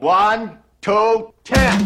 One, 0.00 0.58
two, 0.80 1.34
ten. 1.42 1.84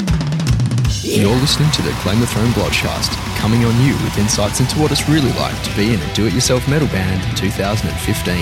You're 1.00 1.34
listening 1.36 1.70
to 1.70 1.80
the 1.80 1.92
Claim 2.02 2.20
the 2.20 2.26
Throne 2.26 2.50
Blodcast, 2.50 3.10
coming 3.38 3.64
on 3.64 3.86
you 3.86 3.94
with 3.94 4.18
insights 4.18 4.60
into 4.60 4.78
what 4.80 4.92
it's 4.92 5.08
really 5.08 5.32
like 5.32 5.58
to 5.62 5.74
be 5.74 5.94
in 5.94 6.00
a 6.00 6.14
do-it-yourself 6.14 6.68
metal 6.68 6.88
band 6.88 7.26
in 7.26 7.34
2015. 7.36 8.36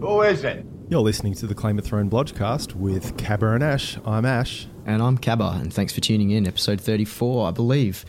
Who 0.00 0.22
is 0.22 0.42
it? 0.42 0.66
You're 0.88 1.00
listening 1.00 1.34
to 1.34 1.46
the 1.46 1.54
Claim 1.54 1.78
of 1.78 1.84
Throne 1.84 2.10
Blodcast 2.10 2.74
with 2.74 3.16
Cabba 3.16 3.54
and 3.54 3.62
Ash. 3.62 3.96
I'm 4.04 4.24
Ash. 4.24 4.66
And 4.84 5.00
I'm 5.00 5.16
Cabba, 5.16 5.60
and 5.60 5.72
thanks 5.72 5.92
for 5.92 6.00
tuning 6.00 6.32
in. 6.32 6.44
Episode 6.44 6.80
34, 6.80 7.46
I 7.46 7.50
believe. 7.52 8.04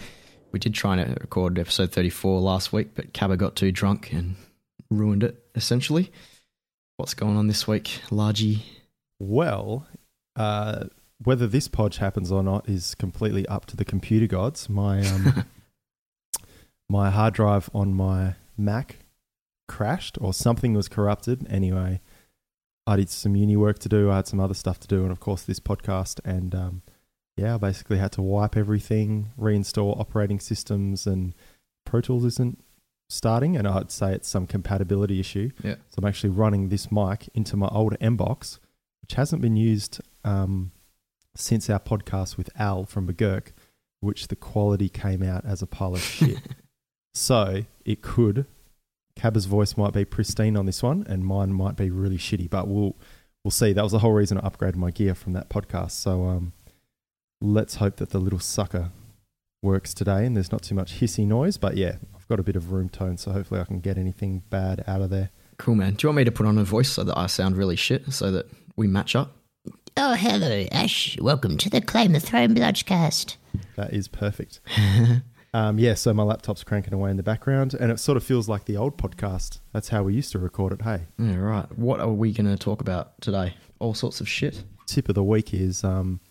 We 0.51 0.57
did 0.57 0.73
try 0.73 0.95
to 0.95 1.03
record 1.21 1.59
episode 1.59 1.91
34 1.91 2.41
last 2.41 2.73
week, 2.73 2.95
but 2.95 3.13
Cabba 3.13 3.37
got 3.37 3.55
too 3.55 3.71
drunk 3.71 4.11
and 4.11 4.37
ruined 4.89 5.23
it, 5.23 5.45
essentially. 5.53 6.11
What's 6.97 7.15
going 7.15 7.37
on 7.37 7.47
this 7.47 7.67
week, 7.67 8.01
Largy? 8.11 8.61
Well, 9.19 9.87
uh, 10.35 10.85
whether 11.23 11.47
this 11.47 11.67
podge 11.67 11.97
happens 11.97 12.31
or 12.31 12.43
not 12.43 12.69
is 12.69 12.93
completely 12.93 13.47
up 13.47 13.65
to 13.67 13.75
the 13.75 13.83
computer 13.83 14.27
gods. 14.27 14.69
My 14.69 14.99
um, 14.99 15.45
my 16.89 17.09
hard 17.09 17.33
drive 17.33 17.67
on 17.73 17.95
my 17.95 18.35
Mac 18.55 18.99
crashed, 19.67 20.19
or 20.21 20.35
something 20.35 20.75
was 20.75 20.87
corrupted. 20.87 21.47
Anyway, 21.49 21.99
I 22.85 22.95
did 22.97 23.09
some 23.09 23.35
uni 23.35 23.57
work 23.57 23.79
to 23.79 23.89
do. 23.89 24.11
I 24.11 24.17
had 24.17 24.27
some 24.27 24.39
other 24.39 24.53
stuff 24.53 24.79
to 24.81 24.87
do, 24.87 25.01
and 25.01 25.11
of 25.11 25.19
course, 25.19 25.41
this 25.41 25.59
podcast. 25.59 26.19
And 26.23 26.53
um, 26.53 26.81
yeah, 27.35 27.55
I 27.55 27.57
basically 27.57 27.97
had 27.97 28.11
to 28.13 28.21
wipe 28.21 28.55
everything, 28.55 29.31
reinstall 29.39 29.99
operating 29.99 30.39
systems, 30.39 31.07
and 31.07 31.33
Pro 31.87 32.01
Tools 32.01 32.23
isn't 32.25 32.63
starting, 33.09 33.55
and 33.55 33.67
I'd 33.67 33.91
say 33.91 34.13
it's 34.13 34.27
some 34.27 34.47
compatibility 34.47 35.19
issue. 35.19 35.51
Yeah. 35.63 35.75
So 35.89 35.99
I'm 35.99 36.05
actually 36.05 36.31
running 36.31 36.69
this 36.69 36.91
mic 36.91 37.29
into 37.33 37.55
my 37.55 37.67
old 37.67 37.95
M 38.01 38.17
box, 38.17 38.59
which 39.01 39.13
hasn't 39.15 39.41
been 39.41 39.55
used 39.55 40.01
um, 40.23 40.71
since 41.35 41.69
our 41.69 41.79
podcast 41.79 42.37
with 42.37 42.49
Al 42.59 42.85
from 42.85 43.07
McGurk, 43.07 43.51
which 43.99 44.27
the 44.27 44.35
quality 44.35 44.89
came 44.89 45.23
out 45.23 45.45
as 45.45 45.61
a 45.61 45.67
pile 45.67 45.93
of 45.95 46.01
shit. 46.01 46.39
so 47.13 47.63
it 47.85 48.01
could. 48.01 48.45
Cabba's 49.15 49.45
voice 49.45 49.77
might 49.77 49.93
be 49.93 50.05
pristine 50.05 50.57
on 50.57 50.65
this 50.65 50.81
one, 50.81 51.05
and 51.07 51.25
mine 51.25 51.53
might 51.53 51.75
be 51.75 51.91
really 51.91 52.17
shitty. 52.17 52.49
But 52.49 52.67
we'll 52.67 52.95
we'll 53.43 53.51
see. 53.51 53.73
That 53.73 53.83
was 53.83 53.91
the 53.91 53.99
whole 53.99 54.13
reason 54.13 54.37
I 54.39 54.49
upgraded 54.49 54.75
my 54.75 54.91
gear 54.91 55.13
from 55.13 55.33
that 55.33 55.49
podcast. 55.49 55.91
So 55.91 56.25
um, 56.25 56.53
let's 57.41 57.75
hope 57.75 57.97
that 57.97 58.09
the 58.09 58.19
little 58.19 58.39
sucker 58.39 58.91
works 59.61 59.93
today, 59.93 60.25
and 60.25 60.35
there's 60.35 60.51
not 60.51 60.63
too 60.63 60.75
much 60.75 60.99
hissy 60.99 61.27
noise. 61.27 61.57
But 61.57 61.77
yeah, 61.77 61.97
I've 62.23 62.29
got 62.29 62.39
a 62.39 62.43
bit 62.43 62.55
of 62.55 62.71
room 62.71 62.87
tone, 62.87 63.17
so 63.17 63.33
hopefully 63.33 63.59
I 63.59 63.65
can 63.65 63.81
get 63.81 63.97
anything 63.97 64.43
bad 64.49 64.81
out 64.87 65.01
of 65.01 65.09
there. 65.09 65.29
Cool, 65.57 65.75
man. 65.75 65.95
Do 65.95 66.05
you 66.05 66.09
want 66.09 66.15
me 66.19 66.23
to 66.23 66.31
put 66.31 66.45
on 66.45 66.57
a 66.57 66.63
voice 66.63 66.89
so 66.89 67.03
that 67.03 67.17
I 67.17 67.25
sound 67.27 67.57
really 67.57 67.75
shit, 67.75 68.13
so 68.13 68.31
that 68.31 68.45
we 68.77 68.87
match 68.87 69.13
up? 69.13 69.35
Oh, 69.97 70.13
hello, 70.13 70.65
Ash. 70.71 71.17
Welcome 71.19 71.57
to 71.57 71.69
the 71.69 71.81
Claim 71.81 72.13
the 72.13 72.21
Throne 72.21 72.55
Bludgecast. 72.55 73.35
That 73.75 73.91
is 73.91 74.07
perfect. 74.07 74.61
um, 75.53 75.77
yeah, 75.77 75.95
so 75.95 76.13
my 76.13 76.23
laptop's 76.23 76.63
cranking 76.63 76.93
away 76.93 77.11
in 77.11 77.17
the 77.17 77.23
background, 77.23 77.73
and 77.73 77.91
it 77.91 77.99
sort 77.99 78.15
of 78.15 78.23
feels 78.23 78.47
like 78.47 78.63
the 78.63 78.77
old 78.77 78.97
podcast. 78.97 79.59
That's 79.73 79.89
how 79.89 80.03
we 80.03 80.13
used 80.13 80.31
to 80.31 80.39
record 80.39 80.71
it. 80.71 80.83
Hey, 80.83 81.01
Yeah, 81.19 81.35
right. 81.35 81.77
What 81.77 81.99
are 81.99 82.07
we 82.07 82.31
going 82.31 82.49
to 82.49 82.55
talk 82.55 82.79
about 82.79 83.19
today? 83.21 83.55
All 83.79 83.93
sorts 83.93 84.21
of 84.21 84.29
shit. 84.29 84.63
tip 84.87 85.09
of 85.09 85.15
the 85.15 85.23
week 85.25 85.53
is 85.53 85.83
um, 85.83 86.21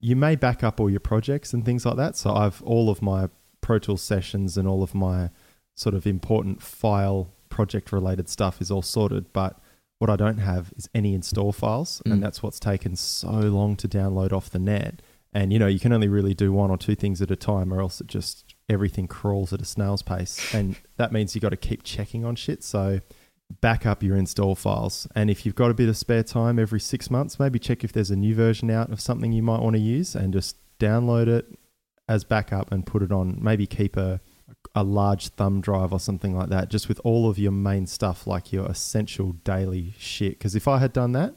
you 0.00 0.16
may 0.16 0.34
back 0.34 0.64
up 0.64 0.80
all 0.80 0.90
your 0.90 0.98
projects 0.98 1.52
and 1.52 1.64
things 1.64 1.86
like 1.86 1.98
that. 1.98 2.16
So 2.16 2.34
I've 2.34 2.60
all 2.64 2.90
of 2.90 3.00
my 3.00 3.28
Pro 3.60 3.78
Tools 3.78 4.02
sessions 4.02 4.56
and 4.56 4.66
all 4.68 4.82
of 4.82 4.94
my 4.94 5.30
sort 5.74 5.94
of 5.94 6.06
important 6.06 6.62
file 6.62 7.28
project 7.48 7.92
related 7.92 8.28
stuff 8.28 8.60
is 8.60 8.70
all 8.70 8.82
sorted, 8.82 9.32
but 9.32 9.58
what 9.98 10.08
I 10.10 10.16
don't 10.16 10.38
have 10.38 10.72
is 10.76 10.88
any 10.94 11.14
install 11.14 11.52
files, 11.52 12.02
Mm. 12.06 12.12
and 12.12 12.22
that's 12.22 12.42
what's 12.42 12.58
taken 12.60 12.96
so 12.96 13.30
long 13.30 13.76
to 13.76 13.88
download 13.88 14.32
off 14.32 14.48
the 14.50 14.58
net. 14.58 15.02
And 15.32 15.52
you 15.52 15.58
know, 15.58 15.66
you 15.66 15.78
can 15.78 15.92
only 15.92 16.08
really 16.08 16.34
do 16.34 16.52
one 16.52 16.70
or 16.70 16.78
two 16.78 16.94
things 16.94 17.20
at 17.22 17.30
a 17.30 17.36
time, 17.36 17.72
or 17.72 17.80
else 17.80 18.00
it 18.00 18.06
just 18.06 18.54
everything 18.68 19.06
crawls 19.08 19.52
at 19.52 19.60
a 19.60 19.64
snail's 19.64 20.02
pace, 20.02 20.54
and 20.54 20.76
that 20.96 21.12
means 21.12 21.34
you've 21.34 21.42
got 21.42 21.50
to 21.50 21.56
keep 21.56 21.82
checking 21.82 22.24
on 22.24 22.34
shit. 22.36 22.62
So 22.64 23.00
back 23.60 23.84
up 23.84 24.02
your 24.02 24.16
install 24.16 24.54
files. 24.54 25.08
And 25.14 25.28
if 25.28 25.44
you've 25.44 25.56
got 25.56 25.70
a 25.70 25.74
bit 25.74 25.88
of 25.88 25.96
spare 25.96 26.22
time 26.22 26.58
every 26.58 26.78
six 26.80 27.10
months, 27.10 27.38
maybe 27.40 27.58
check 27.58 27.82
if 27.82 27.92
there's 27.92 28.10
a 28.10 28.16
new 28.16 28.32
version 28.34 28.70
out 28.70 28.90
of 28.92 29.00
something 29.00 29.32
you 29.32 29.42
might 29.42 29.60
want 29.60 29.74
to 29.74 29.82
use 29.82 30.14
and 30.14 30.32
just 30.32 30.56
download 30.78 31.26
it 31.26 31.58
as 32.10 32.24
backup 32.24 32.72
and 32.72 32.84
put 32.84 33.02
it 33.02 33.12
on. 33.12 33.38
Maybe 33.40 33.66
keep 33.66 33.96
a, 33.96 34.20
a 34.74 34.82
large 34.82 35.28
thumb 35.28 35.60
drive 35.60 35.92
or 35.92 36.00
something 36.00 36.36
like 36.36 36.48
that, 36.48 36.68
just 36.68 36.88
with 36.88 37.00
all 37.04 37.30
of 37.30 37.38
your 37.38 37.52
main 37.52 37.86
stuff, 37.86 38.26
like 38.26 38.52
your 38.52 38.66
essential 38.66 39.32
daily 39.44 39.94
shit. 39.96 40.32
Because 40.32 40.56
if 40.56 40.66
I 40.66 40.78
had 40.78 40.92
done 40.92 41.12
that 41.12 41.36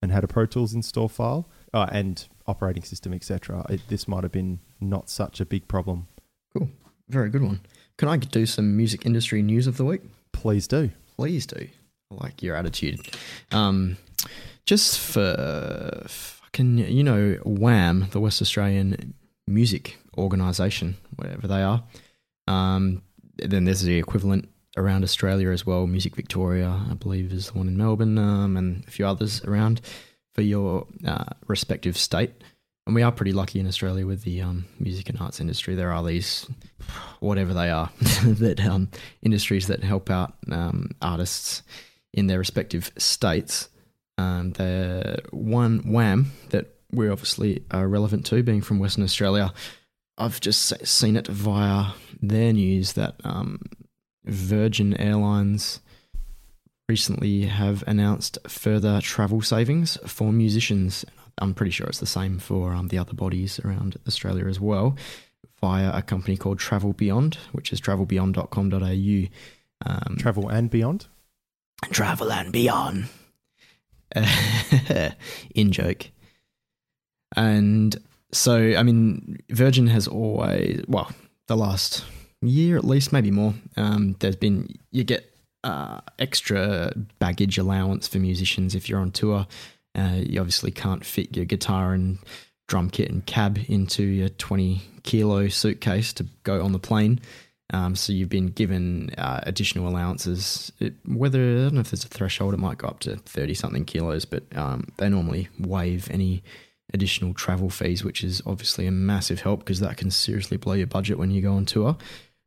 and 0.00 0.10
had 0.10 0.24
a 0.24 0.26
Pro 0.26 0.46
Tools 0.46 0.72
install 0.72 1.08
file 1.08 1.46
uh, 1.74 1.88
and 1.92 2.26
operating 2.46 2.82
system, 2.82 3.12
etc., 3.12 3.66
this 3.88 4.08
might 4.08 4.22
have 4.22 4.32
been 4.32 4.60
not 4.80 5.10
such 5.10 5.40
a 5.40 5.44
big 5.44 5.68
problem. 5.68 6.08
Cool. 6.56 6.70
Very 7.10 7.28
good 7.28 7.42
one. 7.42 7.60
Can 7.98 8.08
I 8.08 8.16
do 8.16 8.46
some 8.46 8.76
music 8.76 9.04
industry 9.04 9.42
news 9.42 9.66
of 9.66 9.76
the 9.76 9.84
week? 9.84 10.00
Please 10.32 10.66
do. 10.66 10.90
Please 11.16 11.46
do. 11.46 11.68
I 12.10 12.24
like 12.24 12.42
your 12.42 12.56
attitude. 12.56 13.14
Um, 13.52 13.98
just 14.64 14.98
for 14.98 16.06
fucking, 16.08 16.78
you 16.78 17.04
know, 17.04 17.38
WAM, 17.44 18.08
the 18.12 18.20
West 18.20 18.40
Australian 18.40 19.14
Music 19.46 19.98
Organisation, 20.16 20.96
whatever 21.16 21.46
they 21.46 21.62
are. 21.62 21.84
Um, 22.46 23.02
then 23.36 23.64
there's 23.64 23.82
the 23.82 23.98
equivalent 23.98 24.48
around 24.76 25.04
Australia 25.04 25.50
as 25.50 25.66
well. 25.66 25.86
Music 25.86 26.16
Victoria, 26.16 26.84
I 26.90 26.94
believe, 26.94 27.32
is 27.32 27.50
the 27.50 27.58
one 27.58 27.68
in 27.68 27.76
Melbourne, 27.76 28.18
um, 28.18 28.56
and 28.56 28.84
a 28.86 28.90
few 28.90 29.06
others 29.06 29.42
around 29.44 29.80
for 30.34 30.42
your 30.42 30.86
uh, 31.06 31.24
respective 31.46 31.96
state. 31.96 32.32
And 32.86 32.94
we 32.94 33.02
are 33.02 33.12
pretty 33.12 33.32
lucky 33.32 33.60
in 33.60 33.66
Australia 33.66 34.06
with 34.06 34.22
the 34.24 34.42
um, 34.42 34.66
music 34.78 35.08
and 35.08 35.18
arts 35.18 35.40
industry. 35.40 35.74
There 35.74 35.92
are 35.92 36.04
these, 36.04 36.46
whatever 37.20 37.54
they 37.54 37.70
are, 37.70 37.90
that 38.24 38.60
um, 38.60 38.90
industries 39.22 39.68
that 39.68 39.82
help 39.82 40.10
out 40.10 40.34
um, 40.50 40.90
artists 41.00 41.62
in 42.12 42.26
their 42.26 42.38
respective 42.38 42.92
states. 42.98 43.68
Um, 44.18 44.52
the 44.52 45.18
one 45.30 45.82
WAM 45.86 46.32
that 46.50 46.73
we're 46.94 47.12
obviously 47.12 47.62
uh, 47.72 47.84
relevant 47.84 48.24
to, 48.26 48.42
being 48.42 48.60
from 48.62 48.78
Western 48.78 49.04
Australia, 49.04 49.52
I've 50.16 50.40
just 50.40 50.86
seen 50.86 51.16
it 51.16 51.26
via 51.26 51.92
their 52.22 52.52
news 52.52 52.92
that 52.94 53.16
um, 53.24 53.60
Virgin 54.24 54.94
Airlines 54.96 55.80
recently 56.88 57.46
have 57.46 57.82
announced 57.86 58.38
further 58.46 59.00
travel 59.00 59.42
savings 59.42 59.98
for 60.06 60.32
musicians. 60.32 61.04
I'm 61.38 61.54
pretty 61.54 61.72
sure 61.72 61.86
it's 61.86 61.98
the 61.98 62.06
same 62.06 62.38
for 62.38 62.72
um, 62.74 62.88
the 62.88 62.98
other 62.98 63.14
bodies 63.14 63.58
around 63.64 63.96
Australia 64.06 64.46
as 64.46 64.60
well, 64.60 64.96
via 65.60 65.90
a 65.92 66.02
company 66.02 66.36
called 66.36 66.58
Travel 66.58 66.92
Beyond, 66.92 67.38
which 67.52 67.72
is 67.72 67.80
travelbeyond.com.au. 67.80 69.28
Um, 69.86 70.16
Travel 70.16 70.48
and 70.48 70.70
beyond. 70.70 71.06
travel 71.90 72.32
and 72.32 72.52
beyond. 72.52 73.08
In 75.54 75.72
joke. 75.72 76.10
And 77.36 77.96
so, 78.32 78.56
I 78.76 78.82
mean, 78.82 79.38
Virgin 79.50 79.86
has 79.88 80.08
always, 80.08 80.84
well, 80.88 81.10
the 81.46 81.56
last 81.56 82.04
year 82.42 82.76
at 82.76 82.84
least, 82.84 83.12
maybe 83.12 83.30
more, 83.30 83.54
um, 83.76 84.16
there's 84.20 84.36
been, 84.36 84.68
you 84.90 85.04
get 85.04 85.30
uh, 85.62 86.00
extra 86.18 86.92
baggage 87.18 87.58
allowance 87.58 88.06
for 88.06 88.18
musicians 88.18 88.74
if 88.74 88.88
you're 88.88 89.00
on 89.00 89.10
tour. 89.10 89.46
Uh, 89.96 90.20
you 90.20 90.40
obviously 90.40 90.70
can't 90.70 91.04
fit 91.04 91.36
your 91.36 91.44
guitar 91.44 91.92
and 91.92 92.18
drum 92.66 92.90
kit 92.90 93.10
and 93.10 93.24
cab 93.26 93.58
into 93.68 94.02
your 94.02 94.28
20 94.28 94.82
kilo 95.04 95.48
suitcase 95.48 96.12
to 96.14 96.26
go 96.42 96.62
on 96.62 96.72
the 96.72 96.78
plane. 96.78 97.20
Um, 97.72 97.96
so 97.96 98.12
you've 98.12 98.28
been 98.28 98.48
given 98.48 99.10
uh, 99.16 99.40
additional 99.44 99.88
allowances. 99.88 100.70
It, 100.80 100.94
whether 101.06 101.40
I 101.40 101.54
don't 101.62 101.74
know 101.74 101.80
if 101.80 101.90
there's 101.90 102.04
a 102.04 102.08
threshold, 102.08 102.54
it 102.54 102.58
might 102.58 102.78
go 102.78 102.88
up 102.88 103.00
to 103.00 103.16
thirty 103.16 103.54
something 103.54 103.86
kilos, 103.86 104.26
but 104.26 104.44
um, 104.56 104.88
they 104.98 105.08
normally 105.08 105.48
waive 105.58 106.10
any 106.10 106.42
additional 106.94 107.34
travel 107.34 107.68
fees, 107.68 108.02
which 108.02 108.24
is 108.24 108.40
obviously 108.46 108.86
a 108.86 108.92
massive 108.92 109.42
help 109.42 109.60
because 109.60 109.80
that 109.80 109.98
can 109.98 110.10
seriously 110.10 110.56
blow 110.56 110.72
your 110.72 110.86
budget 110.86 111.18
when 111.18 111.30
you 111.30 111.42
go 111.42 111.52
on 111.52 111.66
tour. 111.66 111.96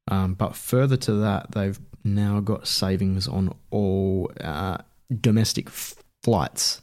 Um, 0.08 0.34
but 0.34 0.56
further 0.56 0.98
to 0.98 1.14
that, 1.16 1.52
they've 1.52 1.80
now 2.04 2.40
got 2.40 2.68
savings 2.68 3.28
on 3.28 3.54
all 3.70 4.32
uh, 4.42 4.78
domestic 5.22 5.70
flights 5.70 6.82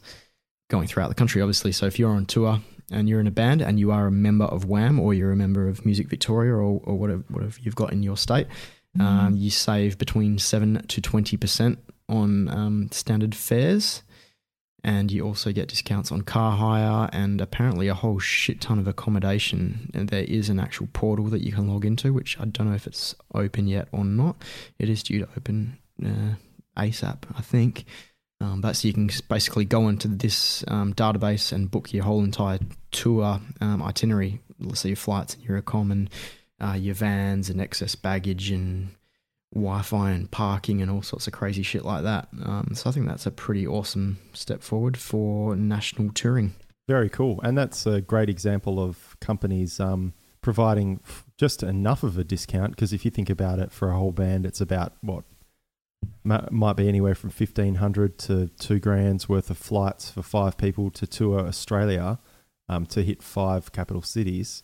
going 0.69 0.87
throughout 0.87 1.08
the 1.08 1.14
country, 1.14 1.40
obviously. 1.40 1.72
So 1.72 1.87
if 1.87 1.99
you're 1.99 2.11
on 2.11 2.26
tour 2.26 2.61
and 2.90 3.08
you're 3.08 3.20
in 3.20 3.26
a 3.26 3.32
band 3.32 3.62
and 3.62 3.81
you 3.81 3.90
are 3.90 4.06
a 4.06 4.12
member 4.12 4.44
of 4.44 4.67
WAM 4.67 5.00
or 5.00 5.14
you're 5.14 5.32
a 5.32 5.37
member 5.37 5.67
of 5.67 5.87
Music 5.87 6.08
Victoria 6.08 6.52
or, 6.52 6.81
or 6.84 6.99
whatever, 6.99 7.25
whatever 7.28 7.56
you've 7.62 7.75
got 7.75 7.93
in 7.93 8.02
your 8.02 8.19
state, 8.19 8.46
um, 9.00 9.34
you 9.37 9.50
save 9.50 9.99
between 9.99 10.38
7 10.38 10.84
to 10.87 11.00
20% 11.00 11.78
on 12.08 12.49
um, 12.49 12.88
standard 12.93 13.34
fares. 13.34 14.02
And 14.84 15.10
you 15.10 15.25
also 15.25 15.50
get 15.50 15.69
discounts 15.69 16.12
on 16.12 16.22
car 16.22 16.56
hire 16.56 17.08
and 17.10 17.40
apparently 17.40 17.88
a 17.88 17.94
whole 17.94 18.19
shit 18.19 18.60
ton 18.60 18.78
of 18.78 18.86
accommodation. 18.86 19.90
And 19.94 20.10
there 20.10 20.25
is 20.25 20.50
an 20.50 20.60
actual 20.60 20.88
portal 20.92 21.25
that 21.26 21.40
you 21.40 21.52
can 21.52 21.66
log 21.66 21.86
into, 21.86 22.12
which 22.12 22.38
I 22.38 22.44
don't 22.44 22.69
know 22.69 22.75
if 22.75 22.86
it's 22.86 23.14
open 23.34 23.66
yet 23.66 23.88
or 23.92 24.04
not. 24.04 24.36
It 24.78 24.90
is 24.90 25.02
due 25.02 25.20
to 25.20 25.28
open 25.38 25.78
uh, 26.04 26.34
ASAP, 26.76 27.22
I 27.34 27.40
think. 27.40 27.86
Um, 28.40 28.60
but 28.60 28.76
so 28.76 28.88
you 28.88 28.94
can 28.94 29.08
basically 29.28 29.64
go 29.64 29.88
into 29.88 30.06
this 30.06 30.64
um, 30.69 30.92
database 30.92 31.50
and 31.50 31.70
book 31.70 31.94
your 31.94 32.04
whole 32.04 32.22
entire 32.22 32.58
tour 32.90 33.40
um, 33.62 33.82
itinerary. 33.82 34.40
Let's 34.60 34.81
say 34.81 34.90
your 34.90 34.96
flights 34.96 35.34
and 35.34 35.44
your 35.44 35.60
accom 35.62 35.92
and 35.92 36.10
uh, 36.60 36.75
your 36.75 36.94
vans 36.94 37.48
and 37.48 37.60
excess 37.60 37.94
baggage 37.94 38.50
and 38.50 38.90
Wi-Fi 39.54 40.10
and 40.10 40.30
parking 40.30 40.82
and 40.82 40.90
all 40.90 41.02
sorts 41.02 41.26
of 41.26 41.32
crazy 41.32 41.62
shit 41.62 41.84
like 41.84 42.02
that. 42.02 42.28
Um, 42.44 42.70
so 42.74 42.90
I 42.90 42.92
think 42.92 43.06
that's 43.06 43.26
a 43.26 43.30
pretty 43.30 43.66
awesome 43.66 44.18
step 44.32 44.62
forward 44.62 44.96
for 44.96 45.56
national 45.56 46.12
touring. 46.12 46.54
Very 46.88 47.08
cool. 47.08 47.40
And 47.42 47.56
that's 47.56 47.86
a 47.86 48.00
great 48.00 48.28
example 48.28 48.78
of 48.78 49.16
companies 49.20 49.80
um, 49.80 50.12
providing 50.42 51.00
just 51.38 51.62
enough 51.62 52.02
of 52.02 52.18
a 52.18 52.24
discount. 52.24 52.72
Because 52.72 52.92
if 52.92 53.04
you 53.04 53.10
think 53.10 53.30
about 53.30 53.58
it, 53.58 53.72
for 53.72 53.90
a 53.90 53.96
whole 53.96 54.12
band, 54.12 54.44
it's 54.44 54.60
about 54.60 54.92
what 55.00 55.24
might 56.24 56.76
be 56.76 56.86
anywhere 56.86 57.14
from 57.14 57.30
fifteen 57.30 57.76
hundred 57.76 58.18
to 58.18 58.48
two 58.58 58.78
grand's 58.78 59.28
worth 59.28 59.48
of 59.50 59.56
flights 59.56 60.10
for 60.10 60.22
five 60.22 60.58
people 60.58 60.90
to 60.90 61.06
tour 61.06 61.40
Australia 61.40 62.18
um, 62.68 62.84
to 62.86 63.02
hit 63.02 63.22
five 63.22 63.72
capital 63.72 64.02
cities. 64.02 64.62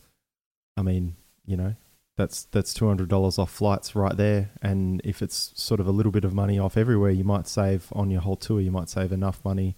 I 0.77 0.83
mean, 0.83 1.17
you 1.47 1.57
know, 1.57 1.75
that's 2.21 2.45
that's 2.45 2.75
two 2.75 2.87
hundred 2.87 3.09
dollars 3.09 3.39
off 3.39 3.51
flights 3.51 3.97
right 3.97 4.17
there. 4.17 4.51
And 4.61 5.01
if 5.05 5.23
it's 5.23 5.53
sort 5.55 5.81
of 5.81 5.87
a 5.87 5.91
little 5.91 6.13
bit 6.13 6.25
of 6.25 6.35
money 6.35 6.59
off 6.59 6.77
everywhere, 6.77 7.11
you 7.11 7.25
might 7.25 7.49
save 7.49 7.87
on 7.93 8.11
your 8.11 8.21
whole 8.21 8.37
tour. 8.37 8.61
You 8.61 8.71
might 8.71 8.89
save 8.89 9.13
enough 9.13 9.45
money 9.45 9.77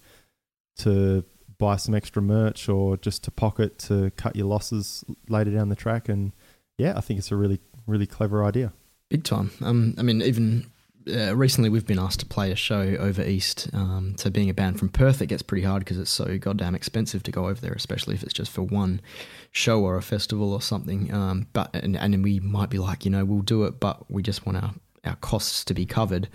to 0.78 1.24
buy 1.58 1.76
some 1.76 1.94
extra 1.94 2.20
merch 2.20 2.68
or 2.68 2.96
just 2.96 3.22
to 3.24 3.30
pocket 3.30 3.78
to 3.78 4.10
cut 4.16 4.34
your 4.34 4.46
losses 4.46 5.04
later 5.28 5.50
down 5.50 5.68
the 5.68 5.76
track. 5.76 6.08
And 6.08 6.32
yeah, 6.78 6.94
I 6.96 7.00
think 7.00 7.18
it's 7.18 7.30
a 7.30 7.36
really 7.36 7.60
really 7.86 8.06
clever 8.06 8.44
idea. 8.44 8.72
Big 9.08 9.24
time. 9.24 9.50
Um, 9.60 9.94
I 9.98 10.02
mean, 10.02 10.22
even 10.22 10.71
uh, 11.08 11.36
recently 11.36 11.70
we've 11.70 11.86
been 11.86 11.98
asked 11.98 12.20
to 12.20 12.26
play 12.26 12.52
a 12.52 12.56
show 12.56 12.96
over 12.98 13.22
east. 13.22 13.68
Um, 13.72 14.14
so 14.16 14.30
being 14.30 14.50
a 14.50 14.54
band 14.54 14.78
from 14.78 14.88
Perth, 14.88 15.22
it 15.22 15.26
gets 15.26 15.42
pretty 15.42 15.64
hard 15.64 15.80
because 15.80 15.98
it's 15.98 16.10
so 16.10 16.38
goddamn 16.38 16.74
expensive 16.74 17.22
to 17.24 17.30
go 17.30 17.48
over 17.48 17.60
there, 17.60 17.72
especially 17.72 18.14
if 18.14 18.22
it's 18.22 18.32
just 18.32 18.50
for 18.50 18.62
one 18.62 19.00
show 19.50 19.82
or 19.82 19.96
a 19.96 20.02
festival 20.02 20.52
or 20.52 20.62
something. 20.62 21.12
Um, 21.12 21.46
but 21.52 21.74
and, 21.74 21.96
and 21.96 22.22
we 22.22 22.40
might 22.40 22.70
be 22.70 22.78
like, 22.78 23.04
you 23.04 23.10
know, 23.10 23.24
we'll 23.24 23.42
do 23.42 23.64
it, 23.64 23.80
but 23.80 24.10
we 24.10 24.22
just 24.22 24.46
want 24.46 24.58
our 24.58 24.74
our 25.04 25.16
costs 25.16 25.64
to 25.64 25.74
be 25.74 25.86
covered. 25.86 26.28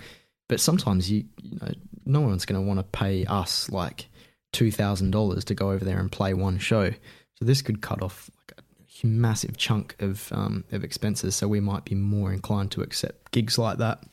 But 0.50 0.60
sometimes 0.60 1.10
you, 1.10 1.26
you 1.42 1.60
know, 1.62 1.72
no 2.06 2.22
one's 2.22 2.46
going 2.46 2.62
to 2.62 2.68
want 2.68 2.80
to 2.80 2.84
pay 2.84 3.26
us 3.26 3.70
like 3.70 4.08
two 4.54 4.72
thousand 4.72 5.12
dollars 5.12 5.46
to 5.46 5.56
go 5.56 5.72
over 5.72 5.86
there 5.86 6.00
and 6.00 6.12
play 6.12 6.34
one 6.34 6.58
show. 6.58 6.92
So 6.92 7.46
this 7.46 7.62
could 7.62 7.82
cut 7.82 8.02
off 8.02 8.30
like 8.38 8.60
a 9.04 9.08
massive 9.08 9.58
chunk 9.58 9.96
of 10.00 10.32
um, 10.34 10.64
of 10.72 10.84
expenses. 10.84 11.36
So 11.36 11.48
we 11.48 11.60
might 11.60 11.86
be 11.86 11.96
more 11.96 12.34
inclined 12.34 12.72
to 12.72 12.82
accept 12.82 13.32
gigs 13.32 13.58
like 13.58 13.78
that 13.78 14.04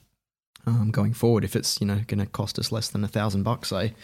um, 0.66 0.90
going 0.90 1.12
forward. 1.14 1.44
If 1.44 1.55
it's 1.56 1.81
you 1.81 1.87
know 1.87 2.00
going 2.06 2.20
to 2.20 2.26
cost 2.26 2.58
us 2.58 2.72
less 2.72 2.88
than 2.88 3.05
a 3.05 3.08
thousand 3.08 3.43
bucks, 3.43 3.69
say, 3.69 3.94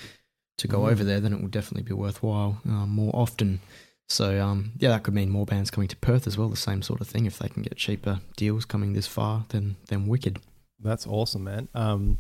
to 0.59 0.69
go 0.69 0.81
Mm. 0.81 0.91
over 0.93 1.05
there, 1.05 1.21
then 1.21 1.33
it 1.33 1.41
will 1.41 1.49
definitely 1.49 1.83
be 1.89 1.95
worthwhile 1.95 2.61
um, 2.67 2.91
more 2.91 3.11
often. 3.15 3.61
So 4.09 4.41
um, 4.43 4.73
yeah, 4.79 4.89
that 4.91 5.03
could 5.05 5.15
mean 5.15 5.31
more 5.31 5.47
bands 5.47 5.71
coming 5.71 5.89
to 5.89 5.97
Perth 5.97 6.27
as 6.27 6.37
well. 6.37 6.49
The 6.49 6.57
same 6.57 6.83
sort 6.83 7.01
of 7.01 7.07
thing. 7.09 7.27
If 7.27 7.39
they 7.39 7.49
can 7.49 7.63
get 7.63 7.77
cheaper 7.77 8.21
deals 8.37 8.65
coming 8.65 8.93
this 8.93 9.07
far, 9.07 9.45
then 9.51 9.77
then 9.89 10.07
wicked. 10.07 10.41
That's 10.83 11.07
awesome, 11.07 11.45
man. 11.45 11.69
Um, 11.75 12.19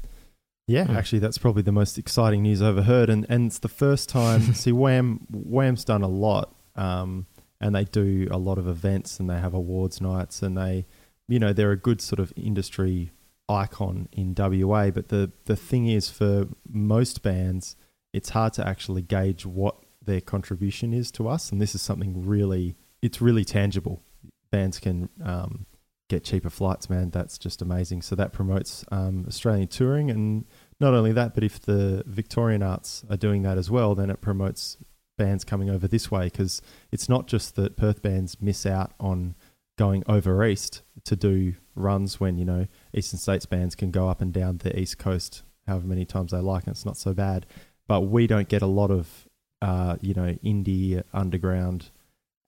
yeah, 0.68 0.86
Mm. 0.86 0.94
actually, 0.96 1.18
that's 1.18 1.38
probably 1.38 1.62
the 1.62 1.72
most 1.72 1.98
exciting 1.98 2.42
news 2.42 2.62
I've 2.62 2.68
ever 2.78 2.82
heard, 2.82 3.10
and 3.10 3.26
and 3.28 3.46
it's 3.46 3.58
the 3.58 3.68
first 3.68 4.08
time. 4.08 4.40
see, 4.54 4.70
WAM 4.72 5.26
WAM's 5.30 5.84
done 5.84 6.02
a 6.02 6.08
lot, 6.08 6.54
um, 6.76 7.26
and 7.60 7.74
they 7.74 7.84
do 7.84 8.28
a 8.30 8.38
lot 8.38 8.56
of 8.58 8.68
events, 8.68 9.18
and 9.18 9.28
they 9.28 9.38
have 9.40 9.52
awards 9.52 10.00
nights, 10.00 10.42
and 10.42 10.56
they, 10.56 10.86
you 11.26 11.40
know, 11.40 11.52
they're 11.52 11.72
a 11.72 11.76
good 11.76 12.00
sort 12.00 12.20
of 12.20 12.32
industry 12.36 13.10
icon 13.50 14.08
in 14.12 14.34
WA. 14.36 14.90
But 14.90 15.08
the 15.08 15.32
the 15.44 15.56
thing 15.56 15.88
is, 15.88 16.08
for 16.08 16.46
most 16.68 17.22
bands, 17.22 17.76
it's 18.12 18.30
hard 18.30 18.52
to 18.54 18.66
actually 18.66 19.02
gauge 19.02 19.44
what 19.44 19.76
their 20.02 20.20
contribution 20.20 20.92
is 20.92 21.10
to 21.12 21.28
us, 21.28 21.52
and 21.52 21.60
this 21.60 21.74
is 21.74 21.82
something 21.82 22.26
really, 22.26 22.76
it's 23.02 23.20
really 23.20 23.44
tangible. 23.44 24.02
Bands 24.50 24.78
can 24.78 25.08
um, 25.22 25.66
get 26.08 26.24
cheaper 26.24 26.50
flights, 26.50 26.88
man. 26.88 27.10
That's 27.10 27.38
just 27.38 27.60
amazing. 27.60 28.02
So 28.02 28.16
that 28.16 28.32
promotes 28.32 28.84
um, 28.90 29.24
Australian 29.28 29.68
touring, 29.68 30.10
and 30.10 30.46
not 30.78 30.94
only 30.94 31.12
that, 31.12 31.34
but 31.34 31.44
if 31.44 31.60
the 31.60 32.02
Victorian 32.06 32.62
Arts 32.62 33.04
are 33.10 33.16
doing 33.16 33.42
that 33.42 33.58
as 33.58 33.70
well, 33.70 33.94
then 33.94 34.10
it 34.10 34.20
promotes 34.20 34.78
bands 35.18 35.44
coming 35.44 35.68
over 35.68 35.86
this 35.86 36.10
way 36.10 36.24
because 36.24 36.62
it's 36.90 37.08
not 37.08 37.26
just 37.26 37.54
that 37.56 37.76
Perth 37.76 38.00
bands 38.00 38.40
miss 38.40 38.64
out 38.64 38.92
on 38.98 39.34
going 39.76 40.02
over 40.06 40.44
east 40.44 40.82
to 41.04 41.16
do 41.16 41.54
runs 41.80 42.20
when 42.20 42.38
you 42.38 42.44
know 42.44 42.66
Eastern 42.94 43.18
States 43.18 43.46
bands 43.46 43.74
can 43.74 43.90
go 43.90 44.08
up 44.08 44.20
and 44.20 44.32
down 44.32 44.58
the 44.58 44.78
east 44.78 44.98
coast 44.98 45.42
however 45.66 45.86
many 45.86 46.04
times 46.04 46.32
they 46.32 46.38
like, 46.38 46.66
and 46.66 46.74
it's 46.74 46.84
not 46.84 46.96
so 46.96 47.14
bad. 47.14 47.46
But 47.86 48.02
we 48.02 48.26
don't 48.26 48.48
get 48.48 48.62
a 48.62 48.66
lot 48.66 48.90
of 48.90 49.28
uh, 49.62 49.96
you 50.00 50.14
know 50.14 50.36
indie 50.44 51.02
underground 51.12 51.90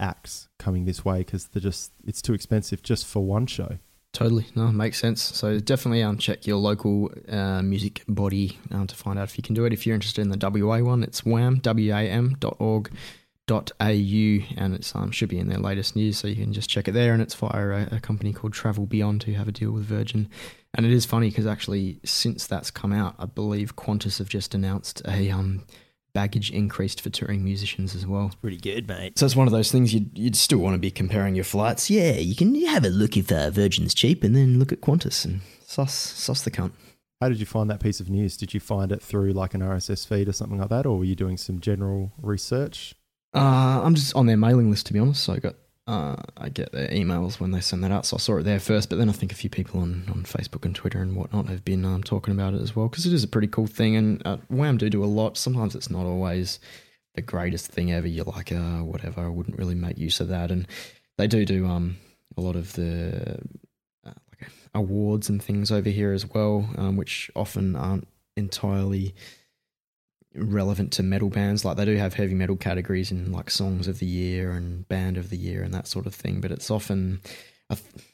acts 0.01 0.49
coming 0.59 0.85
this 0.85 1.05
way 1.05 1.19
because 1.19 1.47
they're 1.47 1.63
just 1.63 1.93
it's 2.05 2.21
too 2.21 2.35
expensive 2.35 2.83
just 2.83 3.07
for 3.07 3.25
one 3.25 3.47
show. 3.47 3.79
Totally, 4.13 4.47
no, 4.55 4.67
makes 4.71 4.99
sense. 4.99 5.23
So 5.23 5.59
definitely 5.59 6.03
um, 6.03 6.19
check 6.19 6.47
your 6.47 6.59
local 6.59 7.11
uh, 7.31 7.63
music 7.63 8.03
body 8.07 8.59
um, 8.71 8.87
to 8.87 8.95
find 8.95 9.19
out 9.19 9.25
if 9.25 9.39
you 9.39 9.43
can 9.43 9.55
do 9.55 9.65
it. 9.65 9.73
If 9.73 9.87
you're 9.87 9.95
interested 9.95 10.21
in 10.21 10.29
the 10.29 10.37
WA 10.67 10.81
one, 10.81 11.03
it's 11.03 11.25
WAM, 11.25 11.61
W-A-M 11.61 12.37
dot 12.39 12.57
org 12.59 12.91
dot 13.47 13.73
au, 13.81 13.87
and 13.87 14.75
it 14.75 14.93
um, 14.95 15.11
should 15.11 15.29
be 15.29 15.39
in 15.39 15.49
their 15.49 15.59
latest 15.59 15.97
news, 15.97 16.19
so 16.19 16.29
you 16.29 16.37
can 16.37 16.53
just 16.53 16.71
check 16.71 16.89
it 16.89 16.93
there. 16.93 17.13
And 17.13 17.23
it's 17.23 17.35
via 17.35 17.87
a, 17.93 17.97
a 17.97 18.01
company 18.01 18.33
called 18.33 18.53
Travel 18.53 18.87
Beyond 18.87 19.25
who 19.25 19.33
have 19.33 19.49
a 19.49 19.53
deal 19.53 19.73
with 19.73 19.85
Virgin. 19.85 20.29
And 20.75 20.87
it 20.87 20.93
is 20.93 21.05
funny 21.05 21.29
because 21.29 21.47
actually, 21.47 22.01
since 22.05 22.47
that's 22.47 22.71
come 22.71 22.93
out, 22.93 23.15
I 23.19 23.27
believe 23.27 23.77
Qantas 23.77 24.19
have 24.19 24.29
just 24.29 24.55
announced 24.55 25.03
a 25.07 25.31
um, 25.31 25.65
baggage 26.15 26.51
increased 26.51 27.01
for 27.01 27.11
touring 27.11 27.45
musicians 27.45 27.95
as 27.95 28.07
well. 28.07 28.33
Pretty 28.41 28.59
good, 28.59 28.89
mate. 28.89 29.19
So 29.19 29.27
it's 29.27 29.37
one 29.37 29.47
of 29.47 29.53
those 29.53 29.73
things 29.73 29.93
you'd, 29.93 30.17
you'd 30.17 30.37
still 30.37 30.59
want 30.59 30.75
to 30.75 30.79
be 30.79 30.91
comparing 30.91 31.35
your 31.35 31.45
flights. 31.45 31.91
Yeah, 31.91 32.13
you 32.13 32.35
can 32.35 32.55
have 32.67 32.85
a 32.85 32.91
look 32.91 33.17
if 33.17 33.31
uh, 33.31 33.51
Virgin's 33.51 33.95
cheap 33.95 34.25
and 34.25 34.37
then 34.37 34.59
Look 34.59 34.73
at 34.73 34.81
Qantas 34.81 35.25
and 35.25 35.41
sus, 35.67 35.93
sus 35.93 36.43
the 36.43 36.51
cunt. 36.51 36.73
How 37.21 37.29
did 37.29 37.39
you 37.39 37.47
find 37.47 37.71
that 37.71 37.81
piece 37.81 38.01
of 38.01 38.11
news? 38.11 38.37
Did 38.37 38.53
you 38.53 38.61
find 38.61 38.91
it 38.91 39.03
through 39.03 39.33
like 39.33 39.55
an 39.55 39.61
RSS 39.61 40.07
feed 40.07 40.29
or 40.29 40.33
something 40.33 40.59
like 40.59 40.71
that, 40.71 40.87
or 40.87 40.99
were 40.99 41.05
you 41.05 41.15
doing 41.15 41.37
some 41.37 41.61
general 41.61 42.13
research? 42.21 42.95
Uh, 43.35 43.81
I'm 43.83 43.95
just 43.95 44.15
on 44.15 44.27
their 44.27 44.37
mailing 44.37 44.71
list 44.71 44.87
to 44.87 44.93
be 44.93 44.99
honest. 44.99 45.25
So 45.25 45.33
I 45.33 45.39
got 45.39 45.55
uh, 45.87 46.17
I 46.37 46.49
get 46.49 46.71
their 46.73 46.89
emails 46.89 47.41
when 47.41 47.51
they 47.51 47.61
send 47.61 47.83
that 47.83 47.91
out. 47.91 48.07
So 48.07 48.17
I 48.17 48.21
saw 48.21 48.39
it 48.39 48.45
there 48.45 48.61
first, 48.61 48.89
but 48.89 48.99
then 48.99 49.09
I 49.09 49.13
think 49.13 49.33
a 49.33 49.37
few 49.37 49.51
people 49.51 49.81
on, 49.81 50.05
on 50.09 50.23
Facebook 50.25 50.65
and 50.65 50.75
Twitter 50.75 51.01
and 51.03 51.17
whatnot 51.17 51.49
have 51.49 51.65
been 51.65 51.85
um, 51.85 52.03
talking 52.05 52.33
about 52.33 52.55
it 52.55 52.61
as 52.61 52.77
well 52.77 52.89
because 52.89 53.05
it 53.05 53.13
is 53.13 53.25
a 53.25 53.29
pretty 53.29 53.49
cool 53.49 53.67
thing. 53.67 53.97
And 53.97 54.23
uh, 54.25 54.37
WAM 54.49 54.77
do 54.77 54.89
do 54.89 55.05
a 55.05 55.07
lot. 55.07 55.37
Sometimes 55.37 55.75
it's 55.75 55.91
not 55.91 56.07
always 56.07 56.61
the 57.15 57.23
greatest 57.23 57.67
thing 57.67 57.93
ever. 57.93 58.07
You're 58.07 58.25
like, 58.25 58.53
uh, 58.53 58.79
whatever. 58.79 59.23
I 59.23 59.29
wouldn't 59.29 59.59
really 59.59 59.75
make 59.75 59.99
use 59.99 60.21
of 60.21 60.29
that. 60.29 60.51
And 60.51 60.69
they 61.19 61.27
do 61.27 61.45
do 61.45 61.67
um 61.67 61.97
a 62.37 62.41
lot 62.41 62.57
of 62.57 62.73
the 62.75 63.39
uh, 64.07 64.13
like 64.31 64.51
awards 64.75 65.29
and 65.29 65.43
things 65.43 65.73
over 65.73 65.91
here 65.91 66.13
as 66.13 66.27
well, 66.27 66.69
um, 66.77 66.97
which 66.97 67.31
often 67.35 67.77
aren't 67.77 68.07
entirely 68.37 69.15
relevant 70.35 70.93
to 70.93 71.03
metal 71.03 71.29
bands. 71.29 71.65
Like 71.65 71.77
they 71.77 71.85
do 71.85 71.97
have 71.97 72.15
heavy 72.15 72.35
metal 72.35 72.57
categories 72.57 73.11
in 73.11 73.33
like 73.33 73.51
songs 73.51 73.89
of 73.89 73.99
the 73.99 74.07
year 74.07 74.53
and 74.53 74.87
band 74.89 75.17
of 75.17 75.31
the 75.31 75.37
year 75.37 75.63
and 75.63 75.73
that 75.75 75.87
sort 75.87 76.07
of 76.07 76.15
thing. 76.15 76.41
But 76.41 76.51
it's 76.51 76.71
often, 76.71 77.21
I, 77.71 77.75
th- 77.75 78.07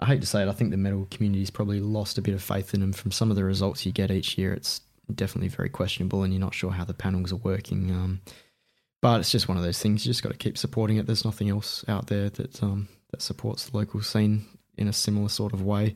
I 0.00 0.06
hate 0.06 0.20
to 0.20 0.26
say 0.26 0.42
it, 0.42 0.48
I 0.48 0.52
think 0.52 0.70
the 0.70 0.76
metal 0.76 1.06
community's 1.10 1.50
probably 1.50 1.80
lost 1.80 2.18
a 2.18 2.22
bit 2.22 2.34
of 2.34 2.42
faith 2.42 2.74
in 2.74 2.80
them 2.80 2.92
from 2.92 3.10
some 3.12 3.30
of 3.30 3.36
the 3.36 3.44
results 3.44 3.84
you 3.86 3.92
get 3.92 4.10
each 4.10 4.36
year. 4.38 4.52
It's 4.52 4.80
definitely 5.12 5.48
very 5.48 5.68
questionable, 5.68 6.22
and 6.22 6.32
you're 6.32 6.40
not 6.40 6.54
sure 6.54 6.70
how 6.70 6.84
the 6.84 6.94
panels 6.94 7.32
are 7.32 7.36
working. 7.36 7.90
Um, 7.90 8.20
but 9.02 9.20
it's 9.20 9.30
just 9.30 9.48
one 9.48 9.58
of 9.58 9.62
those 9.62 9.78
things. 9.78 10.04
You 10.04 10.10
just 10.10 10.22
got 10.22 10.32
to 10.32 10.38
keep 10.38 10.56
supporting 10.56 10.96
it. 10.96 11.06
There's 11.06 11.24
nothing 11.24 11.50
else 11.50 11.84
out 11.88 12.06
there 12.06 12.30
that 12.30 12.62
um, 12.62 12.88
that 13.10 13.22
supports 13.22 13.68
the 13.68 13.76
local 13.76 14.00
scene 14.02 14.46
in 14.78 14.88
a 14.88 14.92
similar 14.92 15.28
sort 15.28 15.52
of 15.52 15.62
way. 15.62 15.94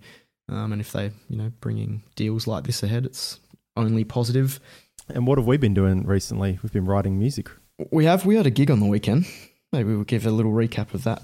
Um, 0.49 0.73
and 0.73 0.80
if 0.80 0.92
they, 0.92 1.11
you 1.28 1.37
know, 1.37 1.50
bringing 1.61 2.02
deals 2.16 2.47
like 2.47 2.64
this 2.64 2.82
ahead, 2.82 3.06
it's 3.06 3.40
only 3.76 4.04
positive. 4.04 4.61
And 5.10 5.26
what 5.26 5.38
have 5.38 5.46
we 5.46 5.56
been 5.56 5.74
doing 5.74 6.06
recently? 6.06 6.58
We've 6.62 6.72
been 6.72 6.84
writing 6.84 7.18
music. 7.18 7.50
We 7.90 8.04
have. 8.04 8.26
We 8.26 8.36
had 8.36 8.46
a 8.46 8.50
gig 8.50 8.70
on 8.70 8.80
the 8.80 8.86
weekend. 8.86 9.26
Maybe 9.72 9.94
we'll 9.94 10.04
give 10.04 10.26
a 10.26 10.30
little 10.30 10.52
recap 10.52 10.94
of 10.94 11.04
that 11.04 11.22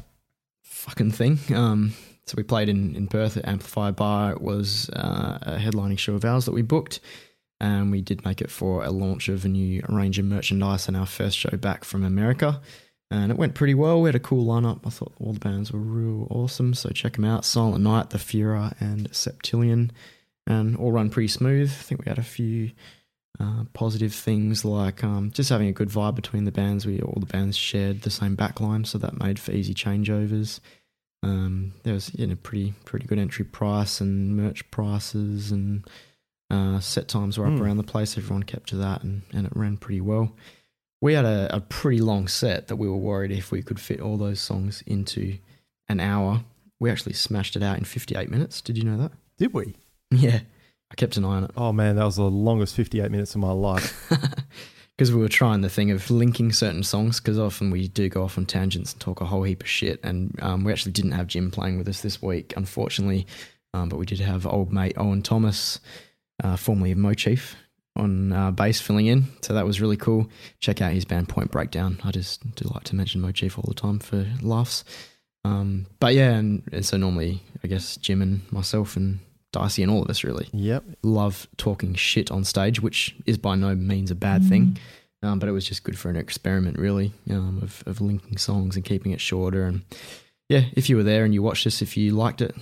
fucking 0.62 1.12
thing. 1.12 1.38
Um, 1.54 1.94
so 2.26 2.34
we 2.36 2.42
played 2.42 2.68
in, 2.68 2.96
in 2.96 3.08
Perth 3.08 3.36
at 3.36 3.46
Amplifier 3.46 3.92
Bar. 3.92 4.32
It 4.32 4.40
was 4.40 4.88
uh, 4.90 5.38
a 5.42 5.58
headlining 5.58 5.98
show 5.98 6.14
of 6.14 6.24
ours 6.24 6.46
that 6.46 6.52
we 6.52 6.62
booked. 6.62 7.00
And 7.60 7.90
we 7.90 8.00
did 8.00 8.24
make 8.24 8.40
it 8.40 8.50
for 8.50 8.84
a 8.84 8.90
launch 8.90 9.28
of 9.28 9.44
a 9.44 9.48
new 9.48 9.82
range 9.88 10.18
of 10.18 10.24
merchandise 10.24 10.88
and 10.88 10.96
our 10.96 11.06
first 11.06 11.38
show 11.38 11.56
back 11.56 11.84
from 11.84 12.04
America. 12.04 12.60
And 13.10 13.30
it 13.30 13.38
went 13.38 13.54
pretty 13.54 13.74
well. 13.74 14.00
We 14.00 14.08
had 14.08 14.14
a 14.14 14.20
cool 14.20 14.44
lineup. 14.44 14.80
I 14.86 14.90
thought 14.90 15.14
all 15.20 15.32
the 15.32 15.40
bands 15.40 15.72
were 15.72 15.78
real 15.78 16.26
awesome. 16.30 16.74
So 16.74 16.90
check 16.90 17.14
them 17.14 17.24
out 17.24 17.44
Silent 17.44 17.84
Night, 17.84 18.10
The 18.10 18.18
Fura, 18.18 18.74
and 18.80 19.10
Septillion. 19.10 19.90
And 20.46 20.76
all 20.76 20.92
run 20.92 21.10
pretty 21.10 21.28
smooth. 21.28 21.70
I 21.70 21.82
think 21.82 22.04
we 22.04 22.08
had 22.08 22.18
a 22.18 22.22
few 22.22 22.72
uh, 23.40 23.64
positive 23.72 24.14
things 24.14 24.64
like 24.64 25.02
um, 25.02 25.30
just 25.32 25.50
having 25.50 25.68
a 25.68 25.72
good 25.72 25.88
vibe 25.88 26.14
between 26.14 26.44
the 26.44 26.52
bands. 26.52 26.86
We 26.86 27.00
all 27.00 27.18
the 27.20 27.26
bands 27.26 27.56
shared 27.56 28.02
the 28.02 28.10
same 28.10 28.36
backline, 28.36 28.86
so 28.86 28.98
that 28.98 29.18
made 29.18 29.38
for 29.38 29.52
easy 29.52 29.74
changeovers. 29.74 30.60
Um, 31.22 31.72
there 31.84 31.94
was 31.94 32.12
you 32.14 32.26
know 32.26 32.36
pretty 32.36 32.74
pretty 32.84 33.06
good 33.06 33.18
entry 33.18 33.44
price 33.44 34.00
and 34.00 34.36
merch 34.36 34.70
prices, 34.70 35.50
and 35.52 35.84
Uh, 36.50 36.78
set 36.78 37.08
times 37.08 37.38
were 37.38 37.46
up 37.46 37.54
Hmm. 37.54 37.62
around 37.62 37.76
the 37.78 37.82
place. 37.82 38.16
Everyone 38.18 38.42
kept 38.42 38.68
to 38.68 38.76
that, 38.76 39.02
and, 39.02 39.22
and 39.32 39.46
it 39.46 39.56
ran 39.56 39.76
pretty 39.78 40.00
well. 40.02 40.36
We 41.00 41.14
had 41.14 41.24
a, 41.24 41.56
a 41.56 41.60
pretty 41.60 42.00
long 42.00 42.28
set 42.28 42.68
that 42.68 42.76
we 42.76 42.86
were 42.88 42.98
worried 42.98 43.32
if 43.32 43.50
we 43.50 43.62
could 43.62 43.80
fit 43.80 43.98
all 44.00 44.18
those 44.18 44.40
songs 44.40 44.82
into 44.86 45.38
an 45.88 46.00
hour. 46.00 46.44
We 46.78 46.90
actually 46.90 47.14
smashed 47.14 47.56
it 47.56 47.62
out 47.62 47.78
in 47.78 47.84
58 47.84 48.30
minutes. 48.30 48.60
Did 48.60 48.76
you 48.76 48.84
know 48.84 48.98
that? 48.98 49.12
Did 49.38 49.52
we? 49.54 49.74
Yeah. 50.10 50.40
I 50.90 50.94
kept 50.96 51.16
an 51.16 51.24
eye 51.24 51.36
on 51.36 51.44
it. 51.44 51.50
Oh 51.56 51.72
man, 51.72 51.96
that 51.96 52.04
was 52.04 52.16
the 52.16 52.24
longest 52.24 52.74
58 52.76 53.10
minutes 53.10 53.34
of 53.34 53.40
my 53.40 53.52
life. 53.52 54.10
because 54.96 55.12
we 55.12 55.20
were 55.20 55.28
trying 55.28 55.60
the 55.60 55.68
thing 55.68 55.90
of 55.90 56.10
linking 56.10 56.52
certain 56.52 56.82
songs 56.82 57.20
because 57.20 57.38
often 57.38 57.70
we 57.70 57.88
do 57.88 58.08
go 58.08 58.22
off 58.22 58.38
on 58.38 58.46
tangents 58.46 58.92
and 58.92 59.00
talk 59.00 59.20
a 59.20 59.24
whole 59.24 59.42
heap 59.42 59.62
of 59.62 59.68
shit 59.68 60.00
and 60.04 60.38
um, 60.42 60.64
we 60.64 60.72
actually 60.72 60.92
didn't 60.92 61.12
have 61.12 61.26
jim 61.26 61.50
playing 61.50 61.78
with 61.78 61.88
us 61.88 62.00
this 62.00 62.22
week 62.22 62.54
unfortunately 62.56 63.26
um, 63.72 63.88
but 63.88 63.98
we 63.98 64.06
did 64.06 64.20
have 64.20 64.46
old 64.46 64.72
mate 64.72 64.94
owen 64.96 65.22
thomas 65.22 65.80
uh, 66.42 66.56
formerly 66.56 66.92
of 66.92 66.98
mochief 66.98 67.54
on 67.96 68.32
uh, 68.32 68.50
bass 68.50 68.80
filling 68.80 69.06
in 69.06 69.24
so 69.42 69.54
that 69.54 69.66
was 69.66 69.80
really 69.80 69.96
cool 69.96 70.28
check 70.60 70.80
out 70.80 70.92
his 70.92 71.04
band 71.04 71.28
point 71.28 71.50
breakdown 71.50 71.98
i 72.04 72.10
just 72.10 72.54
do 72.54 72.68
like 72.72 72.84
to 72.84 72.94
mention 72.94 73.20
mochief 73.20 73.58
all 73.58 73.64
the 73.66 73.74
time 73.74 73.98
for 73.98 74.26
laughs 74.42 74.84
um, 75.44 75.86
but 76.00 76.14
yeah 76.14 76.34
and, 76.34 76.62
and 76.72 76.86
so 76.86 76.96
normally 76.96 77.42
i 77.62 77.68
guess 77.68 77.96
jim 77.96 78.22
and 78.22 78.40
myself 78.52 78.96
and 78.96 79.18
dicey 79.54 79.82
and 79.82 79.90
all 79.90 80.02
of 80.02 80.11
us 80.11 80.25
really 80.25 80.49
yep. 80.52 80.84
love 81.02 81.46
talking 81.56 81.94
shit 81.94 82.30
on 82.30 82.44
stage, 82.44 82.80
which 82.80 83.14
is 83.25 83.38
by 83.38 83.54
no 83.54 83.75
means 83.75 84.11
a 84.11 84.14
bad 84.14 84.44
thing. 84.44 84.78
Um, 85.23 85.38
but 85.38 85.49
it 85.49 85.52
was 85.52 85.66
just 85.66 85.84
good 85.84 85.99
for 85.99 86.11
an 86.11 86.16
experiment, 86.16 86.78
really, 86.78 87.12
um, 87.30 87.61
of, 87.62 87.82
of 87.87 88.02
linking 88.02 88.37
songs 88.37 88.76
and 88.76 88.84
keeping 88.84 89.12
it 89.12 89.20
shorter. 89.23 89.64
And 89.64 89.82
yeah, 90.50 90.64
if 90.75 90.90
you 90.90 90.96
were 90.96 91.02
there 91.02 91.25
and 91.25 91.32
you 91.32 91.42
watched 91.42 91.64
this, 91.64 91.80
if 91.80 91.96
you 91.96 92.11
liked 92.11 92.42
it, 92.42 92.54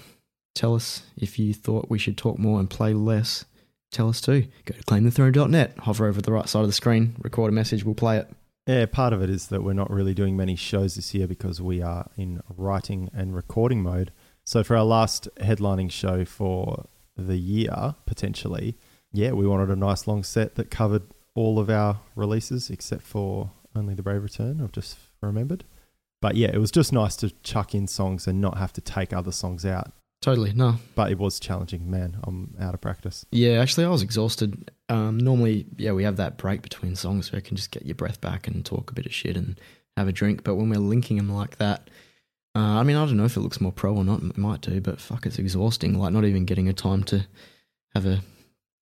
tell 0.55 0.75
us. 0.77 1.03
If 1.17 1.39
you 1.41 1.55
thought 1.55 1.91
we 1.91 1.99
should 1.99 2.17
talk 2.17 2.39
more 2.39 2.61
and 2.61 2.71
play 2.71 2.95
less, 2.95 3.45
tell 3.91 4.09
us 4.09 4.21
too. 4.21 4.47
Go 4.65 4.75
to 4.77 4.85
claimthethrone.net, 4.85 5.79
hover 5.79 6.07
over 6.07 6.23
the 6.23 6.31
right 6.31 6.49
side 6.49 6.61
of 6.61 6.69
the 6.69 6.73
screen, 6.73 7.17
record 7.19 7.51
a 7.51 7.53
message, 7.53 7.85
we'll 7.85 7.97
play 7.97 8.19
it. 8.19 8.29
Yeah, 8.67 8.87
part 8.87 9.13
of 9.13 9.23
it 9.23 9.31
is 9.31 9.49
that 9.49 9.65
we're 9.65 9.73
not 9.73 9.91
really 9.91 10.15
doing 10.15 10.37
many 10.37 10.55
shows 10.55 10.95
this 10.95 11.13
year 11.15 11.27
because 11.27 11.61
we 11.61 11.83
are 11.83 12.09
in 12.17 12.43
writing 12.57 13.11
and 13.13 13.35
recording 13.35 13.83
mode. 13.83 14.13
So 14.53 14.63
for 14.63 14.77
our 14.77 14.85
last 14.85 15.31
headlining 15.39 15.91
show 15.91 16.27
for 16.27 16.85
the 17.17 17.39
year, 17.39 17.95
potentially, 18.05 18.77
yeah, 19.11 19.33
we 19.33 19.47
wanted 19.47 19.71
a 19.71 19.77
nice 19.77 20.07
long 20.07 20.23
set 20.23 20.57
that 20.57 20.71
covered 20.71 21.05
all 21.35 21.59
of 21.59 21.71
our 21.71 22.01
releases 22.17 22.69
except 22.69 23.01
for 23.01 23.51
Only 23.75 23.95
the 23.95 24.03
Brave 24.03 24.23
Return, 24.23 24.61
I've 24.63 24.73
just 24.73 24.99
remembered. 25.23 25.65
But 26.21 26.35
yeah, 26.35 26.51
it 26.53 26.59
was 26.59 26.71
just 26.71 26.93
nice 26.93 27.17
to 27.17 27.31
chuck 27.43 27.75
in 27.75 27.87
songs 27.87 28.27
and 28.27 28.43
not 28.43 28.59
have 28.59 28.75
to 28.75 28.83
take 28.83 29.15
other 29.15 29.33
songs 29.33 29.65
out. 29.65 29.91
Totally. 30.21 30.53
No, 30.53 30.75
But 30.95 31.11
it 31.11 31.19
was 31.19 31.41
challenging, 31.41 31.91
man. 31.91 32.19
I'm 32.25 32.55
out 32.61 32.75
of 32.75 32.83
practice. 32.83 33.25
Yeah, 33.31 33.53
actually, 33.53 33.87
I 33.87 33.89
was 33.89 34.03
exhausted. 34.03 34.71
Um, 34.91 35.17
normally, 35.17 35.65
yeah, 35.79 35.93
we 35.93 36.05
have 36.05 36.17
that 36.19 36.37
break 36.37 36.61
between 36.61 36.95
songs 36.95 37.33
where 37.33 37.39
you 37.39 37.43
can 37.43 37.57
just 37.57 37.71
get 37.71 37.87
your 37.87 37.95
breath 37.95 38.21
back 38.21 38.47
and 38.49 38.63
talk 38.67 38.91
a 38.91 38.95
bit 38.95 39.07
of 39.07 39.15
shit 39.15 39.35
and 39.35 39.59
have 39.97 40.09
a 40.09 40.13
drink. 40.13 40.45
But 40.45 40.57
when 40.57 40.69
we're 40.69 40.77
linking 40.77 41.17
them 41.17 41.33
like 41.33 41.57
that, 41.57 41.89
uh, 42.55 42.59
I 42.61 42.83
mean, 42.83 42.97
I 42.97 43.05
don't 43.07 43.17
know 43.17 43.25
if 43.25 43.37
it 43.37 43.41
looks 43.41 43.61
more 43.61 43.73
pro 43.73 43.95
or 43.95 44.05
not. 44.05 44.23
It 44.23 44.37
might 44.37 44.61
do, 44.61 44.81
but 44.81 45.01
fuck, 45.01 45.27
it's 45.27 45.39
exhausting. 45.39 45.99
Like 45.99 46.13
not 46.13 46.25
even 46.25 46.45
getting 46.45 46.69
a 46.69 46.73
time 46.73 47.03
to 47.05 47.27
have 47.95 48.07
a 48.07 48.23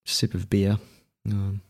sip 0.06 0.34
of 0.34 0.50
beer. 0.50 0.78
Um, 1.30 1.60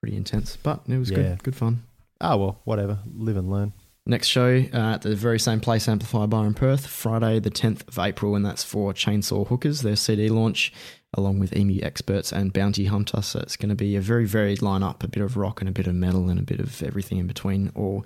pretty 0.00 0.16
intense, 0.16 0.56
but 0.56 0.80
it 0.88 0.98
was 0.98 1.10
Yeah. 1.10 1.16
good. 1.16 1.42
Good 1.44 1.56
fun. 1.56 1.82
Ah, 2.20 2.36
well, 2.36 2.60
whatever. 2.64 2.98
Live 3.14 3.36
and 3.36 3.50
learn. 3.50 3.72
Next 4.06 4.26
show 4.28 4.64
uh, 4.72 4.76
at 4.94 5.02
the 5.02 5.14
very 5.14 5.38
same 5.40 5.60
place, 5.60 5.88
Amplifier 5.88 6.26
Bar 6.26 6.46
in 6.46 6.52
Perth, 6.54 6.86
Friday 6.86 7.38
the 7.40 7.50
10th 7.50 7.88
of 7.88 7.98
April, 7.98 8.34
and 8.36 8.44
that's 8.44 8.62
for 8.62 8.92
Chainsaw 8.92 9.46
Hookers, 9.48 9.80
their 9.80 9.96
CD 9.96 10.28
launch, 10.28 10.74
along 11.14 11.38
with 11.38 11.56
Emu 11.56 11.80
Experts 11.82 12.30
and 12.30 12.52
Bounty 12.52 12.84
Hunter. 12.84 13.22
So 13.22 13.40
it's 13.40 13.56
going 13.56 13.70
to 13.70 13.74
be 13.74 13.96
a 13.96 14.02
very 14.02 14.26
varied 14.26 14.58
lineup, 14.58 15.02
a 15.02 15.08
bit 15.08 15.22
of 15.22 15.38
rock 15.38 15.62
and 15.62 15.70
a 15.70 15.72
bit 15.72 15.86
of 15.86 15.94
metal 15.94 16.28
and 16.28 16.38
a 16.38 16.42
bit 16.42 16.60
of 16.60 16.82
everything 16.82 17.16
in 17.16 17.26
between, 17.26 17.72
all 17.74 18.04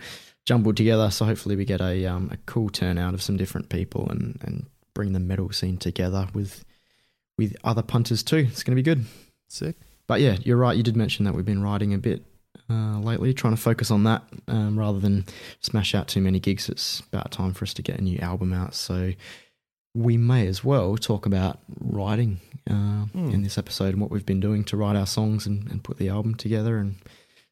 jumbled 0.49 0.76
together. 0.76 1.11
So 1.11 1.25
hopefully 1.26 1.57
we 1.57 1.64
get 1.67 1.81
a 1.81 2.07
um, 2.07 2.31
a 2.33 2.38
cool 2.47 2.71
turnout 2.71 3.12
of 3.14 3.21
some 3.23 3.37
different 3.37 3.69
people 3.69 4.09
and, 4.11 4.38
and 4.43 4.67
bring 4.95 5.12
the 5.12 5.21
metal 5.21 5.50
scene 5.52 5.76
together 5.76 6.26
with 6.33 6.64
with 7.37 7.55
other 7.62 7.83
punters 7.83 8.23
too. 8.23 8.47
It's 8.50 8.62
going 8.64 8.76
to 8.76 8.83
be 8.83 8.90
good. 8.90 9.05
Sick. 9.49 9.76
But 10.07 10.21
yeah, 10.23 10.37
you're 10.43 10.57
right. 10.57 10.76
You 10.76 10.83
did 10.83 10.97
mention 10.97 11.25
that 11.26 11.35
we've 11.35 11.45
been 11.52 11.62
writing 11.62 11.93
a 11.93 11.99
bit 11.99 12.25
uh, 12.71 12.99
lately, 12.99 13.35
trying 13.35 13.55
to 13.55 13.61
focus 13.61 13.90
on 13.90 14.05
that 14.05 14.23
um, 14.49 14.78
rather 14.78 14.99
than 14.99 15.26
smash 15.61 15.95
out 15.95 16.09
too 16.09 16.23
many 16.23 16.40
gigs. 16.40 16.69
It's 16.71 17.00
about 17.12 17.31
time 17.31 17.52
for 17.52 17.64
us 17.64 17.75
to 17.75 17.83
get 17.83 17.99
a 17.99 18.02
new 18.02 18.19
album 18.19 18.52
out. 18.55 18.75
So 18.75 19.12
we 19.95 20.17
may 20.17 20.47
as 20.47 20.64
well 20.64 20.97
talk 20.97 21.26
about 21.26 21.59
writing 21.81 22.40
uh, 22.71 23.05
Hmm. 23.12 23.31
in 23.31 23.43
this 23.43 23.59
episode 23.59 23.93
and 23.95 24.00
what 24.00 24.11
we've 24.11 24.26
been 24.26 24.40
doing 24.40 24.64
to 24.64 24.76
write 24.76 24.97
our 24.97 25.07
songs 25.07 25.47
and, 25.47 25.71
and 25.71 25.83
put 25.85 25.99
the 25.99 26.09
album 26.09 26.35
together 26.35 26.78
and 26.78 26.97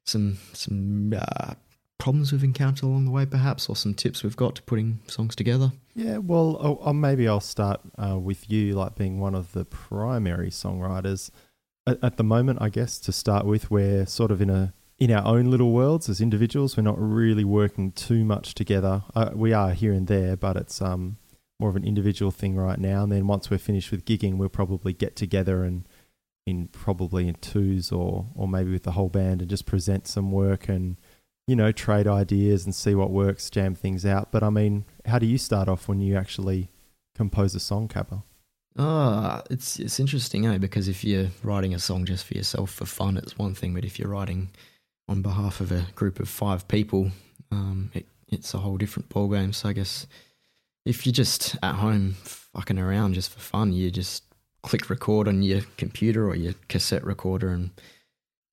some 0.04 0.38
some 0.52 1.12
uh, 1.16 1.54
problems 1.98 2.32
we've 2.32 2.44
encountered 2.44 2.84
along 2.84 3.04
the 3.04 3.10
way, 3.10 3.26
perhaps, 3.26 3.68
or 3.68 3.76
some 3.76 3.94
tips 3.94 4.22
we've 4.22 4.36
got 4.36 4.54
to 4.56 4.62
putting 4.62 5.00
songs 5.06 5.34
together. 5.34 5.72
Yeah, 5.94 6.18
well, 6.18 6.58
oh, 6.60 6.78
oh, 6.82 6.92
maybe 6.92 7.26
I'll 7.26 7.40
start 7.40 7.80
uh, 7.98 8.18
with 8.18 8.50
you, 8.50 8.74
like 8.74 8.94
being 8.94 9.18
one 9.18 9.34
of 9.34 9.52
the 9.52 9.64
primary 9.64 10.50
songwriters 10.50 11.30
at, 11.86 11.98
at 12.02 12.16
the 12.16 12.24
moment. 12.24 12.60
I 12.60 12.68
guess 12.68 12.98
to 13.00 13.12
start 13.12 13.46
with, 13.46 13.70
we're 13.70 14.06
sort 14.06 14.30
of 14.30 14.40
in 14.40 14.50
a 14.50 14.74
in 14.98 15.10
our 15.10 15.26
own 15.26 15.50
little 15.50 15.72
worlds 15.72 16.08
as 16.08 16.20
individuals. 16.20 16.76
We're 16.76 16.82
not 16.82 16.98
really 16.98 17.44
working 17.44 17.92
too 17.92 18.24
much 18.24 18.54
together. 18.54 19.02
Uh, 19.14 19.30
we 19.34 19.52
are 19.52 19.72
here 19.72 19.92
and 19.92 20.06
there, 20.06 20.36
but 20.36 20.56
it's 20.56 20.80
um 20.80 21.18
more 21.58 21.70
of 21.70 21.76
an 21.76 21.84
individual 21.84 22.30
thing 22.30 22.56
right 22.56 22.78
now. 22.78 23.02
And 23.02 23.12
then 23.12 23.26
once 23.26 23.50
we're 23.50 23.58
finished 23.58 23.90
with 23.90 24.04
gigging, 24.04 24.36
we'll 24.36 24.48
probably 24.48 24.92
get 24.92 25.16
together 25.16 25.64
and 25.64 25.88
in 26.46 26.68
probably 26.68 27.26
in 27.28 27.34
twos 27.34 27.90
or 27.90 28.26
or 28.34 28.46
maybe 28.46 28.70
with 28.70 28.84
the 28.84 28.92
whole 28.92 29.08
band 29.08 29.40
and 29.40 29.50
just 29.50 29.66
present 29.66 30.06
some 30.06 30.30
work 30.30 30.68
and 30.68 30.96
you 31.46 31.54
know 31.54 31.72
trade 31.72 32.06
ideas 32.06 32.64
and 32.64 32.74
see 32.74 32.94
what 32.94 33.10
works, 33.10 33.50
jam 33.50 33.74
things 33.74 34.04
out. 34.04 34.32
But 34.32 34.42
I 34.42 34.50
mean, 34.50 34.84
how 35.04 35.18
do 35.18 35.26
you 35.26 35.38
start 35.38 35.68
off 35.68 35.88
when 35.88 36.00
you 36.00 36.16
actually 36.16 36.68
compose 37.14 37.54
a 37.54 37.60
song, 37.60 37.88
Cabba? 37.88 38.22
Ah, 38.78 39.42
it's 39.50 39.78
it's 39.78 39.98
interesting, 40.00 40.46
eh? 40.46 40.58
Because 40.58 40.88
if 40.88 41.04
you're 41.04 41.28
writing 41.42 41.74
a 41.74 41.78
song 41.78 42.04
just 42.04 42.26
for 42.26 42.34
yourself 42.34 42.70
for 42.70 42.84
fun, 42.84 43.16
it's 43.16 43.38
one 43.38 43.54
thing. 43.54 43.74
But 43.74 43.84
if 43.84 43.98
you're 43.98 44.08
writing 44.08 44.50
on 45.08 45.22
behalf 45.22 45.60
of 45.60 45.72
a 45.72 45.86
group 45.94 46.20
of 46.20 46.28
five 46.28 46.66
people, 46.68 47.10
um, 47.50 47.90
it, 47.94 48.06
it's 48.28 48.52
a 48.52 48.58
whole 48.58 48.76
different 48.76 49.08
ballgame. 49.08 49.54
So 49.54 49.68
I 49.68 49.72
guess 49.72 50.06
if 50.84 51.06
you're 51.06 51.12
just 51.12 51.56
at 51.62 51.76
home 51.76 52.16
fucking 52.22 52.78
around 52.78 53.14
just 53.14 53.30
for 53.30 53.40
fun, 53.40 53.72
you 53.72 53.90
just 53.90 54.24
click 54.62 54.90
record 54.90 55.28
on 55.28 55.42
your 55.42 55.62
computer 55.76 56.28
or 56.28 56.34
your 56.34 56.54
cassette 56.68 57.04
recorder 57.04 57.50
and 57.50 57.70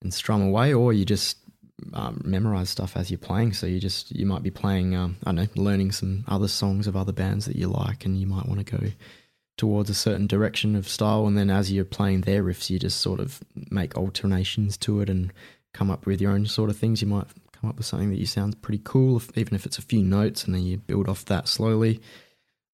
and 0.00 0.12
strum 0.14 0.42
away, 0.42 0.72
or 0.72 0.92
you 0.92 1.04
just 1.04 1.38
um, 1.92 2.20
memorize 2.24 2.70
stuff 2.70 2.96
as 2.96 3.10
you're 3.10 3.18
playing. 3.18 3.52
So 3.52 3.66
you 3.66 3.80
just 3.80 4.14
you 4.14 4.26
might 4.26 4.42
be 4.42 4.50
playing, 4.50 4.94
um, 4.94 5.16
I 5.24 5.32
don't 5.32 5.56
know, 5.56 5.62
learning 5.62 5.92
some 5.92 6.24
other 6.28 6.48
songs 6.48 6.86
of 6.86 6.96
other 6.96 7.12
bands 7.12 7.46
that 7.46 7.56
you 7.56 7.68
like, 7.68 8.04
and 8.04 8.18
you 8.18 8.26
might 8.26 8.46
want 8.46 8.66
to 8.66 8.76
go 8.76 8.92
towards 9.56 9.88
a 9.88 9.94
certain 9.94 10.26
direction 10.26 10.74
of 10.74 10.88
style, 10.88 11.26
and 11.26 11.38
then 11.38 11.50
as 11.50 11.70
you're 11.70 11.84
playing 11.84 12.22
their 12.22 12.42
riffs, 12.42 12.70
you 12.70 12.78
just 12.78 13.00
sort 13.00 13.20
of 13.20 13.40
make 13.70 13.96
alternations 13.96 14.76
to 14.76 15.00
it 15.00 15.08
and 15.08 15.32
come 15.72 15.90
up 15.90 16.06
with 16.06 16.20
your 16.20 16.32
own 16.32 16.46
sort 16.46 16.70
of 16.70 16.76
things. 16.76 17.00
You 17.00 17.08
might 17.08 17.26
come 17.52 17.70
up 17.70 17.76
with 17.76 17.86
something 17.86 18.10
that 18.10 18.18
you 18.18 18.26
sounds 18.26 18.56
pretty 18.56 18.80
cool, 18.82 19.16
if, 19.16 19.36
even 19.36 19.54
if 19.54 19.64
it's 19.64 19.78
a 19.78 19.82
few 19.82 20.02
notes, 20.02 20.44
and 20.44 20.54
then 20.54 20.62
you 20.62 20.78
build 20.78 21.08
off 21.08 21.24
that 21.26 21.48
slowly. 21.48 22.00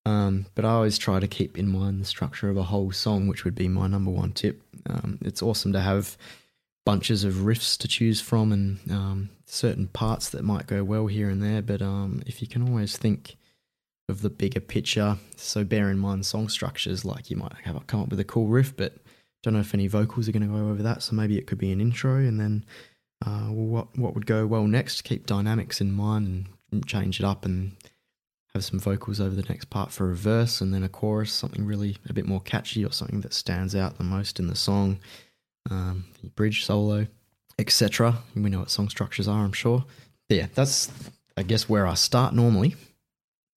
Um, 0.05 0.47
but 0.55 0.65
I 0.65 0.69
always 0.69 0.97
try 0.97 1.19
to 1.19 1.27
keep 1.27 1.57
in 1.57 1.67
mind 1.71 2.01
the 2.01 2.05
structure 2.05 2.49
of 2.49 2.57
a 2.57 2.63
whole 2.63 2.91
song, 2.91 3.27
which 3.27 3.45
would 3.45 3.53
be 3.53 3.67
my 3.67 3.85
number 3.85 4.09
one 4.09 4.31
tip. 4.31 4.63
Um, 4.89 5.19
it's 5.21 5.43
awesome 5.43 5.73
to 5.73 5.79
have 5.79 6.17
bunches 6.85 7.23
of 7.23 7.35
riffs 7.35 7.77
to 7.77 7.87
choose 7.87 8.21
from 8.21 8.51
and 8.51 8.79
um, 8.91 9.29
certain 9.45 9.87
parts 9.87 10.29
that 10.29 10.43
might 10.43 10.67
go 10.67 10.83
well 10.83 11.07
here 11.07 11.29
and 11.29 11.41
there. 11.41 11.61
But 11.61 11.81
um, 11.81 12.23
if 12.25 12.41
you 12.41 12.47
can 12.47 12.67
always 12.67 12.97
think 12.97 13.37
of 14.09 14.21
the 14.21 14.29
bigger 14.29 14.59
picture, 14.59 15.17
so 15.35 15.63
bear 15.63 15.89
in 15.89 15.99
mind 15.99 16.25
song 16.25 16.49
structures, 16.49 17.05
like 17.05 17.29
you 17.29 17.37
might 17.37 17.53
have 17.63 17.87
come 17.87 18.01
up 18.01 18.09
with 18.09 18.19
a 18.19 18.25
cool 18.25 18.47
riff, 18.47 18.75
but 18.75 18.97
don't 19.43 19.53
know 19.53 19.59
if 19.59 19.73
any 19.73 19.87
vocals 19.87 20.27
are 20.27 20.31
going 20.31 20.47
to 20.47 20.55
go 20.55 20.69
over 20.69 20.83
that. 20.83 21.01
So 21.03 21.15
maybe 21.15 21.37
it 21.37 21.47
could 21.47 21.57
be 21.57 21.71
an 21.71 21.81
intro, 21.81 22.15
and 22.15 22.39
then 22.39 22.65
uh, 23.25 23.47
what 23.47 23.97
what 23.97 24.15
would 24.15 24.25
go 24.25 24.45
well 24.45 24.65
next. 24.65 25.03
Keep 25.03 25.25
dynamics 25.25 25.81
in 25.81 25.91
mind 25.91 26.47
and 26.71 26.85
change 26.85 27.19
it 27.19 27.25
up, 27.25 27.45
and 27.45 27.75
have 28.53 28.63
some 28.63 28.79
vocals 28.79 29.21
over 29.21 29.35
the 29.35 29.47
next 29.49 29.69
part 29.69 29.91
for 29.91 30.11
a 30.11 30.15
verse, 30.15 30.61
and 30.61 30.73
then 30.73 30.83
a 30.83 30.89
chorus, 30.89 31.31
something 31.31 31.65
really 31.65 31.97
a 32.09 32.13
bit 32.13 32.27
more 32.27 32.41
catchy 32.41 32.83
or 32.83 32.91
something 32.91 33.21
that 33.21 33.33
stands 33.33 33.75
out 33.75 33.97
the 33.97 34.03
most 34.03 34.39
in 34.39 34.47
the 34.47 34.55
song. 34.55 34.99
Um, 35.69 36.05
the 36.21 36.29
bridge 36.29 36.65
solo, 36.65 37.07
etc. 37.59 38.15
We 38.35 38.49
know 38.49 38.59
what 38.59 38.71
song 38.71 38.89
structures 38.89 39.27
are, 39.27 39.43
I'm 39.43 39.53
sure. 39.53 39.85
But 40.27 40.37
yeah, 40.37 40.47
that's 40.53 40.91
I 41.37 41.43
guess 41.43 41.69
where 41.69 41.87
I 41.87 41.93
start 41.93 42.33
normally 42.33 42.75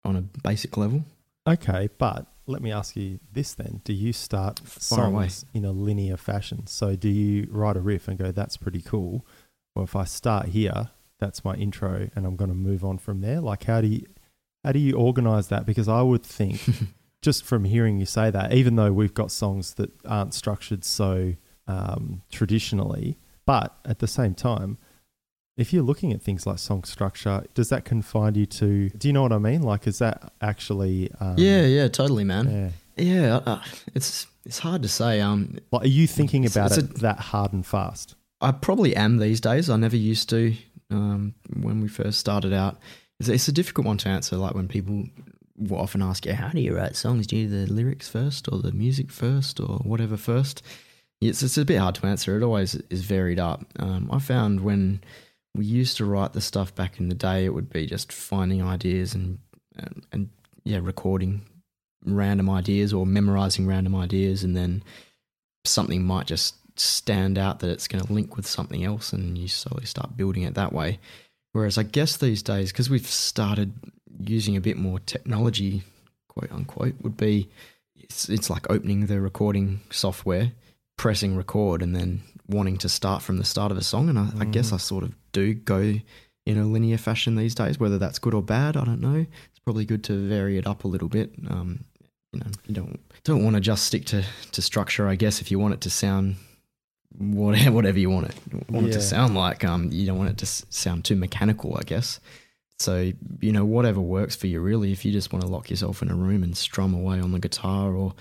on 0.04 0.16
a 0.16 0.20
basic 0.20 0.76
level. 0.76 1.04
Okay, 1.46 1.88
but 1.98 2.26
let 2.46 2.62
me 2.62 2.70
ask 2.72 2.96
you 2.96 3.18
this 3.32 3.54
then: 3.54 3.80
Do 3.84 3.92
you 3.92 4.12
start 4.12 4.60
Far 4.60 5.06
away. 5.06 5.28
songs 5.28 5.46
in 5.54 5.64
a 5.64 5.72
linear 5.72 6.16
fashion? 6.16 6.66
So, 6.66 6.96
do 6.96 7.08
you 7.08 7.48
write 7.50 7.76
a 7.76 7.80
riff 7.80 8.08
and 8.08 8.18
go, 8.18 8.30
"That's 8.32 8.56
pretty 8.56 8.82
cool"? 8.82 9.26
Or 9.74 9.82
if 9.82 9.96
I 9.96 10.04
start 10.04 10.48
here, 10.48 10.90
that's 11.18 11.44
my 11.44 11.54
intro, 11.54 12.08
and 12.14 12.26
I'm 12.26 12.36
going 12.36 12.50
to 12.50 12.54
move 12.54 12.84
on 12.84 12.98
from 12.98 13.20
there. 13.20 13.40
Like, 13.40 13.64
how 13.64 13.80
do 13.80 13.88
you 13.88 14.06
how 14.64 14.72
do 14.72 14.78
you 14.78 14.94
organize 14.94 15.48
that? 15.48 15.66
Because 15.66 15.88
I 15.88 16.02
would 16.02 16.22
think, 16.22 16.60
just 17.22 17.44
from 17.44 17.64
hearing 17.64 17.98
you 17.98 18.06
say 18.06 18.30
that, 18.30 18.52
even 18.52 18.76
though 18.76 18.92
we've 18.92 19.14
got 19.14 19.30
songs 19.30 19.74
that 19.74 19.90
aren't 20.04 20.34
structured 20.34 20.84
so 20.84 21.34
um, 21.66 22.22
traditionally. 22.30 23.18
But 23.46 23.76
at 23.84 23.98
the 23.98 24.06
same 24.06 24.34
time, 24.34 24.78
if 25.56 25.72
you're 25.72 25.82
looking 25.82 26.12
at 26.12 26.22
things 26.22 26.46
like 26.46 26.58
song 26.58 26.84
structure, 26.84 27.44
does 27.54 27.68
that 27.68 27.84
confine 27.84 28.34
you 28.34 28.46
to? 28.46 28.88
Do 28.90 29.08
you 29.08 29.12
know 29.12 29.22
what 29.22 29.32
I 29.32 29.38
mean? 29.38 29.62
Like, 29.62 29.86
is 29.86 29.98
that 29.98 30.32
actually? 30.40 31.10
Um, 31.20 31.34
yeah, 31.38 31.64
yeah, 31.66 31.88
totally, 31.88 32.24
man. 32.24 32.50
yeah. 32.50 32.70
Yeah, 32.96 33.36
uh, 33.44 33.60
it's 33.94 34.26
it's 34.44 34.60
hard 34.60 34.82
to 34.82 34.88
say. 34.88 35.20
Um, 35.20 35.58
Like, 35.72 35.84
are 35.84 35.88
you 35.88 36.06
thinking 36.06 36.46
about 36.46 36.70
it's 36.72 36.78
it 36.78 36.94
that 37.00 37.18
hard 37.18 37.52
and 37.52 37.66
fast? 37.66 38.14
I 38.40 38.52
probably 38.52 38.94
am 38.94 39.18
these 39.18 39.40
days. 39.40 39.68
I 39.68 39.76
never 39.76 39.96
used 39.96 40.28
to 40.30 40.54
um, 40.90 41.34
when 41.60 41.80
we 41.80 41.88
first 41.88 42.20
started 42.20 42.52
out. 42.52 42.78
It's, 43.18 43.28
it's 43.28 43.48
a 43.48 43.52
difficult 43.52 43.86
one 43.86 43.98
to 43.98 44.08
answer. 44.08 44.36
Like 44.36 44.54
when 44.54 44.68
people 44.68 45.06
will 45.56 45.78
often 45.78 46.02
ask, 46.02 46.24
"Yeah, 46.24 46.34
how 46.34 46.50
do 46.50 46.60
you 46.60 46.76
write 46.76 46.94
songs? 46.94 47.26
Do 47.26 47.36
you 47.36 47.48
do 47.48 47.66
the 47.66 47.72
lyrics 47.72 48.08
first, 48.08 48.48
or 48.52 48.60
the 48.60 48.72
music 48.72 49.10
first, 49.10 49.58
or 49.60 49.78
whatever 49.78 50.16
first? 50.16 50.62
It's 51.20 51.42
it's 51.42 51.56
a 51.56 51.64
bit 51.64 51.78
hard 51.78 51.94
to 51.96 52.06
answer. 52.06 52.36
It 52.36 52.42
always 52.42 52.74
is 52.90 53.02
varied 53.02 53.38
up. 53.38 53.64
Um, 53.78 54.10
I 54.12 54.18
found 54.18 54.60
when 54.60 55.02
we 55.54 55.64
used 55.64 55.96
to 55.98 56.04
write 56.04 56.32
the 56.32 56.40
stuff 56.40 56.74
back 56.74 56.98
in 57.00 57.08
the 57.08 57.14
day, 57.14 57.44
it 57.44 57.54
would 57.54 57.70
be 57.70 57.86
just 57.86 58.12
finding 58.12 58.62
ideas 58.62 59.14
and 59.14 59.38
and, 59.76 60.06
and 60.12 60.28
yeah, 60.64 60.80
recording 60.82 61.42
random 62.04 62.50
ideas 62.50 62.92
or 62.92 63.06
memorizing 63.06 63.66
random 63.66 63.94
ideas, 63.94 64.44
and 64.44 64.56
then 64.56 64.82
something 65.64 66.04
might 66.04 66.26
just 66.26 66.56
stand 66.76 67.38
out 67.38 67.60
that 67.60 67.70
it's 67.70 67.88
going 67.88 68.04
to 68.04 68.12
link 68.12 68.36
with 68.36 68.46
something 68.46 68.84
else, 68.84 69.12
and 69.12 69.38
you 69.38 69.48
slowly 69.48 69.86
start 69.86 70.16
building 70.16 70.42
it 70.42 70.54
that 70.54 70.72
way. 70.72 70.98
Whereas 71.52 71.78
I 71.78 71.84
guess 71.84 72.16
these 72.16 72.42
days, 72.42 72.72
because 72.72 72.90
we've 72.90 73.06
started 73.06 73.72
using 74.20 74.56
a 74.56 74.60
bit 74.60 74.76
more 74.76 74.98
technology, 74.98 75.84
quote 76.28 76.50
unquote, 76.52 76.94
would 77.00 77.16
be 77.16 77.48
it's, 77.96 78.28
it's 78.28 78.50
like 78.50 78.68
opening 78.70 79.06
the 79.06 79.20
recording 79.20 79.80
software, 79.90 80.52
pressing 80.96 81.36
record, 81.36 81.82
and 81.82 81.94
then 81.94 82.22
wanting 82.48 82.78
to 82.78 82.88
start 82.88 83.22
from 83.22 83.38
the 83.38 83.44
start 83.44 83.72
of 83.72 83.78
a 83.78 83.82
song. 83.82 84.08
And 84.08 84.18
I, 84.18 84.28
I 84.40 84.44
guess 84.44 84.72
I 84.72 84.76
sort 84.76 85.04
of 85.04 85.14
do 85.32 85.54
go 85.54 85.94
in 86.46 86.58
a 86.58 86.64
linear 86.64 86.98
fashion 86.98 87.36
these 87.36 87.54
days. 87.54 87.78
Whether 87.78 87.98
that's 87.98 88.18
good 88.18 88.34
or 88.34 88.42
bad, 88.42 88.76
I 88.76 88.84
don't 88.84 89.00
know. 89.00 89.26
It's 89.50 89.58
probably 89.64 89.84
good 89.84 90.04
to 90.04 90.28
vary 90.28 90.58
it 90.58 90.66
up 90.66 90.84
a 90.84 90.88
little 90.88 91.08
bit. 91.08 91.32
Um, 91.48 91.84
you 92.32 92.40
know, 92.40 92.46
you 92.66 92.74
don't 92.74 93.00
don't 93.24 93.44
want 93.44 93.54
to 93.54 93.60
just 93.60 93.84
stick 93.84 94.04
to, 94.06 94.24
to 94.52 94.62
structure. 94.62 95.06
I 95.08 95.14
guess 95.14 95.40
if 95.40 95.50
you 95.50 95.58
want 95.58 95.74
it 95.74 95.80
to 95.82 95.90
sound 95.90 96.36
whatever 97.16 97.72
whatever 97.76 97.98
you 97.98 98.10
want 98.10 98.28
it 98.28 98.70
want 98.70 98.88
it 98.88 98.92
to 98.92 99.00
sound 99.00 99.34
like, 99.34 99.64
um, 99.64 99.90
you 99.92 100.06
don't 100.06 100.18
want 100.18 100.30
it 100.30 100.38
to 100.38 100.46
sound 100.46 101.04
too 101.04 101.16
mechanical. 101.16 101.76
I 101.78 101.82
guess. 101.82 102.20
So 102.78 103.12
you 103.40 103.52
know, 103.52 103.64
whatever 103.64 104.00
works 104.00 104.36
for 104.36 104.48
you, 104.48 104.60
really. 104.60 104.92
If 104.92 105.04
you 105.04 105.12
just 105.12 105.32
want 105.32 105.44
to 105.44 105.50
lock 105.50 105.70
yourself 105.70 106.02
in 106.02 106.10
a 106.10 106.14
room 106.14 106.42
and 106.42 106.56
strum 106.56 106.92
away 106.92 107.20
on 107.20 107.32
the 107.32 107.38
guitar 107.38 107.94
or 107.94 108.14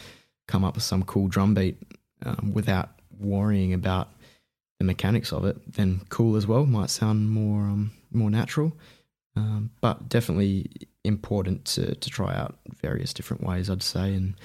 come 0.48 0.64
up 0.64 0.76
with 0.76 0.84
some 0.84 1.04
cool 1.04 1.28
drum 1.28 1.54
beat 1.54 1.78
um, 2.26 2.52
without 2.54 2.90
worrying 3.20 3.74
about 3.74 4.10
the 4.80 4.86
mechanics 4.86 5.32
of 5.32 5.46
it, 5.46 5.58
then 5.74 6.02
cool 6.10 6.36
as 6.36 6.48
well. 6.48 6.66
Might 6.66 6.90
sound 6.90 7.30
more 7.30 7.62
um, 7.62 7.92
more 8.12 8.30
natural, 8.30 8.74
um, 9.36 9.72
but 9.82 10.10
definitely 10.10 10.70
important 11.04 11.66
to 11.66 11.96
to 11.96 12.10
try 12.10 12.34
out 12.36 12.58
various 12.82 13.14
different 13.14 13.44
ways. 13.44 13.70
I'd 13.70 13.84
say, 13.84 14.14
and 14.14 14.36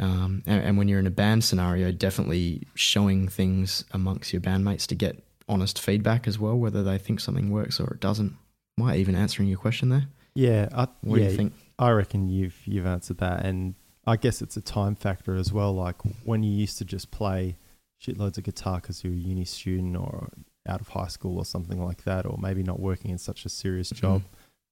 um, 0.00 0.42
and, 0.46 0.62
and 0.62 0.78
when 0.78 0.88
you're 0.88 1.00
in 1.00 1.06
a 1.06 1.10
band 1.10 1.44
scenario, 1.44 1.90
definitely 1.92 2.66
showing 2.74 3.28
things 3.28 3.84
amongst 3.92 4.32
your 4.32 4.40
bandmates 4.40 4.86
to 4.86 4.94
get 4.94 5.24
honest 5.48 5.80
feedback 5.80 6.28
as 6.28 6.38
well, 6.38 6.56
whether 6.56 6.82
they 6.82 6.98
think 6.98 7.20
something 7.20 7.50
works 7.50 7.80
or 7.80 7.94
it 7.94 8.00
doesn't. 8.00 8.36
Might 8.76 8.98
even 8.98 9.16
answering 9.16 9.48
your 9.48 9.58
question 9.58 9.88
there. 9.88 10.06
Yeah, 10.34 10.68
I, 10.72 10.86
What 11.00 11.18
yeah, 11.18 11.26
do 11.26 11.30
you 11.32 11.36
think? 11.36 11.52
I 11.80 11.90
reckon 11.90 12.28
you've 12.28 12.56
you've 12.64 12.86
answered 12.86 13.18
that, 13.18 13.44
and 13.44 13.74
I 14.08 14.16
guess 14.16 14.40
it's 14.40 14.56
a 14.56 14.62
time 14.62 14.94
factor 14.94 15.36
as 15.36 15.52
well. 15.52 15.74
Like 15.74 15.96
when 16.24 16.42
you 16.42 16.50
used 16.50 16.78
to 16.78 16.84
just 16.84 17.10
play 17.10 17.56
shitloads 18.02 18.38
of 18.38 18.44
guitar 18.44 18.80
because 18.80 19.04
you're 19.04 19.12
a 19.12 19.16
uni 19.16 19.44
student 19.44 19.96
or 19.96 20.28
out 20.66 20.80
of 20.80 20.88
high 20.88 21.08
school 21.08 21.36
or 21.38 21.44
something 21.44 21.82
like 21.84 22.04
that, 22.04 22.24
or 22.24 22.38
maybe 22.40 22.62
not 22.62 22.80
working 22.80 23.10
in 23.10 23.18
such 23.18 23.44
a 23.44 23.48
serious 23.50 23.90
job. 23.90 24.22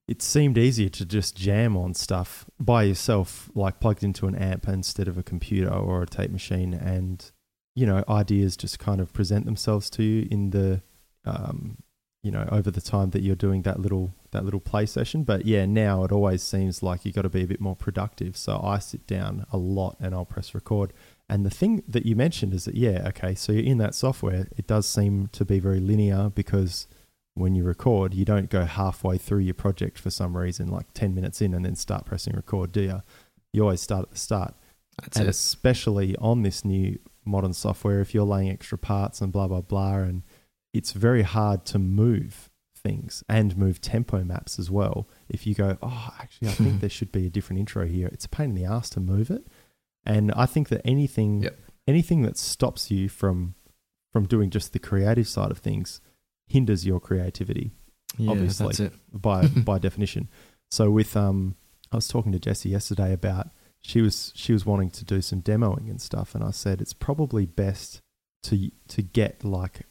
It 0.08 0.22
seemed 0.22 0.56
easier 0.56 0.88
to 0.90 1.04
just 1.04 1.36
jam 1.36 1.76
on 1.76 1.92
stuff 1.92 2.46
by 2.60 2.84
yourself, 2.84 3.50
like 3.54 3.80
plugged 3.80 4.04
into 4.04 4.26
an 4.26 4.36
amp 4.36 4.68
instead 4.68 5.08
of 5.08 5.18
a 5.18 5.22
computer 5.22 5.68
or 5.72 6.02
a 6.02 6.06
tape 6.06 6.30
machine, 6.30 6.72
and 6.74 7.30
you 7.74 7.86
know 7.86 8.04
ideas 8.08 8.56
just 8.56 8.78
kind 8.78 9.00
of 9.00 9.12
present 9.12 9.46
themselves 9.46 9.90
to 9.90 10.02
you 10.02 10.28
in 10.30 10.50
the 10.50 10.80
um, 11.24 11.78
you 12.26 12.32
know 12.32 12.48
over 12.50 12.70
the 12.70 12.80
time 12.80 13.10
that 13.10 13.22
you're 13.22 13.36
doing 13.36 13.62
that 13.62 13.78
little 13.80 14.14
that 14.32 14.44
little 14.44 14.60
play 14.60 14.86
session. 14.86 15.24
But 15.24 15.46
yeah 15.46 15.64
now 15.66 16.04
it 16.04 16.12
always 16.12 16.42
seems 16.42 16.82
like 16.82 17.04
you've 17.04 17.14
got 17.14 17.22
to 17.22 17.28
be 17.28 17.42
a 17.42 17.46
bit 17.46 17.60
more 17.60 17.76
productive. 17.76 18.36
So 18.36 18.60
i 18.62 18.78
sit 18.78 19.06
down 19.06 19.46
a 19.52 19.56
lot 19.56 19.96
and 20.00 20.14
i'll 20.14 20.24
press 20.24 20.54
record. 20.54 20.92
And 21.28 21.44
the 21.44 21.50
thing 21.50 21.82
that 21.88 22.06
you 22.06 22.14
mentioned 22.16 22.52
is 22.54 22.64
that 22.66 22.76
yeah 22.76 23.08
okay 23.08 23.34
so 23.34 23.52
you're 23.52 23.64
in 23.72 23.78
that 23.78 23.94
software. 23.94 24.48
It 24.56 24.66
does 24.66 24.86
seem 24.86 25.28
to 25.28 25.44
be 25.44 25.60
very 25.60 25.80
linear 25.80 26.30
because 26.34 26.86
when 27.34 27.54
you 27.54 27.64
record 27.64 28.14
you 28.14 28.24
don't 28.24 28.50
go 28.50 28.64
halfway 28.64 29.18
through 29.18 29.40
your 29.40 29.54
project 29.54 29.98
for 29.98 30.10
some 30.10 30.36
reason 30.36 30.68
like 30.68 30.86
10 30.94 31.14
minutes 31.14 31.42
in 31.42 31.52
and 31.52 31.66
then 31.66 31.76
start 31.76 32.06
pressing 32.06 32.34
record 32.34 32.72
do 32.72 32.80
you 32.80 33.02
you 33.56 33.62
always 33.62 33.80
start 33.80 34.02
at 34.02 34.10
the 34.10 34.18
start. 34.18 34.54
That's 35.00 35.16
and 35.16 35.26
it. 35.26 35.30
especially 35.30 36.14
on 36.16 36.42
this 36.42 36.64
new 36.64 36.98
modern 37.24 37.54
software, 37.54 38.00
if 38.00 38.14
you're 38.14 38.24
laying 38.24 38.50
extra 38.50 38.78
parts 38.78 39.20
and 39.20 39.32
blah 39.32 39.48
blah 39.48 39.62
blah, 39.62 39.96
and 39.96 40.22
it's 40.72 40.92
very 40.92 41.22
hard 41.22 41.64
to 41.66 41.78
move 41.78 42.50
things 42.76 43.24
and 43.28 43.56
move 43.56 43.80
tempo 43.80 44.22
maps 44.22 44.58
as 44.58 44.70
well. 44.70 45.08
If 45.28 45.46
you 45.46 45.54
go, 45.54 45.76
oh, 45.82 46.14
actually, 46.20 46.48
I 46.48 46.52
think 46.52 46.80
there 46.80 46.90
should 46.90 47.10
be 47.12 47.26
a 47.26 47.30
different 47.30 47.58
intro 47.60 47.86
here. 47.86 48.08
It's 48.08 48.24
a 48.26 48.28
pain 48.28 48.50
in 48.50 48.54
the 48.56 48.64
ass 48.64 48.90
to 48.90 49.00
move 49.00 49.30
it, 49.30 49.46
and 50.04 50.32
I 50.32 50.46
think 50.46 50.68
that 50.68 50.82
anything, 50.84 51.42
Yep. 51.42 51.58
anything 51.88 52.22
that 52.22 52.36
stops 52.38 52.90
you 52.90 53.08
from 53.08 53.54
from 54.12 54.26
doing 54.26 54.50
just 54.50 54.72
the 54.72 54.78
creative 54.78 55.28
side 55.28 55.50
of 55.50 55.58
things 55.58 56.00
hinders 56.48 56.86
your 56.86 56.98
creativity 57.00 57.70
Yeah, 58.16 58.30
obviously. 58.30 58.66
that's 58.68 58.80
it. 58.80 58.92
by 59.12 59.46
by 59.48 59.78
definition. 59.78 60.28
So 60.70 60.90
with 60.90 61.16
um, 61.16 61.56
I 61.92 61.96
was 61.96 62.08
talking 62.08 62.32
to 62.32 62.38
Jessie 62.38 62.70
yesterday 62.70 63.12
about 63.12 63.48
she 63.80 64.00
was 64.00 64.32
she 64.34 64.52
was 64.52 64.64
wanting 64.64 64.90
to 64.90 65.04
do 65.04 65.20
some 65.20 65.42
demoing 65.42 65.90
and 65.90 66.00
stuff, 66.00 66.34
and 66.34 66.42
I 66.44 66.50
said 66.52 66.80
it's 66.80 66.92
probably 66.94 67.46
best 67.46 68.00
to 68.44 68.70
to 68.88 69.02
get 69.02 69.44
like, 69.44 69.82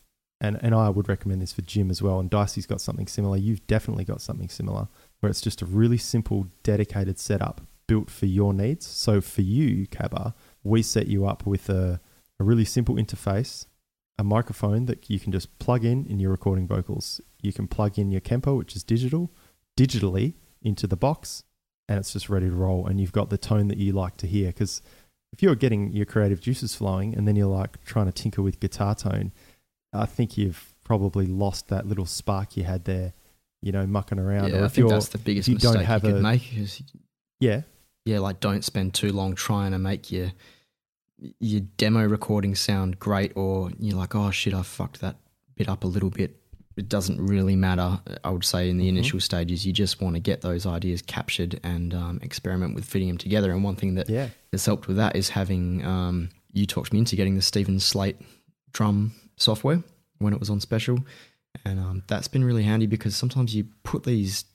and 0.45 0.59
and 0.61 0.75
I 0.75 0.89
would 0.89 1.09
recommend 1.09 1.41
this 1.41 1.53
for 1.53 1.61
Jim 1.61 1.89
as 1.89 2.01
well. 2.01 2.19
And 2.19 2.29
Dicey's 2.29 2.65
got 2.65 2.81
something 2.81 3.07
similar. 3.07 3.37
You've 3.37 3.65
definitely 3.67 4.05
got 4.05 4.21
something 4.21 4.49
similar 4.49 4.87
where 5.19 5.29
it's 5.29 5.41
just 5.41 5.61
a 5.61 5.65
really 5.65 5.97
simple, 5.97 6.47
dedicated 6.63 7.19
setup 7.19 7.61
built 7.87 8.09
for 8.09 8.25
your 8.25 8.53
needs. 8.53 8.85
So 8.85 9.21
for 9.21 9.41
you, 9.41 9.87
Cabba, 9.87 10.33
we 10.63 10.81
set 10.81 11.07
you 11.07 11.25
up 11.25 11.45
with 11.45 11.69
a 11.69 11.99
a 12.39 12.43
really 12.43 12.65
simple 12.65 12.95
interface 12.95 13.65
a 14.17 14.23
microphone 14.23 14.85
that 14.85 15.09
you 15.09 15.19
can 15.19 15.31
just 15.31 15.57
plug 15.59 15.83
in 15.83 16.05
in 16.05 16.19
your 16.19 16.31
recording 16.31 16.67
vocals. 16.67 17.19
You 17.41 17.51
can 17.51 17.67
plug 17.67 17.99
in 17.99 18.11
your 18.11 18.21
Kemper, 18.21 18.55
which 18.55 18.75
is 18.75 18.83
digital, 18.83 19.31
digitally 19.77 20.35
into 20.61 20.87
the 20.87 20.95
box, 20.95 21.43
and 21.87 21.99
it's 21.99 22.13
just 22.13 22.29
ready 22.29 22.47
to 22.47 22.55
roll. 22.55 22.87
And 22.87 22.99
you've 22.99 23.11
got 23.11 23.29
the 23.29 23.37
tone 23.37 23.67
that 23.67 23.77
you 23.77 23.91
like 23.91 24.17
to 24.17 24.27
hear. 24.27 24.47
Because 24.47 24.81
if 25.33 25.43
you're 25.43 25.55
getting 25.55 25.91
your 25.91 26.05
creative 26.05 26.39
juices 26.39 26.75
flowing 26.75 27.13
and 27.15 27.27
then 27.27 27.35
you're 27.35 27.47
like 27.47 27.83
trying 27.83 28.05
to 28.05 28.11
tinker 28.11 28.41
with 28.41 28.59
guitar 28.59 28.95
tone, 28.95 29.33
I 29.95 30.05
think 30.05 30.37
you've 30.37 30.73
probably 30.83 31.25
lost 31.25 31.69
that 31.69 31.87
little 31.87 32.05
spark 32.05 32.55
you 32.57 32.63
had 32.63 32.85
there, 32.85 33.13
you 33.61 33.71
know, 33.71 33.85
mucking 33.87 34.19
around. 34.19 34.49
Yeah, 34.49 34.57
or 34.59 34.61
I 34.61 34.65
if 34.65 34.73
think 34.73 34.83
you're, 34.83 34.89
that's 34.89 35.09
the 35.09 35.17
biggest 35.17 35.47
you 35.47 35.57
don't 35.57 35.73
mistake 35.73 35.87
have 35.87 36.03
you 36.03 36.09
could 36.11 36.19
a- 36.19 36.23
make. 36.23 36.57
Is, 36.57 36.81
yeah, 37.39 37.61
yeah, 38.05 38.19
like 38.19 38.39
don't 38.39 38.63
spend 38.63 38.93
too 38.93 39.11
long 39.11 39.35
trying 39.35 39.71
to 39.71 39.79
make 39.79 40.11
your 40.11 40.31
your 41.39 41.61
demo 41.77 42.05
recording 42.05 42.55
sound 42.55 42.99
great, 42.99 43.31
or 43.35 43.71
you're 43.79 43.97
like, 43.97 44.15
oh 44.15 44.31
shit, 44.31 44.53
I 44.53 44.61
fucked 44.63 45.01
that 45.01 45.15
bit 45.55 45.69
up 45.69 45.83
a 45.83 45.87
little 45.87 46.09
bit. 46.09 46.35
It 46.75 46.89
doesn't 46.89 47.25
really 47.25 47.55
matter. 47.55 48.01
I 48.25 48.29
would 48.31 48.43
say 48.43 48.69
in 48.69 48.77
the 48.77 48.85
Mhm. 48.85 48.89
initial 48.89 49.21
stages, 49.21 49.65
you 49.65 49.71
just 49.71 50.01
want 50.01 50.15
to 50.15 50.19
get 50.19 50.41
those 50.41 50.65
ideas 50.65 51.01
captured 51.01 51.57
and 51.63 51.93
um, 51.93 52.19
experiment 52.21 52.75
with 52.75 52.83
fitting 52.83 53.07
them 53.07 53.17
together. 53.17 53.51
And 53.53 53.63
one 53.63 53.77
thing 53.77 53.95
that 53.95 54.09
yeah, 54.09 54.27
has 54.51 54.65
helped 54.65 54.87
with 54.89 54.97
that 54.97 55.15
is 55.15 55.29
having 55.29 55.85
um, 55.85 56.29
you 56.51 56.65
talked 56.65 56.91
me 56.91 56.99
into 56.99 57.15
getting 57.15 57.35
the 57.35 57.41
Steven 57.41 57.79
Slate 57.79 58.17
drum 58.73 59.13
software 59.37 59.83
when 60.19 60.33
it 60.33 60.39
was 60.39 60.49
on 60.49 60.59
special, 60.59 60.99
and 61.65 61.79
um, 61.79 62.03
that's 62.07 62.27
been 62.27 62.43
really 62.43 62.63
handy 62.63 62.87
because 62.87 63.15
sometimes 63.15 63.55
you 63.55 63.67
put 63.83 64.03
these 64.03 64.45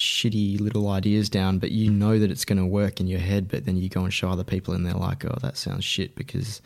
shitty 0.00 0.60
little 0.60 0.88
ideas 0.88 1.28
down, 1.28 1.58
but 1.58 1.72
you 1.72 1.90
know 1.90 2.18
that 2.18 2.30
it's 2.30 2.44
going 2.44 2.58
to 2.58 2.66
work 2.66 3.00
in 3.00 3.06
your 3.06 3.18
head, 3.18 3.48
but 3.48 3.64
then 3.64 3.76
you 3.76 3.88
go 3.88 4.04
and 4.04 4.14
show 4.14 4.30
other 4.30 4.44
people, 4.44 4.74
and 4.74 4.86
they're 4.86 4.94
like, 4.94 5.24
"Oh, 5.24 5.38
that 5.42 5.56
sounds 5.56 5.84
shit," 5.84 6.14
because 6.14 6.60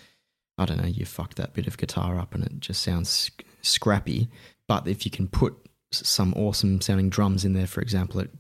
I 0.59 0.67
don't 0.67 0.81
know, 0.81 0.89
you 0.89 1.05
fucked 1.05 1.37
that 1.37 1.55
bit 1.55 1.67
of 1.67 1.79
guitar 1.79 2.19
up, 2.19 2.35
and 2.35 2.45
it 2.45 2.61
just 2.61 2.83
sounds 2.83 3.31
scrappy. 3.63 4.29
But 4.69 4.87
if 4.87 5.05
you 5.05 5.11
can 5.11 5.29
put 5.29 5.55
some 5.93 6.33
awesome 6.35 6.81
sounding 6.81 7.11
drums 7.11 7.45
in 7.45 7.53
there, 7.53 7.67
for 7.67 7.81
example, 7.81 8.21
it 8.21 8.31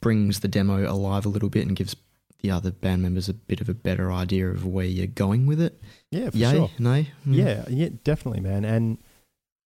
brings 0.00 0.40
the 0.40 0.48
demo 0.48 0.90
alive 0.90 1.26
a 1.26 1.28
little 1.28 1.48
bit 1.48 1.66
and 1.66 1.76
gives 1.76 1.96
the 2.42 2.50
other 2.50 2.70
band 2.72 3.02
members 3.02 3.28
a 3.28 3.34
bit 3.34 3.60
of 3.60 3.68
a 3.68 3.74
better 3.74 4.10
idea 4.12 4.48
of 4.48 4.66
where 4.66 4.84
you're 4.84 5.06
going 5.06 5.46
with 5.46 5.60
it. 5.60 5.80
yeah, 6.10 6.28
for 6.30 6.36
Yay? 6.36 6.50
sure. 6.52 6.70
No? 6.78 7.02
Hmm. 7.24 7.34
Yeah, 7.34 7.64
yeah, 7.68 7.88
definitely, 8.04 8.40
man. 8.40 8.64
And 8.64 8.98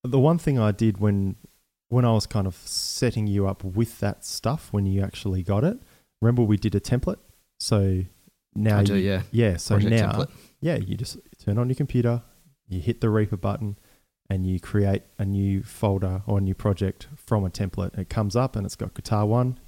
the 0.05 0.19
one 0.21 0.39
thing 0.39 0.59
I 0.59 0.73
did 0.73 0.99
when 0.99 1.37
when 1.89 2.05
I 2.05 2.13
was 2.13 2.27
kind 2.27 2.47
of 2.49 2.57
setting 2.57 3.27
you 3.29 3.47
up 3.47 3.63
with 3.63 4.01
that 4.01 4.25
stuff 4.25 4.69
when 4.73 4.87
you 4.87 5.03
actually 5.03 5.43
got 5.45 5.63
it, 5.65 5.79
remember 6.21 6.43
we 6.43 6.57
did 6.57 6.75
a 6.75 6.81
template. 6.81 7.19
So 7.61 8.03
now 8.55 8.79
I 8.81 8.85
do, 8.85 8.97
you- 8.97 9.09
yeah. 9.11 9.23
yeah. 9.31 9.57
So 9.57 9.77
Project 9.77 9.91
now 9.95 10.13
template. 10.13 10.31
yeah, 10.61 10.77
you 10.77 10.97
just 10.97 11.19
turn 11.45 11.59
on 11.59 11.69
your 11.69 11.77
computer, 11.77 12.23
you 12.69 12.81
hit 12.81 13.01
the 13.01 13.09
Reaper 13.09 13.37
button 13.37 13.79
and 14.29 14.45
you 14.45 14.59
create 14.59 15.03
a 15.19 15.25
new 15.25 15.63
folder 15.63 16.23
or 16.27 16.39
a 16.39 16.41
new 16.41 16.55
project 16.55 17.07
from 17.17 17.45
a 17.45 17.51
template. 17.51 17.97
It 17.97 18.09
comes 18.09 18.35
up 18.35 18.57
and 18.57 18.67
it's 18.67 18.75
got 18.77 18.93
guitar 18.93 19.25
one, 19.25 19.61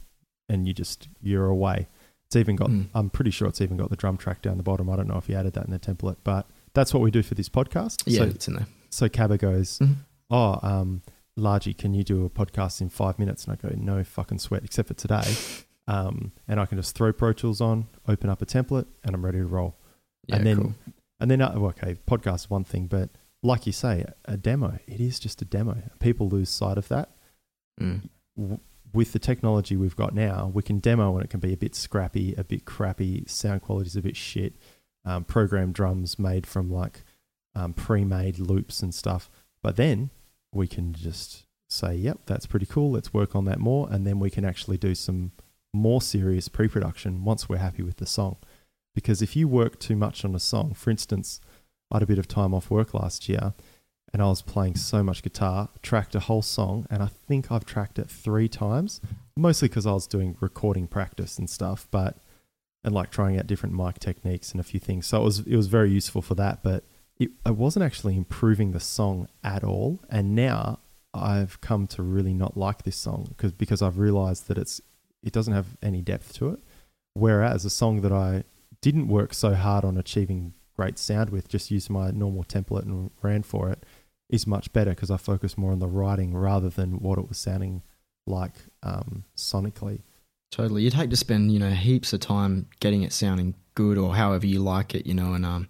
and 0.49 0.67
you 0.67 0.75
just 0.75 1.09
you're 1.23 1.47
away. 1.47 1.87
It's 2.29 2.37
even 2.37 2.57
got. 2.57 2.69
Hmm. 2.69 2.83
I'm 2.95 3.09
pretty 3.11 3.31
sure 3.31 3.49
it's 3.49 3.61
even 3.61 3.77
got 3.79 3.89
the 3.91 3.97
drum 3.97 4.17
track 4.19 4.43
down 4.43 4.57
the 4.59 4.63
bottom. 4.63 4.91
I 4.91 4.97
don't 4.97 5.09
know 5.09 5.17
if 5.17 5.29
you 5.29 5.35
added 5.35 5.55
that 5.55 5.65
in 5.65 5.71
the 5.71 5.79
template, 5.79 6.17
but 6.25 6.47
that's 6.75 6.93
what 6.93 7.03
we 7.03 7.11
do 7.11 7.23
for 7.23 7.35
this 7.35 7.49
podcast. 7.49 8.03
Yeah, 8.07 8.19
So, 8.19 8.25
it's 8.27 8.49
in 8.49 8.55
there. 8.55 8.67
so 8.91 9.09
Cabba 9.09 9.39
goes, 9.39 9.79
Mhm. 9.79 9.97
"Oh, 10.31 10.59
um, 10.63 11.03
Largy, 11.39 11.77
can 11.77 11.95
you 11.95 12.05
do 12.05 12.25
a 12.27 12.31
podcast 12.31 12.81
in 12.83 12.91
five 12.91 13.19
minutes?" 13.19 13.47
And 13.47 13.53
I 13.55 13.69
go, 13.69 13.75
"No 13.75 14.05
fucking 14.05 14.39
sweat, 14.41 14.63
except 14.65 14.89
for 14.89 14.95
today." 14.95 15.23
Um, 15.89 16.33
and 16.47 16.61
I 16.61 16.67
can 16.67 16.77
just 16.77 16.95
throw 16.95 17.15
Pro 17.15 17.33
Tools 17.33 17.63
on, 17.63 17.87
open 18.07 18.29
up 18.29 18.43
a 18.43 18.45
template, 18.45 18.85
and 19.05 19.15
I'm 19.15 19.25
ready 19.25 19.39
to 19.39 19.47
roll. 19.47 19.75
Yeah, 20.27 20.37
and 20.37 20.47
then, 20.47 20.57
cool. 20.59 20.75
and 21.19 21.31
then, 21.31 21.41
uh, 21.41 21.55
okay, 21.55 21.97
podcast 22.07 22.35
is 22.35 22.51
one 22.51 22.63
thing, 22.63 22.89
but 22.89 23.09
like 23.43 23.67
you 23.67 23.73
say, 23.73 24.05
a 24.27 24.37
demo, 24.37 24.79
it 24.87 25.01
is 25.01 25.19
just 25.19 25.41
a 25.41 25.47
demo. 25.47 25.81
People 25.99 26.29
lose 26.29 26.51
sight 26.51 26.77
of 26.77 26.89
that. 26.89 27.09
Mm. 27.81 28.11
With 28.93 29.13
the 29.13 29.19
technology 29.19 29.77
we've 29.77 29.97
got 29.97 30.15
now, 30.15 30.51
we 30.53 30.63
can 30.63 30.79
demo 30.79 31.15
and 31.15 31.25
it 31.25 31.31
can 31.31 31.41
be 31.41 31.53
a 31.53 31.59
bit 31.59 31.75
scrappy, 31.75 32.35
a 32.37 32.45
bit 32.45 32.65
crappy, 32.65 33.25
sound 33.29 33.63
quality's 33.63 33.97
a 33.97 34.03
bit 34.03 34.17
shit. 34.17 34.55
Um, 35.05 35.25
program 35.25 35.73
drums 35.73 36.19
made 36.19 36.47
from 36.47 36.71
like 36.71 37.05
um, 37.55 37.73
pre-made 37.73 38.39
loops 38.39 38.83
and 38.83 38.95
stuff. 38.95 39.31
But 39.63 39.77
then 39.77 40.11
we 40.53 40.67
can 40.67 40.93
just 40.93 41.45
say, 41.69 41.95
"Yep, 41.95 42.21
that's 42.27 42.47
pretty 42.47 42.67
cool. 42.67 42.91
Let's 42.93 43.13
work 43.13 43.35
on 43.37 43.45
that 43.47 43.59
more," 43.59 43.89
and 43.91 44.07
then 44.07 44.19
we 44.19 44.31
can 44.31 44.45
actually 44.45 44.79
do 44.79 44.95
some 44.95 45.33
more 45.73 46.01
serious 46.01 46.49
pre-production 46.49 47.25
once 47.25 47.49
we're 47.49 47.59
happy 47.59 47.83
with 47.83 47.97
the 47.97 48.07
song. 48.07 48.37
Because 48.95 49.23
if 49.23 49.37
you 49.37 49.47
work 49.47 49.79
too 49.79 49.97
much 49.97 50.25
on 50.25 50.35
a 50.35 50.41
song, 50.41 50.75
for 50.75 50.91
instance, 50.91 51.41
I 51.91 51.97
had 51.97 52.03
a 52.03 52.07
bit 52.07 52.19
of 52.19 52.29
time 52.29 52.55
off 52.55 52.71
work 52.71 52.95
last 52.95 53.29
year, 53.29 53.55
and 54.13 54.23
I 54.23 54.27
was 54.27 54.43
playing 54.43 54.77
so 54.77 55.03
much 55.03 55.23
guitar, 55.23 55.69
tracked 55.83 56.15
a 56.15 56.21
whole 56.21 56.43
song, 56.43 56.87
and 56.91 57.03
I 57.03 57.07
think 57.07 57.53
I've 57.53 57.67
tracked 57.67 57.99
it 57.99 58.11
three 58.11 58.49
times, 58.49 59.01
mostly 59.37 59.69
because 59.69 59.87
I 59.87 59.93
was 59.93 60.07
doing 60.07 60.37
recording 60.41 60.87
practice 60.87 61.39
and 61.39 61.49
stuff, 61.49 61.87
but 61.91 62.19
and 62.85 62.95
like 62.95 63.11
trying 63.11 63.39
out 63.39 63.47
different 63.47 63.75
mic 63.75 63.99
techniques 63.99 64.53
and 64.53 64.61
a 64.61 64.65
few 64.65 64.81
things. 64.81 65.07
So 65.07 65.21
it 65.21 65.25
was 65.25 65.39
it 65.41 65.57
was 65.57 65.67
very 65.67 65.91
useful 65.91 66.23
for 66.23 66.35
that, 66.37 66.63
but 66.63 66.85
it, 67.19 67.31
wasn't 67.47 67.85
actually 67.85 68.17
improving 68.17 68.73
the 68.73 68.81
song 68.81 69.29
at 69.43 69.65
all. 69.65 70.01
And 70.09 70.35
now 70.35 70.79
I've 71.13 71.61
come 71.61 71.87
to 71.89 72.03
really 72.03 72.35
not 72.35 72.57
like 72.57 72.85
this 72.85 72.97
song 72.97 73.27
because 73.29 73.53
because 73.53 73.83
I've 73.83 73.99
realized 73.99 74.49
that 74.49 74.59
it's 74.59 74.81
it 75.23 75.33
doesn't 75.33 75.55
have 75.55 75.77
any 75.83 76.01
depth 76.01 76.33
to 76.35 76.51
it. 76.51 76.61
Whereas 77.15 77.65
a 77.65 77.71
song 77.71 78.03
that 78.03 78.13
I 78.13 78.45
didn't 78.81 79.09
work 79.09 79.35
so 79.35 79.55
hard 79.55 79.85
on 79.85 79.99
achieving 79.99 80.55
great 80.77 80.99
sound 80.99 81.31
with, 81.31 81.49
just 81.49 81.73
used 81.73 81.91
my 81.91 82.13
normal 82.13 82.45
template 82.45 82.85
and 82.85 83.11
ran 83.21 83.43
for 83.43 83.69
it, 83.69 83.85
is 84.29 84.47
much 84.47 84.73
better 84.73 84.91
because 84.91 85.11
I 85.11 85.17
focus 85.17 85.57
more 85.57 85.73
on 85.73 85.79
the 85.79 85.87
writing 85.87 86.35
rather 86.35 86.69
than 86.69 87.01
what 87.01 87.19
it 87.19 87.29
was 87.29 87.39
sounding 87.39 87.83
like 88.27 88.55
um, 88.83 89.25
sonically. 89.37 90.03
Totally. 90.51 90.83
You'd 90.83 90.95
hate 90.95 91.11
to 91.11 91.17
spend, 91.17 91.53
you 91.53 91.59
know, 91.59 91.71
heaps 91.71 92.13
of 92.13 92.21
time 92.21 92.69
getting 92.81 93.03
it 93.03 93.13
sounding 93.13 93.55
good 93.75 93.99
or 93.99 94.15
however 94.15 94.47
you 94.47 94.61
like 94.61 94.95
it, 94.95 95.07
you 95.07 95.15
know, 95.15 95.35
and 95.35 95.45
um, 95.45 95.69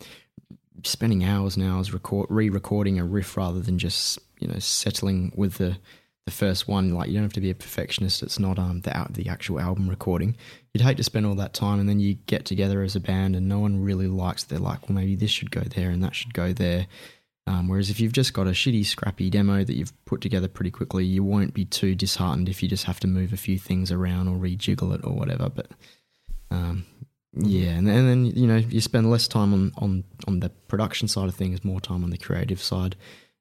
spending 0.84 1.24
hours 1.24 1.56
and 1.56 1.66
hours 1.66 1.92
record 1.92 2.26
re-recording 2.30 2.98
a 2.98 3.04
riff 3.04 3.36
rather 3.36 3.60
than 3.60 3.78
just, 3.78 4.18
you 4.38 4.46
know, 4.46 4.58
settling 4.58 5.32
with 5.36 5.54
the 5.54 5.78
the 6.28 6.34
first 6.34 6.68
one. 6.68 6.92
Like 6.92 7.08
you 7.08 7.14
don't 7.14 7.22
have 7.22 7.32
to 7.32 7.40
be 7.40 7.50
a 7.50 7.54
perfectionist. 7.54 8.22
It's 8.22 8.38
not 8.38 8.58
um 8.58 8.82
the 8.82 9.06
the 9.10 9.28
actual 9.28 9.58
album 9.58 9.88
recording. 9.88 10.36
You'd 10.72 10.82
hate 10.84 10.98
to 10.98 11.02
spend 11.02 11.24
all 11.24 11.34
that 11.36 11.54
time 11.54 11.80
and 11.80 11.88
then 11.88 12.00
you 12.00 12.14
get 12.26 12.44
together 12.44 12.82
as 12.82 12.94
a 12.94 13.00
band 13.00 13.34
and 13.34 13.48
no 13.48 13.58
one 13.58 13.82
really 13.82 14.06
likes. 14.06 14.44
They're 14.44 14.58
like, 14.58 14.88
well, 14.88 14.96
maybe 14.96 15.16
this 15.16 15.30
should 15.30 15.50
go 15.50 15.62
there 15.62 15.88
and 15.88 16.04
that 16.04 16.14
should 16.14 16.34
go 16.34 16.52
there. 16.52 16.86
Um, 17.48 17.66
whereas 17.66 17.88
if 17.88 17.98
you've 17.98 18.12
just 18.12 18.34
got 18.34 18.46
a 18.46 18.50
shitty, 18.50 18.84
scrappy 18.84 19.30
demo 19.30 19.64
that 19.64 19.74
you've 19.74 19.92
put 20.04 20.20
together 20.20 20.48
pretty 20.48 20.70
quickly, 20.70 21.06
you 21.06 21.24
won't 21.24 21.54
be 21.54 21.64
too 21.64 21.94
disheartened 21.94 22.46
if 22.46 22.62
you 22.62 22.68
just 22.68 22.84
have 22.84 23.00
to 23.00 23.06
move 23.06 23.32
a 23.32 23.38
few 23.38 23.58
things 23.58 23.90
around 23.90 24.28
or 24.28 24.36
rejiggle 24.36 24.94
it 24.94 25.00
or 25.02 25.14
whatever. 25.14 25.48
But 25.48 25.70
um, 26.50 26.84
yeah, 27.32 27.70
and, 27.70 27.88
and 27.88 28.06
then 28.06 28.26
you 28.26 28.46
know 28.46 28.56
you 28.56 28.82
spend 28.82 29.10
less 29.10 29.26
time 29.26 29.54
on, 29.54 29.72
on 29.78 30.04
on 30.26 30.40
the 30.40 30.50
production 30.50 31.08
side 31.08 31.26
of 31.28 31.36
things, 31.36 31.64
more 31.64 31.80
time 31.80 32.04
on 32.04 32.10
the 32.10 32.18
creative 32.18 32.62
side, 32.62 32.96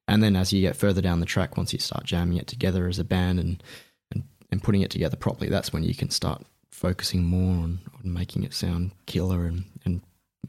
and 0.06 0.22
then 0.22 0.36
as 0.36 0.54
you 0.54 0.62
get 0.62 0.74
further 0.74 1.02
down 1.02 1.20
the 1.20 1.26
track, 1.26 1.58
once 1.58 1.74
you 1.74 1.78
start 1.78 2.04
jamming 2.04 2.38
it 2.38 2.46
together 2.46 2.88
as 2.88 2.98
a 2.98 3.04
band 3.04 3.38
and 3.38 3.62
and, 4.12 4.24
and 4.50 4.62
putting 4.62 4.80
it 4.80 4.90
together 4.90 5.18
properly, 5.18 5.50
that's 5.50 5.70
when 5.70 5.82
you 5.82 5.94
can 5.94 6.08
start 6.08 6.46
focusing 6.70 7.24
more 7.24 7.62
on, 7.62 7.80
on 8.02 8.10
making 8.10 8.42
it 8.42 8.54
sound 8.54 8.92
killer 9.04 9.44
and 9.44 9.64
and 9.84 10.00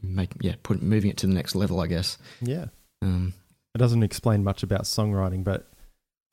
make 0.02 0.30
yeah 0.40 0.54
put 0.62 0.80
moving 0.80 1.10
it 1.10 1.18
to 1.18 1.26
the 1.26 1.34
next 1.34 1.54
level, 1.54 1.78
I 1.78 1.88
guess. 1.88 2.16
Yeah. 2.40 2.66
Um, 3.02 3.34
It 3.74 3.78
doesn't 3.78 4.02
explain 4.02 4.42
much 4.44 4.62
about 4.62 4.82
songwriting, 4.82 5.44
but 5.44 5.68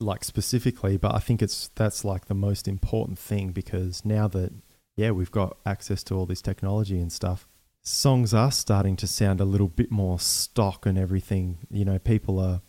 like 0.00 0.24
specifically, 0.24 0.96
but 0.96 1.14
I 1.14 1.18
think 1.18 1.42
it's 1.42 1.68
that's 1.74 2.04
like 2.04 2.26
the 2.26 2.34
most 2.34 2.68
important 2.68 3.18
thing 3.18 3.50
because 3.52 4.04
now 4.04 4.28
that 4.28 4.52
yeah, 4.96 5.12
we've 5.12 5.30
got 5.30 5.56
access 5.64 6.02
to 6.04 6.14
all 6.14 6.26
this 6.26 6.42
technology 6.42 6.98
and 6.98 7.12
stuff, 7.12 7.46
songs 7.84 8.34
are 8.34 8.50
starting 8.50 8.96
to 8.96 9.06
sound 9.06 9.40
a 9.40 9.44
little 9.44 9.68
bit 9.68 9.90
more 9.90 10.18
stock 10.18 10.86
and 10.86 10.98
everything. 10.98 11.58
You 11.70 11.84
know, 11.84 11.98
people 11.98 12.38
are 12.40 12.60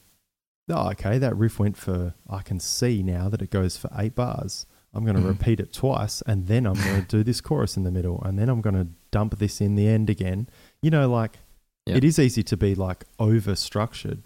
oh, 0.72 0.90
okay, 0.92 1.18
that 1.18 1.36
riff 1.36 1.58
went 1.58 1.76
for 1.78 2.14
I 2.30 2.42
can 2.44 2.60
see 2.60 3.02
now 3.02 3.28
that 3.30 3.42
it 3.42 3.50
goes 3.50 3.76
for 3.76 3.90
8 3.98 4.14
bars. 4.16 4.68
I'm 4.94 5.04
going 5.04 5.16
to 5.18 5.22
Mhm. 5.22 5.28
repeat 5.30 5.60
it 5.60 5.74
twice 5.74 6.22
and 6.28 6.46
then 6.48 6.66
I'm 6.68 6.76
going 6.76 7.02
to 7.02 7.08
do 7.08 7.24
this 7.24 7.42
chorus 7.42 7.76
in 7.78 7.84
the 7.84 7.92
middle 7.92 8.22
and 8.24 8.38
then 8.38 8.50
I'm 8.50 8.62
going 8.62 8.76
to 8.76 8.88
dump 9.12 9.38
this 9.40 9.62
in 9.62 9.74
the 9.76 9.88
end 9.88 10.10
again. 10.12 10.48
You 10.84 10.90
know, 10.92 11.10
like 11.10 11.40
Yeah. 11.88 11.96
it 11.98 12.04
is 12.04 12.18
easy 12.20 12.44
to 12.44 12.58
be 12.58 12.76
like 12.76 13.06
over 13.20 13.56
structured 13.56 14.22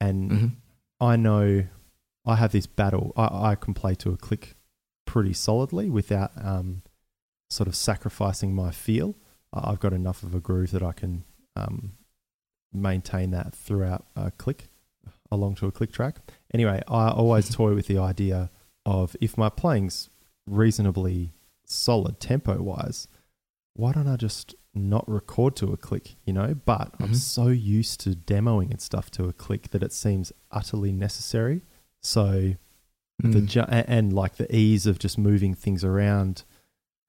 and 0.00 0.30
mhm. 0.30 0.50
I 1.00 1.16
know 1.16 1.64
I 2.26 2.36
have 2.36 2.52
this 2.52 2.66
battle. 2.66 3.12
I, 3.16 3.50
I 3.50 3.54
can 3.54 3.74
play 3.74 3.94
to 3.96 4.10
a 4.10 4.16
click 4.16 4.54
pretty 5.06 5.32
solidly 5.32 5.88
without 5.88 6.32
um, 6.36 6.82
sort 7.50 7.68
of 7.68 7.74
sacrificing 7.74 8.54
my 8.54 8.70
feel. 8.70 9.14
I've 9.52 9.80
got 9.80 9.92
enough 9.92 10.22
of 10.22 10.34
a 10.34 10.40
groove 10.40 10.72
that 10.72 10.82
I 10.82 10.92
can 10.92 11.24
um, 11.56 11.92
maintain 12.72 13.30
that 13.30 13.54
throughout 13.54 14.04
a 14.14 14.30
click 14.30 14.68
along 15.30 15.54
to 15.56 15.66
a 15.66 15.72
click 15.72 15.92
track. 15.92 16.16
Anyway, 16.52 16.82
I 16.86 17.08
always 17.08 17.48
toy 17.54 17.74
with 17.74 17.86
the 17.86 17.98
idea 17.98 18.50
of 18.84 19.16
if 19.20 19.38
my 19.38 19.48
playing's 19.48 20.10
reasonably 20.46 21.32
solid 21.64 22.20
tempo 22.20 22.60
wise, 22.60 23.08
why 23.74 23.92
don't 23.92 24.08
I 24.08 24.16
just 24.16 24.54
not 24.74 25.08
record 25.08 25.56
to 25.56 25.72
a 25.72 25.76
click, 25.76 26.16
you 26.24 26.32
know? 26.32 26.54
But 26.54 26.94
I'm 27.00 27.10
Mhm. 27.12 27.16
so 27.16 27.48
used 27.48 28.00
to 28.00 28.10
demoing 28.10 28.70
and 28.70 28.80
stuff 28.80 29.10
to 29.12 29.24
a 29.24 29.32
click 29.32 29.70
that 29.70 29.82
it 29.82 29.92
seems 29.92 30.32
utterly 30.50 30.92
necessary. 30.92 31.62
So 32.02 32.54
the 33.18 33.40
Mm. 33.40 33.46
ju- 33.46 33.60
a- 33.62 33.90
and 33.90 34.12
like 34.12 34.36
the 34.36 34.54
ease 34.54 34.86
of 34.86 34.98
just 34.98 35.18
moving 35.18 35.54
things 35.54 35.82
around 35.82 36.44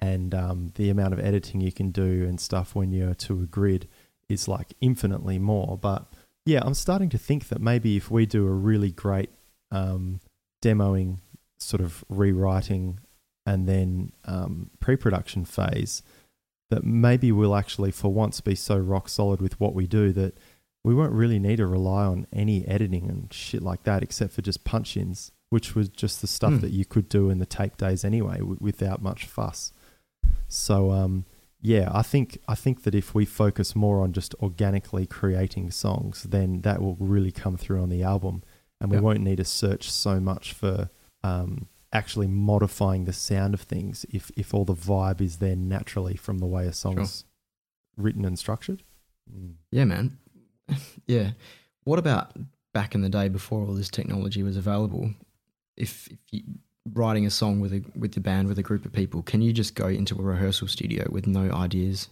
and 0.01 0.33
um, 0.33 0.71
the 0.75 0.89
amount 0.89 1.13
of 1.13 1.19
editing 1.19 1.61
you 1.61 1.71
can 1.71 1.91
do 1.91 2.25
and 2.25 2.39
stuff 2.39 2.73
when 2.73 2.91
you're 2.91 3.13
to 3.13 3.41
a 3.41 3.45
grid 3.45 3.87
is 4.27 4.47
like 4.47 4.73
infinitely 4.81 5.37
more. 5.37 5.77
But 5.77 6.11
yeah, 6.45 6.61
I'm 6.63 6.73
starting 6.73 7.09
to 7.09 7.17
think 7.17 7.49
that 7.49 7.61
maybe 7.61 7.97
if 7.97 8.09
we 8.09 8.25
do 8.25 8.47
a 8.47 8.51
really 8.53 8.91
great 8.91 9.29
um, 9.71 10.19
demoing, 10.63 11.19
sort 11.59 11.81
of 11.81 12.03
rewriting, 12.09 12.99
and 13.45 13.67
then 13.67 14.11
um, 14.25 14.71
pre-production 14.79 15.45
phase, 15.45 16.01
that 16.69 16.83
maybe 16.83 17.31
we'll 17.31 17.55
actually 17.55 17.91
for 17.91 18.13
once 18.13 18.41
be 18.41 18.55
so 18.55 18.77
rock 18.77 19.09
solid 19.09 19.41
with 19.41 19.59
what 19.59 19.73
we 19.73 19.87
do 19.87 20.11
that 20.13 20.37
we 20.83 20.93
won't 20.93 21.11
really 21.11 21.39
need 21.39 21.57
to 21.57 21.67
rely 21.67 22.05
on 22.05 22.25
any 22.31 22.65
editing 22.67 23.09
and 23.09 23.31
shit 23.33 23.61
like 23.61 23.83
that 23.83 24.01
except 24.03 24.33
for 24.33 24.41
just 24.41 24.63
punch-ins 24.63 25.31
which 25.49 25.75
was 25.75 25.89
just 25.89 26.21
the 26.21 26.27
stuff 26.27 26.53
Hmm. 26.53 26.59
that 26.59 26.71
you 26.71 26.85
could 26.85 27.09
do 27.09 27.29
in 27.29 27.39
the 27.39 27.45
tape 27.45 27.75
days 27.77 28.05
anyway 28.05 28.37
w- 28.37 28.57
without 28.61 29.01
much 29.01 29.25
fuss 29.25 29.73
so 30.47 30.91
um 30.91 31.25
yeah 31.61 31.89
i 31.93 32.01
think 32.01 32.37
i 32.47 32.55
think 32.55 32.83
that 32.83 32.95
if 32.95 33.13
we 33.13 33.25
focus 33.25 33.75
more 33.75 34.01
on 34.01 34.13
just 34.13 34.33
organically 34.35 35.05
creating 35.05 35.71
songs 35.71 36.23
then 36.23 36.61
that 36.61 36.81
will 36.81 36.95
really 36.99 37.31
come 37.31 37.57
through 37.57 37.81
on 37.81 37.89
the 37.89 38.03
album 38.03 38.43
and 38.79 38.91
we 38.91 38.97
Yeah. 38.97 39.01
won't 39.01 39.21
need 39.21 39.37
to 39.37 39.45
search 39.45 39.89
so 39.91 40.19
much 40.19 40.53
for 40.53 40.89
um 41.23 41.67
actually 41.91 42.27
modifying 42.27 43.05
the 43.05 43.13
sound 43.13 43.53
of 43.53 43.61
things 43.61 44.05
if 44.11 44.31
if 44.35 44.53
all 44.53 44.65
the 44.65 44.73
vibe 44.73 45.21
is 45.21 45.37
there 45.37 45.55
naturally 45.55 46.15
from 46.15 46.37
the 46.37 46.45
way 46.45 46.67
a 46.67 46.73
song's 46.73 47.25
written 47.97 48.23
and 48.25 48.37
structured 48.37 48.83
Mm. 49.35 49.55
Yeah, 49.71 49.85
man. 49.85 50.17
yeah. 51.07 51.31
What 51.83 51.99
about 51.99 52.31
back 52.73 52.95
in 52.95 53.01
the 53.01 53.09
day 53.09 53.29
before 53.29 53.61
all 53.61 53.73
this 53.73 53.89
technology 53.89 54.43
was 54.43 54.57
available? 54.57 55.11
If, 55.77 56.07
if 56.07 56.19
you 56.31 56.43
writing 56.93 57.25
a 57.25 57.29
song 57.29 57.59
with 57.59 57.73
a 57.73 57.83
with 57.95 58.13
the 58.13 58.19
band 58.19 58.47
with 58.47 58.59
a 58.59 58.63
group 58.63 58.85
of 58.85 58.93
people, 58.93 59.21
can 59.21 59.41
you 59.41 59.53
just 59.53 59.75
go 59.75 59.87
into 59.87 60.17
a 60.17 60.21
rehearsal 60.23 60.67
studio 60.67 61.07
with 61.09 61.27
no 61.27 61.51
ideas 61.51 62.09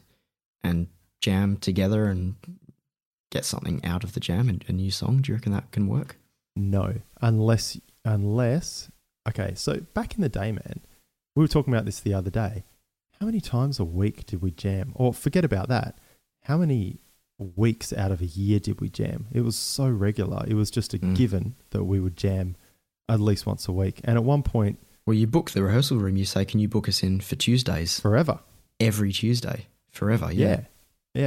and 0.63 0.87
jam 1.21 1.57
together 1.57 2.05
and 2.05 2.35
get 3.31 3.43
something 3.43 3.83
out 3.83 4.03
of 4.03 4.13
the 4.13 4.19
jam 4.19 4.49
and 4.49 4.63
a 4.67 4.71
new 4.71 4.91
song? 4.91 5.21
Do 5.21 5.31
you 5.31 5.35
reckon 5.35 5.51
that 5.51 5.71
can 5.71 5.87
work? 5.87 6.17
No, 6.55 6.95
unless 7.21 7.79
unless 8.05 8.89
okay. 9.27 9.53
So 9.55 9.81
back 9.93 10.15
in 10.15 10.21
the 10.21 10.29
day, 10.29 10.51
man, 10.51 10.79
we 11.35 11.43
were 11.43 11.47
talking 11.47 11.73
about 11.73 11.85
this 11.85 11.99
the 11.99 12.13
other 12.13 12.29
day. 12.29 12.63
How 13.19 13.25
many 13.25 13.39
times 13.41 13.79
a 13.79 13.85
week 13.85 14.25
did 14.25 14.41
we 14.41 14.51
jam? 14.51 14.91
Or 14.95 15.13
forget 15.13 15.43
about 15.45 15.69
that. 15.69 15.97
How 16.43 16.57
many 16.57 16.97
weeks 17.55 17.93
out 17.93 18.11
of 18.11 18.19
a 18.21 18.25
year 18.25 18.59
did 18.59 18.81
we 18.81 18.89
jam. 18.89 19.27
It 19.31 19.41
was 19.41 19.55
so 19.55 19.87
regular. 19.89 20.43
It 20.47 20.55
was 20.55 20.71
just 20.71 20.93
a 20.95 20.99
Mm. 20.99 21.15
given 21.15 21.55
that 21.69 21.83
we 21.83 21.99
would 21.99 22.17
jam 22.17 22.55
at 23.07 23.19
least 23.19 23.45
once 23.45 23.67
a 23.67 23.71
week. 23.71 24.01
And 24.03 24.17
at 24.17 24.23
one 24.23 24.41
point, 24.43 24.79
Well, 25.05 25.13
you 25.13 25.27
book 25.27 25.51
the 25.51 25.63
rehearsal 25.63 25.99
room. 25.99 26.17
You 26.17 26.25
say, 26.25 26.43
"Can 26.45 26.59
you 26.59 26.67
book 26.67 26.89
us 26.89 27.01
in 27.03 27.21
for 27.21 27.35
Tuesdays 27.35 27.99
forever. 27.99 28.39
every 28.79 29.13
Tuesday 29.13 29.67
forever?" 29.89 30.31
Yeah. 30.33 30.47
Yeah. 30.47 30.61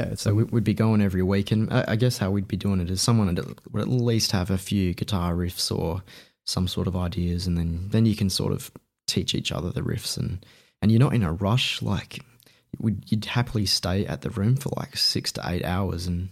Yeah. 0.08 0.14
So 0.16 0.32
a- 0.32 0.34
we- 0.34 0.44
we'd 0.44 0.64
be 0.64 0.74
going 0.74 1.00
every 1.00 1.22
week, 1.22 1.50
and 1.52 1.72
I 1.72 1.96
guess 1.96 2.18
how 2.18 2.30
we'd 2.30 2.46
be 2.48 2.56
doing 2.56 2.80
it 2.80 2.90
is 2.90 3.00
someone 3.00 3.34
would 3.72 3.80
at 3.82 3.88
least 3.88 4.32
have 4.32 4.50
a 4.50 4.58
few 4.58 4.92
guitar 4.94 5.34
riffs 5.34 5.70
or 5.74 6.02
some 6.50 6.68
sort 6.68 6.86
of 6.88 6.96
ideas, 6.96 7.46
and 7.46 7.56
then 7.56 7.88
then 7.90 8.06
you 8.06 8.16
can 8.16 8.28
sort 8.28 8.52
of 8.52 8.70
teach 9.06 9.34
each 9.34 9.52
other 9.52 9.70
the 9.70 9.82
riffs, 9.82 10.18
and 10.18 10.44
and 10.82 10.90
you're 10.90 11.00
not 11.00 11.14
in 11.14 11.22
a 11.22 11.32
rush. 11.32 11.80
Like 11.80 12.20
you'd 13.06 13.24
happily 13.24 13.66
stay 13.66 14.06
at 14.06 14.22
the 14.22 14.30
room 14.30 14.56
for 14.56 14.70
like 14.76 14.96
six 14.96 15.32
to 15.32 15.42
eight 15.44 15.64
hours 15.64 16.06
and 16.06 16.28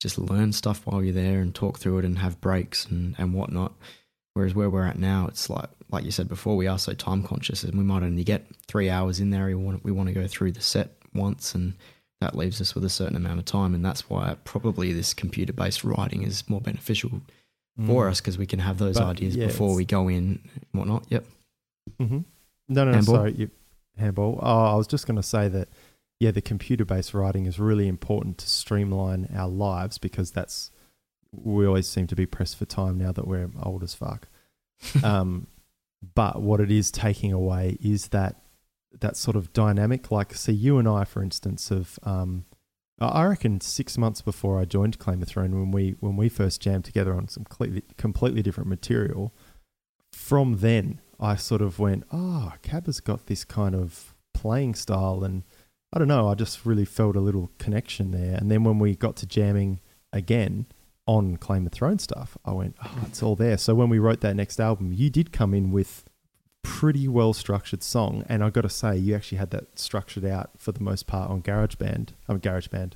just 0.00 0.18
learn 0.18 0.52
stuff 0.52 0.82
while 0.84 1.02
you're 1.02 1.14
there 1.14 1.40
and 1.40 1.54
talk 1.54 1.78
through 1.78 1.98
it 1.98 2.04
and 2.04 2.18
have 2.18 2.40
breaks 2.40 2.86
and 2.86 3.14
and 3.18 3.34
whatnot. 3.34 3.74
Whereas 4.34 4.54
where 4.54 4.70
we're 4.70 4.86
at 4.86 4.98
now, 4.98 5.26
it's 5.28 5.50
like 5.50 5.68
like 5.90 6.04
you 6.04 6.10
said 6.10 6.28
before, 6.28 6.56
we 6.56 6.66
are 6.66 6.78
so 6.78 6.94
time 6.94 7.22
conscious, 7.22 7.62
and 7.62 7.74
we 7.74 7.84
might 7.84 8.02
only 8.02 8.24
get 8.24 8.46
three 8.66 8.88
hours 8.88 9.20
in 9.20 9.30
there. 9.30 9.46
We 9.46 9.54
want 9.54 9.84
we 9.84 9.92
want 9.92 10.08
to 10.08 10.14
go 10.14 10.26
through 10.26 10.52
the 10.52 10.60
set 10.60 10.96
once, 11.12 11.54
and 11.54 11.74
that 12.20 12.36
leaves 12.36 12.60
us 12.60 12.74
with 12.74 12.84
a 12.84 12.90
certain 12.90 13.16
amount 13.16 13.40
of 13.40 13.44
time, 13.44 13.74
and 13.74 13.84
that's 13.84 14.08
why 14.08 14.36
probably 14.44 14.92
this 14.92 15.12
computer 15.12 15.52
based 15.52 15.84
writing 15.84 16.22
is 16.22 16.48
more 16.48 16.60
beneficial 16.60 17.22
for 17.86 18.06
Mm. 18.06 18.10
us 18.10 18.20
because 18.20 18.36
we 18.38 18.46
can 18.46 18.58
have 18.58 18.78
those 18.78 18.96
But, 18.98 19.04
ideas 19.08 19.36
yeah, 19.36 19.46
before 19.46 19.74
we 19.74 19.84
go 19.84 20.08
in 20.08 20.40
and 20.54 20.60
whatnot. 20.72 21.06
Yep. 21.10 21.24
Mhm. 22.00 22.24
No, 22.68 22.84
no, 22.84 22.84
no. 22.86 22.92
Handball? 22.92 23.14
Sorry, 23.14 23.32
you, 23.34 23.50
handball. 23.96 24.38
Oh, 24.42 24.64
I 24.64 24.74
was 24.74 24.86
just 24.86 25.06
going 25.06 25.16
to 25.16 25.22
say 25.22 25.48
that. 25.48 25.68
Yeah, 26.18 26.32
the 26.32 26.42
computer-based 26.42 27.14
writing 27.14 27.46
is 27.46 27.58
really 27.58 27.88
important 27.88 28.36
to 28.38 28.48
streamline 28.50 29.28
our 29.34 29.48
lives 29.48 29.96
because 29.96 30.30
that's 30.32 30.70
we 31.32 31.66
always 31.66 31.88
seem 31.88 32.06
to 32.08 32.14
be 32.16 32.26
pressed 32.26 32.56
for 32.56 32.66
time 32.66 32.98
now 32.98 33.10
that 33.12 33.26
we're 33.26 33.48
old 33.62 33.82
as 33.82 33.94
fuck. 33.94 34.28
um, 35.04 35.46
but 36.14 36.42
what 36.42 36.60
it 36.60 36.70
is 36.70 36.90
taking 36.90 37.32
away 37.32 37.78
is 37.80 38.08
that 38.08 38.42
that 39.00 39.16
sort 39.16 39.36
of 39.36 39.52
dynamic. 39.54 40.10
Like, 40.10 40.34
see, 40.34 40.52
you 40.52 40.76
and 40.78 40.86
I, 40.88 41.04
for 41.04 41.22
instance, 41.22 41.68
have. 41.70 41.98
Um, 42.02 42.44
I 43.00 43.24
reckon 43.24 43.60
six 43.60 43.96
months 43.96 44.20
before 44.20 44.60
I 44.60 44.66
joined 44.66 44.98
Claim 44.98 45.22
of 45.22 45.28
Throne, 45.28 45.52
when 45.52 45.70
we 45.70 45.96
when 46.00 46.16
we 46.16 46.28
first 46.28 46.60
jammed 46.60 46.84
together 46.84 47.14
on 47.14 47.28
some 47.28 47.44
completely 47.44 47.82
completely 47.96 48.42
different 48.42 48.68
material, 48.68 49.34
from 50.12 50.58
then 50.58 51.00
I 51.18 51.36
sort 51.36 51.62
of 51.62 51.78
went, 51.78 52.04
oh, 52.12 52.52
Cab 52.62 52.86
has 52.86 53.00
got 53.00 53.26
this 53.26 53.44
kind 53.44 53.74
of 53.74 54.14
playing 54.34 54.74
style, 54.74 55.24
and 55.24 55.44
I 55.92 55.98
don't 55.98 56.08
know, 56.08 56.28
I 56.28 56.34
just 56.34 56.66
really 56.66 56.84
felt 56.84 57.16
a 57.16 57.20
little 57.20 57.50
connection 57.58 58.10
there. 58.10 58.36
And 58.36 58.50
then 58.50 58.64
when 58.64 58.78
we 58.78 58.96
got 58.96 59.16
to 59.16 59.26
jamming 59.26 59.80
again 60.12 60.66
on 61.06 61.36
Claim 61.36 61.66
of 61.66 61.72
Throne 61.72 61.98
stuff, 61.98 62.36
I 62.44 62.52
went, 62.52 62.76
oh, 62.84 63.04
it's 63.06 63.22
all 63.22 63.34
there. 63.34 63.56
So 63.56 63.74
when 63.74 63.88
we 63.88 63.98
wrote 63.98 64.20
that 64.20 64.36
next 64.36 64.60
album, 64.60 64.92
you 64.92 65.10
did 65.10 65.32
come 65.32 65.54
in 65.54 65.72
with 65.72 66.04
pretty 66.62 67.08
well 67.08 67.32
structured 67.32 67.82
song, 67.82 68.24
and 68.28 68.42
I've 68.44 68.52
got 68.52 68.62
to 68.62 68.68
say, 68.68 68.96
you 68.96 69.14
actually 69.14 69.38
had 69.38 69.50
that 69.50 69.78
structured 69.78 70.24
out 70.24 70.50
for 70.58 70.72
the 70.72 70.82
most 70.82 71.06
part 71.06 71.30
on 71.30 71.42
GarageBand. 71.42 72.10
I'm 72.28 72.36
um, 72.36 72.40
GarageBand 72.40 72.92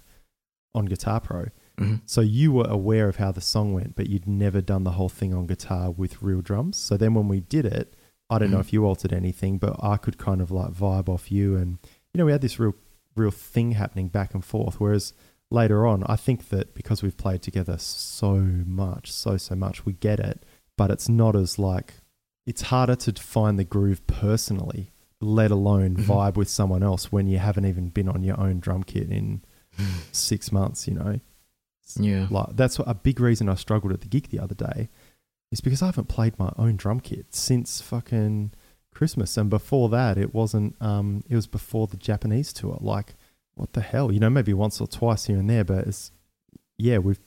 on 0.75 0.87
Guitar 0.87 1.21
Pro. 1.21 1.47
Mhm. 1.79 2.03
So 2.07 2.21
you 2.21 2.53
were 2.53 2.67
aware 2.69 3.09
of 3.09 3.17
how 3.17 3.33
the 3.33 3.41
song 3.41 3.73
went, 3.75 3.97
but 3.97 4.09
you'd 4.09 4.27
never 4.29 4.61
done 4.61 4.85
the 4.85 4.93
whole 4.93 5.09
thing 5.09 5.35
on 5.35 5.47
guitar 5.47 5.91
with 5.91 6.23
real 6.23 6.41
drums. 6.41 6.77
So 6.77 6.97
then 6.97 7.15
when 7.15 7.27
we 7.29 7.41
did 7.41 7.65
it, 7.65 7.95
I 8.31 8.39
don't 8.39 8.51
know 8.51 8.59
Mhm. 8.59 8.61
if 8.61 8.73
you 8.73 8.85
altered 8.87 9.13
anything, 9.13 9.59
but 9.59 9.77
I 9.83 9.97
could 9.97 10.19
kind 10.19 10.41
of 10.41 10.51
like 10.51 10.73
vibe 10.73 11.09
off 11.09 11.31
you, 11.33 11.57
and 11.57 11.79
you 12.13 12.19
know 12.19 12.25
we 12.27 12.33
had 12.33 12.41
this 12.43 12.59
real, 12.59 12.75
real 13.17 13.31
thing 13.31 13.73
happening 13.73 14.09
back 14.09 14.35
and 14.35 14.45
forth. 14.45 14.81
Whereas 14.81 15.13
later 15.51 15.87
on, 15.87 16.03
I 16.05 16.17
think 16.17 16.49
that 16.49 16.75
because 16.75 17.03
we've 17.03 17.17
played 17.17 17.43
together 17.43 17.77
so 17.79 18.37
much, 18.39 19.13
so 19.13 19.37
so 19.37 19.55
much, 19.55 19.85
we 19.85 19.93
get 19.95 20.21
it. 20.21 20.45
But 20.77 20.91
it's 20.91 21.09
not 21.09 21.37
as 21.37 21.59
like 21.59 21.95
it's 22.47 22.63
harder 22.63 22.97
to 22.97 23.13
find 23.23 23.59
the 23.59 23.65
groove 23.65 24.07
personally, 24.07 24.91
let 25.21 25.51
alone 25.51 25.97
Mhm. 25.97 26.05
vibe 26.05 26.37
with 26.37 26.49
someone 26.49 26.83
else 26.83 27.11
when 27.11 27.27
you 27.27 27.39
haven't 27.39 27.65
even 27.65 27.89
been 27.89 28.09
on 28.09 28.23
your 28.23 28.39
own 28.39 28.61
drum 28.61 28.83
kit 28.83 29.11
in 29.11 29.43
six 30.13 30.53
months. 30.53 30.87
You 30.87 30.95
know. 30.95 31.21
Yeah. 31.97 32.27
Like 32.31 32.57
that's 32.57 32.79
a 32.79 32.95
big 32.95 33.21
reason 33.21 33.49
I 33.49 33.55
struggled 33.55 33.93
at 33.93 34.01
the 34.01 34.09
gig 34.09 34.29
the 34.31 34.39
other 34.41 34.55
day 34.55 34.89
is 35.53 35.61
because 35.61 35.83
I 35.83 35.87
haven't 35.87 36.09
played 36.09 36.39
my 36.39 36.53
own 36.57 36.77
drum 36.77 37.01
kit 37.01 37.27
since 37.35 37.81
fucking 37.81 38.53
Christmas, 38.93 39.37
and 39.37 39.51
before 39.51 39.89
that 39.91 40.17
it 40.19 40.33
wasn't. 40.35 40.77
Um, 40.81 41.25
it 41.29 41.35
was 41.37 41.47
before 41.47 41.87
the 41.87 41.97
Japanese 41.97 42.53
tour. 42.53 42.79
Like, 42.81 43.15
what 43.55 43.73
the 43.73 43.81
hell? 43.81 44.11
You 44.13 44.21
know, 44.21 44.31
maybe 44.31 44.55
once 44.55 44.81
or 44.81 44.87
twice 44.87 45.27
here 45.27 45.37
and 45.39 45.49
there, 45.51 45.65
but 45.65 45.87
it's 45.87 46.11
yeah, 46.79 46.99
we've 46.99 47.21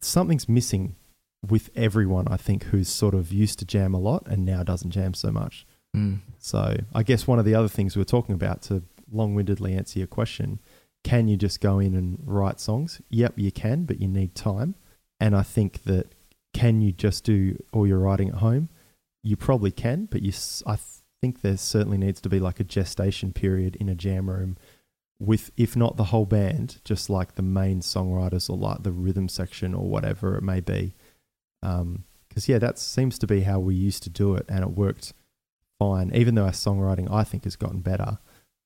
something's 0.00 0.48
missing 0.48 0.96
with 1.46 1.70
everyone. 1.74 2.28
I 2.28 2.36
think 2.36 2.64
who's 2.64 2.88
sort 2.88 3.14
of 3.14 3.32
used 3.32 3.58
to 3.60 3.64
jam 3.64 3.94
a 3.94 3.98
lot 3.98 4.26
and 4.26 4.44
now 4.44 4.62
doesn't 4.62 4.90
jam 4.90 5.14
so 5.14 5.30
much. 5.30 5.66
Mm. 5.96 6.20
So 6.38 6.76
I 6.94 7.02
guess 7.02 7.26
one 7.26 7.38
of 7.38 7.44
the 7.44 7.54
other 7.54 7.68
things 7.68 7.96
we 7.96 8.00
were 8.00 8.04
talking 8.04 8.34
about 8.34 8.62
to 8.62 8.82
long-windedly 9.10 9.74
answer 9.74 9.98
your 9.98 10.08
question, 10.08 10.60
can 11.02 11.28
you 11.28 11.36
just 11.36 11.60
go 11.60 11.78
in 11.78 11.94
and 11.94 12.18
write 12.24 12.60
songs? 12.60 13.00
Yep, 13.08 13.34
you 13.36 13.50
can, 13.50 13.84
but 13.84 14.00
you 14.00 14.08
need 14.08 14.34
time. 14.34 14.74
And 15.18 15.34
I 15.34 15.42
think 15.42 15.84
that 15.84 16.14
can 16.52 16.80
you 16.80 16.92
just 16.92 17.24
do 17.24 17.56
all 17.72 17.86
your 17.86 17.98
writing 17.98 18.28
at 18.28 18.36
home? 18.36 18.68
You 19.22 19.36
probably 19.36 19.70
can, 19.70 20.06
but 20.06 20.22
you 20.22 20.32
I 20.66 20.78
think 21.20 21.42
there 21.42 21.56
certainly 21.56 21.98
needs 21.98 22.20
to 22.22 22.28
be 22.28 22.40
like 22.40 22.60
a 22.60 22.64
gestation 22.64 23.32
period 23.32 23.76
in 23.76 23.88
a 23.88 23.94
jam 23.94 24.30
room 24.30 24.56
with 25.18 25.50
if 25.56 25.76
not 25.76 25.96
the 25.96 26.04
whole 26.04 26.24
band, 26.24 26.80
just 26.84 27.10
like 27.10 27.34
the 27.34 27.42
main 27.42 27.80
songwriters 27.80 28.48
or 28.48 28.56
like 28.56 28.82
the 28.82 28.92
rhythm 28.92 29.28
section 29.28 29.74
or 29.74 29.88
whatever 29.88 30.36
it 30.36 30.42
may 30.42 30.60
be. 30.60 30.94
Um 31.62 32.04
'cause 32.30 32.44
because 32.44 32.48
yeah, 32.48 32.58
that 32.58 32.78
seems 32.78 33.18
to 33.18 33.26
be 33.26 33.40
how 33.42 33.58
we 33.58 33.74
used 33.74 34.02
to 34.04 34.10
do 34.10 34.34
it, 34.36 34.46
and 34.48 34.62
it 34.62 34.70
worked 34.70 35.12
fine. 35.78 36.12
Even 36.14 36.34
though 36.34 36.44
our 36.44 36.52
songwriting, 36.52 37.10
I 37.10 37.24
think, 37.24 37.44
has 37.44 37.56
gotten 37.56 37.80
better. 37.80 38.18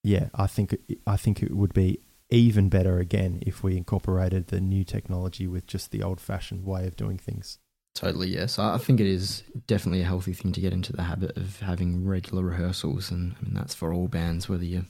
Yeah, 0.03 0.29
I 0.35 0.47
think 0.47 0.77
I 1.07 1.17
think 1.17 1.41
it 1.41 1.55
would 1.55 1.73
be 1.73 1.99
even 2.29 2.69
better 2.69 2.99
again 2.99 3.41
if 3.45 3.63
we 3.63 3.77
incorporated 3.77 4.47
the 4.47 4.59
new 4.59 4.83
technology 4.83 5.47
with 5.47 5.67
just 5.67 5.91
the 5.91 6.03
old-fashioned 6.03 6.65
way 6.65 6.87
of 6.87 6.95
doing 6.95 7.17
things. 7.17 7.59
Totally, 7.95 8.27
yes. 8.29 8.59
I 8.59 8.75
I 8.75 8.77
think 8.77 8.99
it 8.99 9.07
is 9.07 9.43
definitely 9.67 10.01
a 10.01 10.05
healthy 10.05 10.33
thing 10.33 10.51
to 10.51 10.61
get 10.61 10.73
into 10.73 10.93
the 10.93 11.03
habit 11.03 11.35
of 11.37 11.59
having 11.61 12.05
regular 12.05 12.43
rehearsals, 12.43 13.09
and 13.09 13.35
I 13.39 13.45
mean 13.45 13.53
that's 13.53 13.73
for 13.73 13.93
all 13.93 14.07
bands, 14.07 14.47
whether 14.49 14.65
you're 14.65 14.85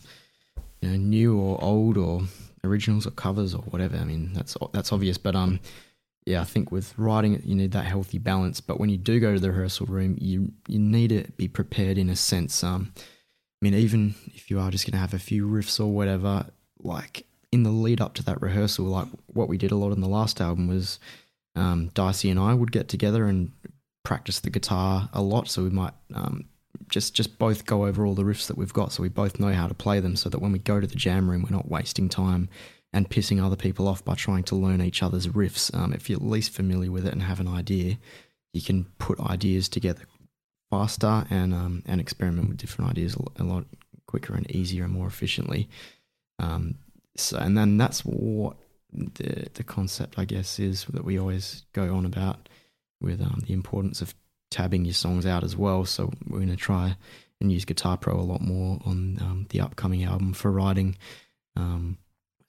you 0.81 0.89
know 0.89 0.97
new 0.97 1.39
or 1.39 1.63
old 1.63 1.97
or 1.97 2.23
originals 2.63 3.05
or 3.07 3.11
covers 3.11 3.53
or 3.53 3.61
whatever. 3.61 3.95
I 3.97 4.03
mean 4.03 4.33
that's 4.33 4.57
that's 4.73 4.91
obvious, 4.91 5.17
but 5.17 5.35
um, 5.35 5.59
yeah, 6.25 6.41
I 6.41 6.43
think 6.43 6.71
with 6.71 6.97
writing 6.97 7.39
you 7.45 7.55
need 7.55 7.71
that 7.71 7.85
healthy 7.85 8.17
balance. 8.17 8.59
But 8.59 8.79
when 8.79 8.89
you 8.89 8.97
do 8.97 9.19
go 9.19 9.33
to 9.33 9.39
the 9.39 9.51
rehearsal 9.51 9.85
room, 9.85 10.17
you 10.19 10.51
you 10.67 10.79
need 10.79 11.09
to 11.09 11.31
be 11.37 11.47
prepared 11.47 11.97
in 11.97 12.09
a 12.09 12.15
sense. 12.15 12.63
Um, 12.63 12.93
I 12.97 13.01
mean 13.61 13.75
even 13.75 14.15
if 14.33 14.49
you 14.49 14.59
are 14.59 14.71
just 14.71 14.89
gonna 14.89 15.01
have 15.01 15.13
a 15.13 15.19
few 15.19 15.47
riffs 15.47 15.79
or 15.79 15.87
whatever, 15.87 16.47
like 16.79 17.27
in 17.51 17.63
the 17.63 17.69
lead 17.69 18.01
up 18.01 18.15
to 18.15 18.23
that 18.23 18.41
rehearsal, 18.41 18.85
like 18.85 19.07
what 19.27 19.47
we 19.47 19.57
did 19.57 19.71
a 19.71 19.75
lot 19.75 19.91
in 19.91 20.01
the 20.01 20.07
last 20.07 20.41
album 20.41 20.67
was 20.67 20.99
um, 21.55 21.89
Dicey 21.93 22.29
and 22.29 22.39
I 22.39 22.53
would 22.53 22.71
get 22.71 22.89
together 22.89 23.25
and 23.25 23.51
practice 24.03 24.39
the 24.39 24.49
guitar 24.49 25.09
a 25.13 25.21
lot. 25.21 25.47
So 25.47 25.63
we 25.63 25.69
might 25.69 25.93
um, 26.15 26.45
just 26.89 27.13
just 27.13 27.37
both 27.37 27.67
go 27.67 27.85
over 27.85 28.03
all 28.03 28.15
the 28.15 28.23
riffs 28.23 28.47
that 28.47 28.57
we've 28.57 28.73
got, 28.73 28.91
so 28.91 29.03
we 29.03 29.09
both 29.09 29.39
know 29.39 29.53
how 29.53 29.67
to 29.67 29.75
play 29.75 29.99
them. 29.99 30.15
So 30.15 30.29
that 30.29 30.39
when 30.39 30.51
we 30.51 30.59
go 30.59 30.79
to 30.79 30.87
the 30.87 30.95
jam 30.95 31.29
room, 31.29 31.43
we're 31.43 31.55
not 31.55 31.69
wasting 31.69 32.09
time 32.09 32.49
and 32.95 33.09
pissing 33.09 33.43
other 33.43 33.57
people 33.57 33.89
off 33.89 34.05
by 34.05 34.15
trying 34.15 34.43
to 34.43 34.55
learn 34.55 34.81
each 34.81 35.03
other's 35.03 35.27
riffs. 35.27 35.75
Um, 35.75 35.91
if 35.91 36.09
you're 36.09 36.17
at 36.17 36.25
least 36.25 36.53
familiar 36.53 36.89
with 36.89 37.05
it 37.05 37.11
and 37.11 37.21
have 37.21 37.41
an 37.41 37.47
idea, 37.47 37.97
you 38.53 38.61
can 38.61 38.85
put 38.99 39.19
ideas 39.19 39.67
together 39.67 40.05
faster 40.71 41.27
and 41.29 41.53
um, 41.53 41.83
and 41.85 41.99
experiment 41.99 42.47
with 42.47 42.57
different 42.57 42.89
ideas 42.89 43.15
a 43.37 43.43
lot 43.43 43.65
quicker 44.07 44.33
and 44.33 44.49
easier 44.49 44.85
and 44.85 44.93
more 44.93 45.07
efficiently. 45.07 45.67
Um, 46.39 46.75
so 47.17 47.37
and 47.37 47.57
then 47.57 47.77
that's 47.77 47.99
what 48.05 48.55
the 48.93 49.47
the 49.53 49.63
concept 49.63 50.17
I 50.17 50.23
guess 50.23 50.57
is 50.57 50.85
that 50.85 51.03
we 51.03 51.19
always 51.19 51.65
go 51.73 51.93
on 51.93 52.05
about 52.05 52.47
with 53.01 53.21
um, 53.21 53.43
the 53.45 53.53
importance 53.53 54.01
of 54.01 54.15
tabbing 54.51 54.85
your 54.85 54.93
songs 54.93 55.25
out 55.25 55.43
as 55.43 55.57
well. 55.57 55.83
So 55.83 56.13
we're 56.29 56.39
going 56.39 56.47
to 56.47 56.55
try 56.55 56.95
and 57.41 57.51
use 57.51 57.65
Guitar 57.65 57.97
Pro 57.97 58.17
a 58.17 58.21
lot 58.21 58.39
more 58.39 58.79
on 58.85 59.17
um, 59.19 59.47
the 59.49 59.59
upcoming 59.59 60.05
album 60.05 60.31
for 60.31 60.49
writing. 60.49 60.97
Um, 61.57 61.97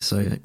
so 0.01 0.39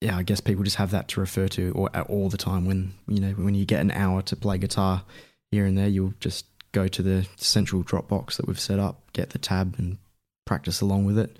yeah, 0.00 0.16
I 0.16 0.22
guess 0.22 0.40
people 0.40 0.64
just 0.64 0.76
have 0.76 0.90
that 0.90 1.08
to 1.08 1.20
refer 1.20 1.48
to 1.48 1.72
or 1.72 1.88
all 2.02 2.28
the 2.28 2.36
time 2.36 2.66
when 2.66 2.94
you 3.08 3.20
know 3.20 3.30
when 3.30 3.54
you 3.54 3.64
get 3.64 3.80
an 3.80 3.90
hour 3.90 4.22
to 4.22 4.36
play 4.36 4.58
guitar 4.58 5.02
here 5.50 5.64
and 5.64 5.76
there, 5.76 5.88
you'll 5.88 6.14
just 6.20 6.46
go 6.72 6.88
to 6.88 7.02
the 7.02 7.26
central 7.36 7.82
Dropbox 7.82 8.36
that 8.36 8.46
we've 8.46 8.60
set 8.60 8.78
up, 8.78 9.00
get 9.12 9.30
the 9.30 9.38
tab, 9.38 9.74
and 9.78 9.98
practice 10.44 10.80
along 10.80 11.06
with 11.06 11.18
it. 11.18 11.38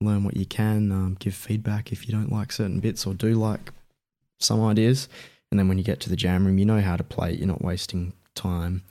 Learn 0.00 0.24
what 0.24 0.36
you 0.36 0.46
can, 0.46 0.92
um, 0.92 1.16
give 1.18 1.34
feedback 1.34 1.90
if 1.90 2.06
you 2.06 2.12
don't 2.12 2.30
like 2.30 2.52
certain 2.52 2.80
bits 2.80 3.06
or 3.06 3.14
do 3.14 3.34
like 3.34 3.72
some 4.38 4.62
ideas, 4.62 5.08
and 5.50 5.58
then 5.58 5.68
when 5.68 5.78
you 5.78 5.84
get 5.84 6.00
to 6.00 6.10
the 6.10 6.16
jam 6.16 6.46
room, 6.46 6.58
you 6.58 6.64
know 6.64 6.80
how 6.80 6.96
to 6.96 7.04
play. 7.04 7.32
You're 7.32 7.46
not 7.46 7.62
wasting 7.62 8.12
time. 8.34 8.82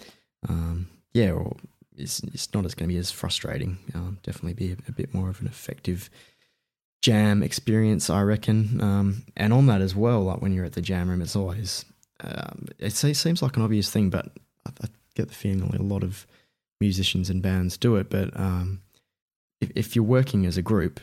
Um, 0.50 0.88
yeah, 1.13 1.32
or 1.32 1.56
it's 1.96 2.20
it's 2.24 2.54
not 2.54 2.65
as 2.65 2.76
going 2.76 2.89
to 2.89 2.94
be 2.94 3.00
as 3.00 3.12
frustrating. 3.12 3.78
Um, 3.94 4.18
definitely 4.24 4.54
be 4.54 4.72
a, 4.74 4.78
a 4.89 4.91
bit 4.91 5.13
more 5.13 5.30
of 5.30 5.39
an 5.39 5.48
effective 5.48 6.10
jam 7.06 7.44
experience, 7.44 8.10
I 8.10 8.24
reckon. 8.24 8.82
Um, 8.82 9.24
and 9.38 9.54
on 9.54 9.68
that 9.68 9.80
as 9.80 9.96
well, 9.96 10.24
like 10.24 10.41
when 10.41 10.54
you're 10.54 10.65
at 10.65 10.74
the 10.74 10.82
jam 10.82 11.08
room, 11.08 11.22
it's 11.22 11.36
always 11.36 11.86
um, 12.24 12.65
it 12.80 12.94
seems 12.94 13.44
like 13.44 13.56
an 13.58 13.62
obvious 13.62 13.91
thing, 13.91 14.10
but 14.10 14.32
I, 14.65 14.72
I 14.82 14.88
get 15.13 15.28
the 15.28 15.36
feeling 15.36 15.62
a 15.62 15.84
lot 15.84 16.02
of 16.04 16.26
musicians 16.82 17.30
and 17.30 17.44
bands 17.44 17.78
do 17.78 17.96
it. 17.98 18.10
But 18.10 18.36
um, 18.36 18.82
if, 19.62 19.72
if 19.76 19.96
you're 19.96 20.04
working 20.04 20.48
as 20.48 20.58
a 20.58 20.63
group, 20.63 21.00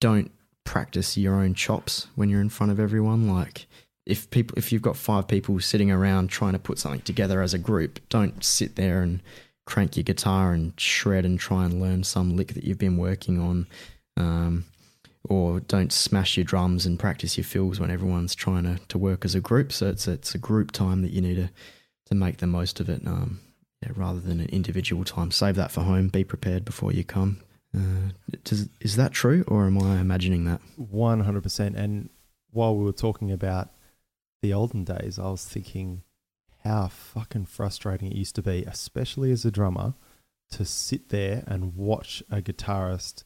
don't 0.00 0.30
practice 0.62 1.16
your 1.16 1.34
own 1.34 1.54
chops 1.54 2.06
when 2.14 2.28
you're 2.28 2.40
in 2.40 2.48
front 2.48 2.70
of 2.70 2.78
everyone. 2.78 3.28
Like 3.28 3.66
if 4.06 4.30
people, 4.30 4.56
if 4.56 4.70
you've 4.70 4.82
got 4.82 4.96
five 4.96 5.26
people 5.26 5.58
sitting 5.58 5.90
around 5.90 6.28
trying 6.28 6.52
to 6.52 6.60
put 6.60 6.78
something 6.78 7.00
together 7.00 7.42
as 7.42 7.52
a 7.52 7.58
group, 7.58 7.98
don't 8.08 8.44
sit 8.44 8.76
there 8.76 9.02
and 9.02 9.20
crank 9.66 9.96
your 9.96 10.04
guitar 10.04 10.52
and 10.52 10.78
shred 10.78 11.24
and 11.24 11.40
try 11.40 11.64
and 11.64 11.80
learn 11.80 12.04
some 12.04 12.36
lick 12.36 12.54
that 12.54 12.62
you've 12.62 12.78
been 12.78 12.98
working 12.98 13.40
on. 13.40 13.66
Um, 14.16 14.66
or 15.24 15.60
don't 15.60 15.92
smash 15.92 16.36
your 16.36 16.44
drums 16.44 16.86
and 16.86 16.98
practice 16.98 17.36
your 17.36 17.44
fills 17.44 17.80
when 17.80 17.90
everyone's 17.90 18.34
trying 18.34 18.64
to, 18.64 18.78
to 18.88 18.98
work 18.98 19.24
as 19.24 19.34
a 19.34 19.40
group. 19.40 19.72
So 19.72 19.88
it's 19.88 20.06
it's 20.06 20.34
a 20.34 20.38
group 20.38 20.70
time 20.70 21.02
that 21.02 21.12
you 21.12 21.20
need 21.20 21.36
to 21.36 21.50
to 22.06 22.14
make 22.14 22.36
the 22.36 22.46
most 22.46 22.80
of 22.80 22.88
it, 22.90 23.06
um, 23.06 23.40
yeah, 23.80 23.92
rather 23.96 24.20
than 24.20 24.40
an 24.40 24.50
individual 24.50 25.04
time. 25.04 25.30
Save 25.30 25.56
that 25.56 25.70
for 25.70 25.80
home. 25.80 26.08
Be 26.08 26.24
prepared 26.24 26.64
before 26.64 26.92
you 26.92 27.04
come. 27.04 27.38
Uh, 27.74 28.12
does, 28.44 28.68
is 28.80 28.96
that 28.96 29.12
true, 29.12 29.44
or 29.48 29.66
am 29.66 29.80
I 29.82 30.00
imagining 30.00 30.44
that? 30.44 30.60
One 30.76 31.20
hundred 31.20 31.42
percent. 31.42 31.76
And 31.76 32.10
while 32.50 32.76
we 32.76 32.84
were 32.84 32.92
talking 32.92 33.32
about 33.32 33.70
the 34.42 34.52
olden 34.52 34.84
days, 34.84 35.18
I 35.18 35.30
was 35.30 35.44
thinking 35.44 36.02
how 36.62 36.88
fucking 36.88 37.46
frustrating 37.46 38.12
it 38.12 38.16
used 38.16 38.34
to 38.36 38.42
be, 38.42 38.64
especially 38.64 39.32
as 39.32 39.44
a 39.44 39.50
drummer, 39.50 39.94
to 40.50 40.64
sit 40.64 41.08
there 41.08 41.42
and 41.46 41.74
watch 41.74 42.22
a 42.30 42.40
guitarist 42.40 43.24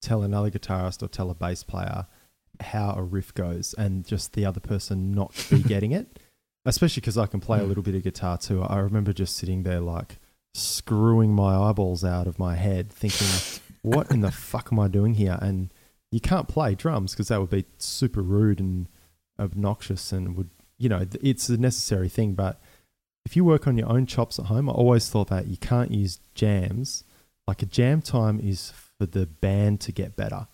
tell 0.00 0.22
another 0.22 0.50
guitarist 0.50 1.02
or 1.02 1.08
tell 1.08 1.30
a 1.30 1.34
bass 1.34 1.62
player 1.62 2.06
how 2.60 2.94
a 2.96 3.02
riff 3.02 3.34
goes 3.34 3.74
and 3.78 4.04
just 4.06 4.34
the 4.34 4.44
other 4.44 4.60
person 4.60 5.12
not 5.12 5.32
be 5.50 5.62
getting 5.66 5.92
it. 5.92 6.18
Especially 6.66 7.00
because 7.00 7.16
I 7.16 7.26
can 7.26 7.40
play 7.40 7.58
a 7.58 7.62
hmm. 7.62 7.68
little 7.68 7.82
bit 7.82 7.94
of 7.94 8.02
guitar 8.02 8.36
too. 8.36 8.62
I 8.62 8.78
remember 8.78 9.12
just 9.12 9.36
sitting 9.36 9.62
there 9.62 9.80
like 9.80 10.18
screwing 10.54 11.32
my 11.32 11.56
eyeballs 11.56 12.04
out 12.04 12.26
of 12.26 12.38
my 12.38 12.56
head 12.56 12.92
thinking, 12.92 13.28
what 13.82 14.10
in 14.10 14.20
the 14.20 14.30
fuck 14.30 14.68
am 14.72 14.78
I 14.78 14.88
doing 14.88 15.14
here? 15.14 15.38
And 15.40 15.72
you 16.10 16.20
can't 16.20 16.48
play 16.48 16.74
drums 16.74 17.12
because 17.12 17.28
that 17.28 17.40
would 17.40 17.50
be 17.50 17.64
super 17.78 18.22
rude 18.22 18.60
and 18.60 18.88
obnoxious 19.38 20.12
and 20.12 20.36
would, 20.36 20.50
you 20.76 20.88
know, 20.88 21.06
it's 21.22 21.48
a 21.48 21.56
necessary 21.56 22.08
thing. 22.08 22.34
But 22.34 22.60
if 23.24 23.36
you 23.36 23.44
work 23.44 23.66
on 23.66 23.78
your 23.78 23.88
own 23.88 24.06
chops 24.06 24.38
at 24.38 24.46
home, 24.46 24.68
I 24.68 24.72
always 24.72 25.08
thought 25.08 25.28
that 25.28 25.46
you 25.46 25.56
can't 25.56 25.92
use 25.92 26.20
jams. 26.34 27.04
Like 27.46 27.62
a 27.62 27.66
jam 27.66 28.02
time 28.02 28.40
is 28.40 28.72
for 29.00 29.06
the 29.06 29.24
band 29.24 29.80
to 29.80 29.92
get 29.92 30.14
better. 30.14 30.46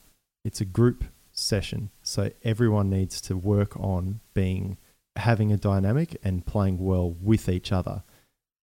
It's 0.44 0.60
a 0.60 0.64
group 0.64 1.02
session, 1.32 1.90
so 2.00 2.30
everyone 2.44 2.88
needs 2.88 3.20
to 3.22 3.36
work 3.36 3.76
on 3.76 4.20
being 4.34 4.76
having 5.16 5.52
a 5.52 5.56
dynamic 5.56 6.16
and 6.22 6.46
playing 6.46 6.78
well 6.78 7.10
with 7.10 7.48
each 7.48 7.72
other. 7.72 8.04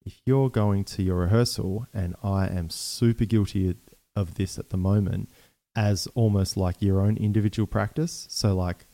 If 0.06 0.22
you're 0.26 0.50
going 0.50 0.86
to 0.86 1.04
your 1.04 1.18
rehearsal, 1.18 1.88
and 1.94 2.16
I 2.24 2.48
am 2.48 2.70
super 2.70 3.26
guilty 3.26 3.76
of 4.16 4.36
this 4.36 4.58
at 4.58 4.70
the 4.70 4.78
moment, 4.78 5.30
as 5.76 6.08
almost 6.16 6.56
like 6.56 6.82
your 6.82 7.02
own 7.02 7.18
individual 7.18 7.68
practice. 7.68 8.26
So, 8.30 8.56
like, 8.56 8.86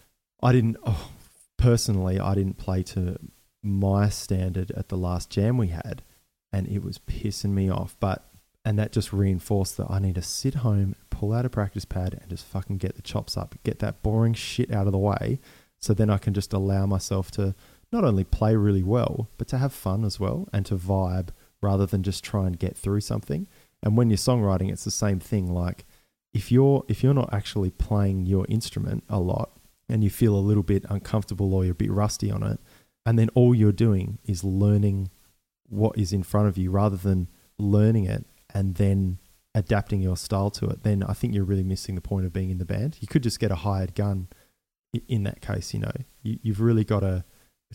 I 0.42 0.54
didn't, 0.54 0.78
oh, 0.88 1.12
personally, 1.58 2.20
I 2.20 2.34
didn't 2.34 2.58
play 2.58 2.82
to 2.84 3.20
my 3.62 4.10
standard 4.10 4.72
at 4.72 4.90
the 4.90 4.98
last 4.98 5.30
jam 5.30 5.60
we 5.60 5.68
had, 5.68 6.02
and 6.52 6.68
it 6.68 6.82
was 6.82 6.98
pissing 6.98 7.52
me 7.52 7.70
off. 7.70 7.96
But 8.00 8.26
and 8.66 8.78
that 8.78 8.92
just 8.92 9.14
reinforced 9.14 9.78
that 9.78 9.90
I 9.90 10.00
need 10.00 10.16
to 10.16 10.22
sit 10.22 10.56
home, 10.56 10.96
pull 11.10 11.34
out 11.34 11.46
a 11.46 11.50
practice 11.50 11.86
pad, 11.86 12.18
and 12.20 12.30
just 12.30 12.46
fucking 12.46 12.78
get 12.78 12.96
the 12.96 13.02
chops 13.02 13.38
up, 13.38 13.56
get 13.64 13.80
that 13.80 14.04
boring 14.04 14.34
shit 14.34 14.72
out 14.72 14.86
of 14.86 14.92
the 14.92 14.98
way. 14.98 15.40
So 15.80 15.94
then 15.94 16.10
I 16.10 16.18
can 16.18 16.34
just 16.34 16.52
allow 16.52 16.86
myself 16.86 17.32
to 17.32 17.56
not 17.92 18.04
only 18.04 18.24
play 18.24 18.56
really 18.56 18.84
well, 18.84 19.30
but 19.38 19.48
to 19.50 19.58
have 19.58 19.74
fun 19.74 20.04
as 20.04 20.20
well 20.20 20.48
and 20.52 20.66
to 20.66 20.76
vibe 20.76 21.30
rather 21.62 21.86
than 21.86 22.04
just 22.04 22.24
try 22.24 22.46
and 22.48 22.60
get 22.60 22.78
through 22.78 23.02
something. 23.02 23.48
And 23.82 23.98
when 23.98 24.10
you're 24.10 24.18
songwriting, 24.18 24.72
it's 24.72 24.84
the 24.84 24.92
same 24.92 25.20
thing. 25.20 25.54
Like 25.54 25.86
if 26.34 26.52
you're 26.52 26.84
if 26.88 27.02
you're 27.02 27.14
not 27.14 27.34
actually 27.34 27.72
playing 27.72 28.26
your 28.26 28.46
instrument 28.50 29.04
a 29.10 29.20
lot 29.20 29.52
and 29.88 30.04
you 30.04 30.10
feel 30.10 30.36
a 30.36 30.38
little 30.38 30.64
bit 30.64 30.86
uncomfortable 30.90 31.54
or 31.54 31.64
you're 31.64 31.72
a 31.72 31.76
bit 31.76 31.92
rusty 31.92 32.30
on 32.30 32.44
it, 32.44 32.60
and 33.06 33.18
then 33.18 33.30
all 33.30 33.56
you're 33.56 33.72
doing 33.72 34.20
is 34.26 34.44
learning 34.44 35.10
what 35.68 35.98
is 35.98 36.14
in 36.14 36.24
front 36.24 36.48
of 36.48 36.58
you 36.58 36.70
rather 36.70 36.98
than 36.98 37.28
learning 37.58 38.06
it 38.06 38.26
and 38.54 38.76
then 38.76 39.20
adapting 39.56 40.02
your 40.02 40.18
style 40.18 40.50
to 40.52 40.68
it, 40.68 40.84
then 40.84 41.04
I 41.04 41.14
think 41.14 41.34
you're 41.34 41.44
really 41.44 41.64
missing 41.64 41.96
the 41.96 42.02
point 42.02 42.26
of 42.26 42.34
being 42.34 42.50
in 42.50 42.58
the 42.58 42.66
band. 42.66 42.98
You 43.00 43.08
could 43.08 43.24
just 43.24 43.40
get 43.40 43.52
a 43.52 43.56
hired 43.56 43.96
gun 43.96 44.28
in 45.08 45.24
that 45.24 45.42
case, 45.42 45.74
you 45.74 45.80
know. 45.80 45.92
You, 46.24 46.40
you've 46.42 46.62
really 46.62 46.84
got 46.84 47.02
to 47.02 47.24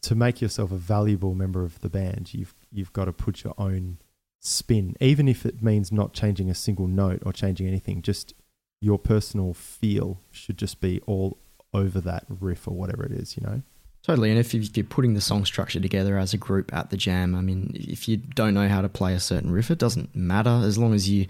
to 0.03 0.15
make 0.17 0.41
yourself 0.41 0.73
a 0.73 0.77
valuable 0.77 1.35
member 1.35 1.63
of 1.63 1.81
the 1.81 1.89
band. 1.89 2.35
You've 2.35 2.55
you've 2.71 2.93
got 2.93 3.05
to 3.07 3.13
put 3.13 3.45
your 3.45 3.55
own 3.59 3.99
spin, 4.41 4.97
even 5.01 5.29
if 5.29 5.47
it 5.47 5.63
means 5.63 5.93
not 5.93 6.13
changing 6.13 6.51
a 6.51 6.55
single 6.55 6.89
note 6.89 7.23
or 7.25 7.33
changing 7.33 7.67
anything. 7.67 8.03
Just 8.03 8.35
your 8.81 8.99
personal 8.99 9.55
feel 9.55 10.21
should 10.31 10.59
just 10.59 10.81
be 10.81 11.01
all 11.07 11.39
over 11.73 12.01
that 12.01 12.25
riff 12.29 12.69
or 12.69 12.73
whatever 12.73 13.05
it 13.05 13.13
is, 13.13 13.37
you 13.37 13.43
know. 13.47 13.63
Totally, 14.05 14.31
and 14.31 14.39
if 14.39 14.53
you're 14.53 14.85
putting 14.85 15.15
the 15.15 15.21
song 15.23 15.47
structure 15.47 15.81
together 15.81 16.19
as 16.19 16.35
a 16.35 16.37
group 16.37 16.75
at 16.75 16.91
the 16.91 16.97
jam, 16.97 17.35
I 17.35 17.41
mean, 17.41 17.71
if 17.75 18.07
you 18.07 18.19
don't 18.19 18.53
know 18.53 18.69
how 18.69 18.83
to 18.83 18.89
play 18.89 19.15
a 19.15 19.21
certain 19.21 19.51
riff, 19.51 19.71
it 19.71 19.79
doesn't 19.79 20.15
matter 20.15 20.61
as 20.63 20.77
long 20.77 20.93
as 20.93 21.09
you 21.09 21.27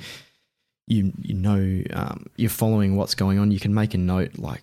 you 0.89 1.13
you 1.23 1.35
know 1.35 1.83
um, 1.93 2.27
you're 2.37 2.51
following 2.51 2.97
what's 2.97 3.15
going 3.15 3.39
on. 3.39 3.53
You 3.53 3.61
can 3.61 3.73
make 3.73 3.95
a 3.95 3.99
note, 3.99 4.39
like 4.39 4.63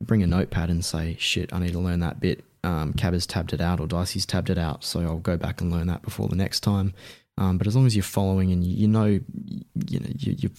bring 0.00 0.24
a 0.24 0.26
notepad 0.26 0.68
and 0.68 0.84
say, 0.84 1.16
"Shit, 1.20 1.52
I 1.52 1.60
need 1.60 1.72
to 1.72 1.78
learn 1.78 2.00
that 2.00 2.18
bit." 2.18 2.44
Um, 2.64 2.92
Cab 2.92 3.12
has 3.12 3.24
tabbed 3.24 3.52
it 3.52 3.60
out, 3.60 3.78
or 3.78 3.86
Dicey's 3.86 4.26
tabbed 4.26 4.50
it 4.50 4.58
out, 4.58 4.82
so 4.82 5.00
I'll 5.02 5.18
go 5.18 5.36
back 5.36 5.60
and 5.60 5.70
learn 5.70 5.86
that 5.86 6.02
before 6.02 6.26
the 6.26 6.34
next 6.34 6.60
time. 6.60 6.92
Um, 7.38 7.56
but 7.56 7.68
as 7.68 7.76
long 7.76 7.86
as 7.86 7.94
you're 7.94 8.02
following 8.02 8.50
and 8.50 8.64
you, 8.64 8.76
you 8.76 8.88
know, 8.88 9.06
you 9.06 10.00
know, 10.00 10.08
you, 10.18 10.36
you 10.38 10.50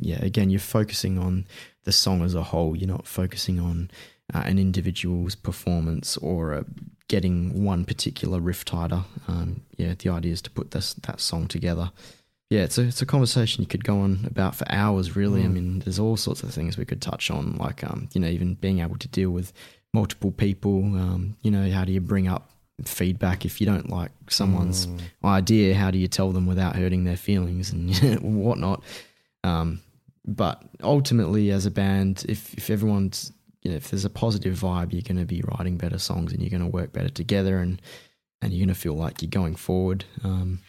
yeah, 0.00 0.24
again, 0.24 0.48
you're 0.48 0.60
focusing 0.60 1.18
on 1.18 1.46
the 1.84 1.92
song 1.92 2.22
as 2.22 2.34
a 2.34 2.42
whole. 2.42 2.74
You're 2.74 2.88
not 2.88 3.06
focusing 3.06 3.60
on 3.60 3.90
uh, 4.34 4.42
an 4.44 4.58
individual's 4.58 5.34
performance 5.34 6.16
or 6.18 6.54
uh, 6.54 6.62
getting 7.08 7.64
one 7.64 7.84
particular 7.84 8.40
riff 8.40 8.64
tighter. 8.64 9.04
Um, 9.26 9.62
yeah, 9.76 9.94
the 9.98 10.10
idea 10.10 10.32
is 10.32 10.42
to 10.42 10.50
put 10.50 10.70
this 10.70 10.94
that 10.94 11.20
song 11.20 11.48
together. 11.48 11.90
Yeah, 12.50 12.60
it's 12.60 12.78
a 12.78 12.82
it's 12.82 13.02
a 13.02 13.06
conversation 13.06 13.62
you 13.62 13.68
could 13.68 13.84
go 13.84 14.00
on 14.00 14.20
about 14.24 14.54
for 14.54 14.66
hours. 14.70 15.16
Really, 15.16 15.42
mm. 15.42 15.46
I 15.46 15.48
mean, 15.48 15.78
there's 15.80 15.98
all 15.98 16.16
sorts 16.16 16.42
of 16.42 16.52
things 16.52 16.78
we 16.78 16.84
could 16.84 17.02
touch 17.02 17.30
on, 17.30 17.56
like 17.56 17.84
um, 17.84 18.08
you 18.12 18.20
know, 18.20 18.28
even 18.28 18.54
being 18.54 18.80
able 18.80 18.96
to 18.98 19.08
deal 19.08 19.30
with 19.30 19.52
multiple 19.92 20.30
people. 20.30 20.78
Um, 20.78 21.36
you 21.42 21.50
know, 21.50 21.70
how 21.70 21.84
do 21.84 21.92
you 21.92 22.00
bring 22.00 22.28
up 22.28 22.50
feedback 22.84 23.44
if 23.44 23.60
you 23.60 23.66
don't 23.66 23.90
like 23.90 24.12
someone's 24.30 24.86
mm. 24.86 25.00
idea? 25.24 25.74
How 25.74 25.90
do 25.90 25.98
you 25.98 26.08
tell 26.08 26.32
them 26.32 26.46
without 26.46 26.76
hurting 26.76 27.04
their 27.04 27.16
feelings 27.16 27.72
and 27.72 27.94
whatnot? 28.22 28.82
Um, 29.44 29.80
but 30.26 30.62
ultimately, 30.82 31.50
as 31.50 31.66
a 31.66 31.70
band, 31.70 32.24
if 32.28 32.54
if 32.54 32.70
everyone's 32.70 33.32
you 33.62 33.70
know, 33.70 33.76
if 33.76 33.90
there's 33.90 34.04
a 34.04 34.10
positive 34.10 34.58
vibe, 34.58 34.92
you're 34.92 35.02
going 35.02 35.18
to 35.18 35.24
be 35.24 35.42
writing 35.42 35.76
better 35.76 35.98
songs 35.98 36.32
and 36.32 36.40
you're 36.40 36.50
going 36.50 36.62
to 36.62 36.68
work 36.68 36.92
better 36.92 37.08
together 37.08 37.58
and 37.58 37.80
and 38.40 38.52
you're 38.52 38.64
going 38.64 38.74
to 38.74 38.80
feel 38.80 38.94
like 38.94 39.20
you're 39.20 39.28
going 39.28 39.56
forward. 39.56 40.04
Um, 40.22 40.60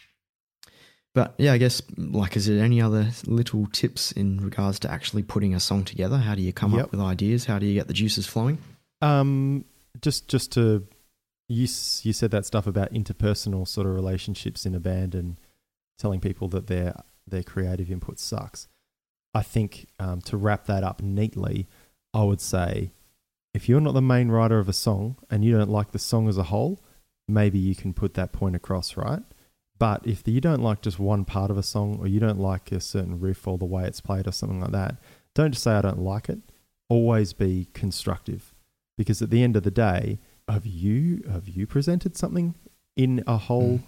but 1.14 1.36
yeah, 1.38 1.54
I 1.54 1.58
guess 1.58 1.82
like, 1.98 2.36
is 2.36 2.48
there 2.48 2.64
any 2.64 2.82
other 2.82 3.10
little 3.26 3.68
tips 3.68 4.12
in 4.12 4.40
regards 4.40 4.80
to 4.80 4.92
actually 4.92 5.24
putting 5.24 5.54
a 5.54 5.60
song 5.60 5.84
together? 5.84 6.18
How 6.18 6.36
do 6.36 6.42
you 6.42 6.54
come 6.54 6.74
yep. 6.74 6.86
up 6.86 6.92
with 6.92 7.00
ideas? 7.00 7.46
How 7.46 7.60
do 7.60 7.66
you 7.66 7.74
get 7.74 7.88
the 7.88 7.94
juices 7.94 8.26
flowing? 8.26 8.58
Um, 9.02 9.66
just 10.02 10.28
just 10.28 10.52
to 10.54 10.88
you 11.48 11.68
you 12.04 12.14
said 12.14 12.32
that 12.32 12.46
stuff 12.46 12.68
about 12.68 12.94
interpersonal 12.94 13.68
sort 13.68 13.88
of 13.88 13.94
relationships 13.94 14.66
in 14.66 14.76
a 14.76 14.80
band 14.80 15.16
and 15.16 15.38
telling 15.98 16.20
people 16.20 16.48
that 16.50 16.68
their 16.68 16.96
their 17.28 17.44
creative 17.44 17.92
input 17.92 18.20
sucks. 18.20 18.68
I 19.34 19.44
think 19.44 19.88
um, 20.00 20.22
to 20.22 20.38
wrap 20.38 20.66
that 20.66 20.84
up 20.84 21.02
neatly, 21.02 21.68
I 22.14 22.24
would 22.24 22.42
say 22.42 22.92
if 23.54 23.68
you're 23.68 23.82
not 23.82 23.94
the 23.94 24.02
main 24.02 24.30
writer 24.30 24.60
of 24.60 24.70
a 24.70 24.74
song 24.74 25.18
and 25.30 25.44
you 25.44 25.58
don't 25.58 25.70
like 25.70 25.92
the 25.92 26.00
song 26.00 26.28
as 26.28 26.38
a 26.38 26.44
whole, 26.44 26.84
maybe 27.28 27.60
you 27.60 27.76
can 27.76 27.94
put 27.94 28.14
that 28.16 28.32
point 28.32 28.56
across, 28.56 28.96
right? 28.96 29.24
But 29.78 30.06
if 30.06 30.28
you 30.28 30.42
don't 30.42 30.62
like 30.62 30.82
just 30.82 31.00
one 31.00 31.26
part 31.26 31.50
of 31.50 31.58
a 31.58 31.64
song 31.64 31.98
or 32.00 32.08
you 32.08 32.20
don't 32.20 32.40
like 32.40 32.72
a 32.72 32.82
certain 32.82 33.20
riff 33.20 33.48
or 33.48 33.58
the 33.58 33.66
way 33.66 33.86
it's 33.86 34.02
played 34.02 34.28
or 34.28 34.32
something 34.32 34.60
like 34.60 34.72
that, 34.72 34.98
don't 35.34 35.52
just 35.52 35.64
say 35.64 35.72
I 35.72 35.82
don't 35.82 36.00
like 36.00 36.30
it. 36.30 36.40
Always 36.90 37.34
be 37.34 37.70
constructive. 37.74 38.54
Because 38.98 39.22
at 39.22 39.30
the 39.30 39.42
end 39.42 39.56
of 39.56 39.64
the 39.64 39.72
day, 39.72 40.20
have 40.50 40.66
you 40.66 41.24
have 41.32 41.48
you 41.48 41.66
presented 41.66 42.18
something 42.18 42.56
in 42.98 43.24
a 43.26 43.38
whole 43.38 43.78
mm. 43.78 43.84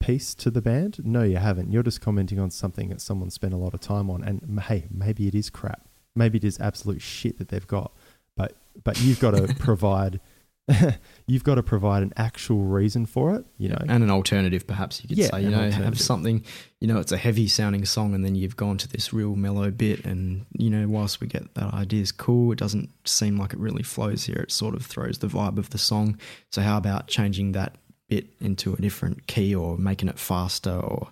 piece 0.00 0.34
to 0.34 0.50
the 0.50 0.62
band? 0.62 0.98
No, 1.04 1.22
you 1.22 1.36
haven't. 1.36 1.70
You're 1.70 1.84
just 1.84 2.00
commenting 2.00 2.40
on 2.40 2.50
something 2.50 2.88
that 2.88 3.00
someone 3.00 3.30
spent 3.30 3.54
a 3.54 3.58
lot 3.58 3.74
of 3.74 3.80
time 3.80 4.10
on 4.10 4.24
and 4.24 4.60
hey, 4.62 4.86
maybe 4.90 5.28
it 5.28 5.34
is 5.36 5.50
crap 5.50 5.89
maybe 6.14 6.38
it 6.38 6.44
is 6.44 6.58
absolute 6.60 7.02
shit 7.02 7.38
that 7.38 7.48
they've 7.48 7.66
got, 7.66 7.92
but 8.36 8.54
but 8.84 9.00
you've 9.00 9.20
got 9.20 9.32
to 9.32 9.54
provide 9.58 10.20
you've 11.26 11.42
got 11.42 11.56
to 11.56 11.62
provide 11.62 12.02
an 12.02 12.12
actual 12.16 12.58
reason 12.58 13.04
for 13.06 13.34
it. 13.34 13.44
You 13.58 13.70
know, 13.70 13.78
and 13.88 14.04
an 14.04 14.10
alternative, 14.10 14.66
perhaps 14.66 15.02
you 15.02 15.08
could 15.08 15.18
Yeah, 15.18 15.28
say. 15.30 15.42
You 15.42 15.50
know, 15.50 15.70
have 15.70 16.00
something. 16.00 16.44
You 16.80 16.86
know, 16.88 17.00
it's 17.00 17.12
a 17.12 17.16
heavy 17.16 17.48
sounding 17.48 17.84
song, 17.84 18.14
and 18.14 18.24
then 18.24 18.34
you've 18.34 18.56
gone 18.56 18.76
to 18.78 18.88
this 18.88 19.12
real 19.12 19.34
mellow 19.36 19.70
bit, 19.70 20.04
and 20.04 20.46
you 20.56 20.70
know, 20.70 20.86
whilst 20.88 21.20
we 21.20 21.26
get 21.26 21.54
that 21.54 21.74
idea 21.74 22.02
is 22.02 22.12
cool, 22.12 22.52
it 22.52 22.58
doesn't 22.58 22.90
seem 23.04 23.36
like 23.36 23.52
it 23.52 23.58
really 23.58 23.82
flows 23.82 24.24
here. 24.24 24.36
It 24.36 24.52
sort 24.52 24.74
of 24.74 24.86
throws 24.86 25.18
the 25.18 25.26
vibe 25.26 25.58
of 25.58 25.70
the 25.70 25.78
song. 25.78 26.18
So 26.50 26.62
how 26.62 26.76
about 26.76 27.08
changing 27.08 27.52
that 27.52 27.74
bit 28.08 28.26
into 28.40 28.72
a 28.74 28.76
different 28.76 29.26
key, 29.26 29.54
or 29.54 29.76
making 29.76 30.08
it 30.08 30.18
faster, 30.18 30.70
or 30.74 31.08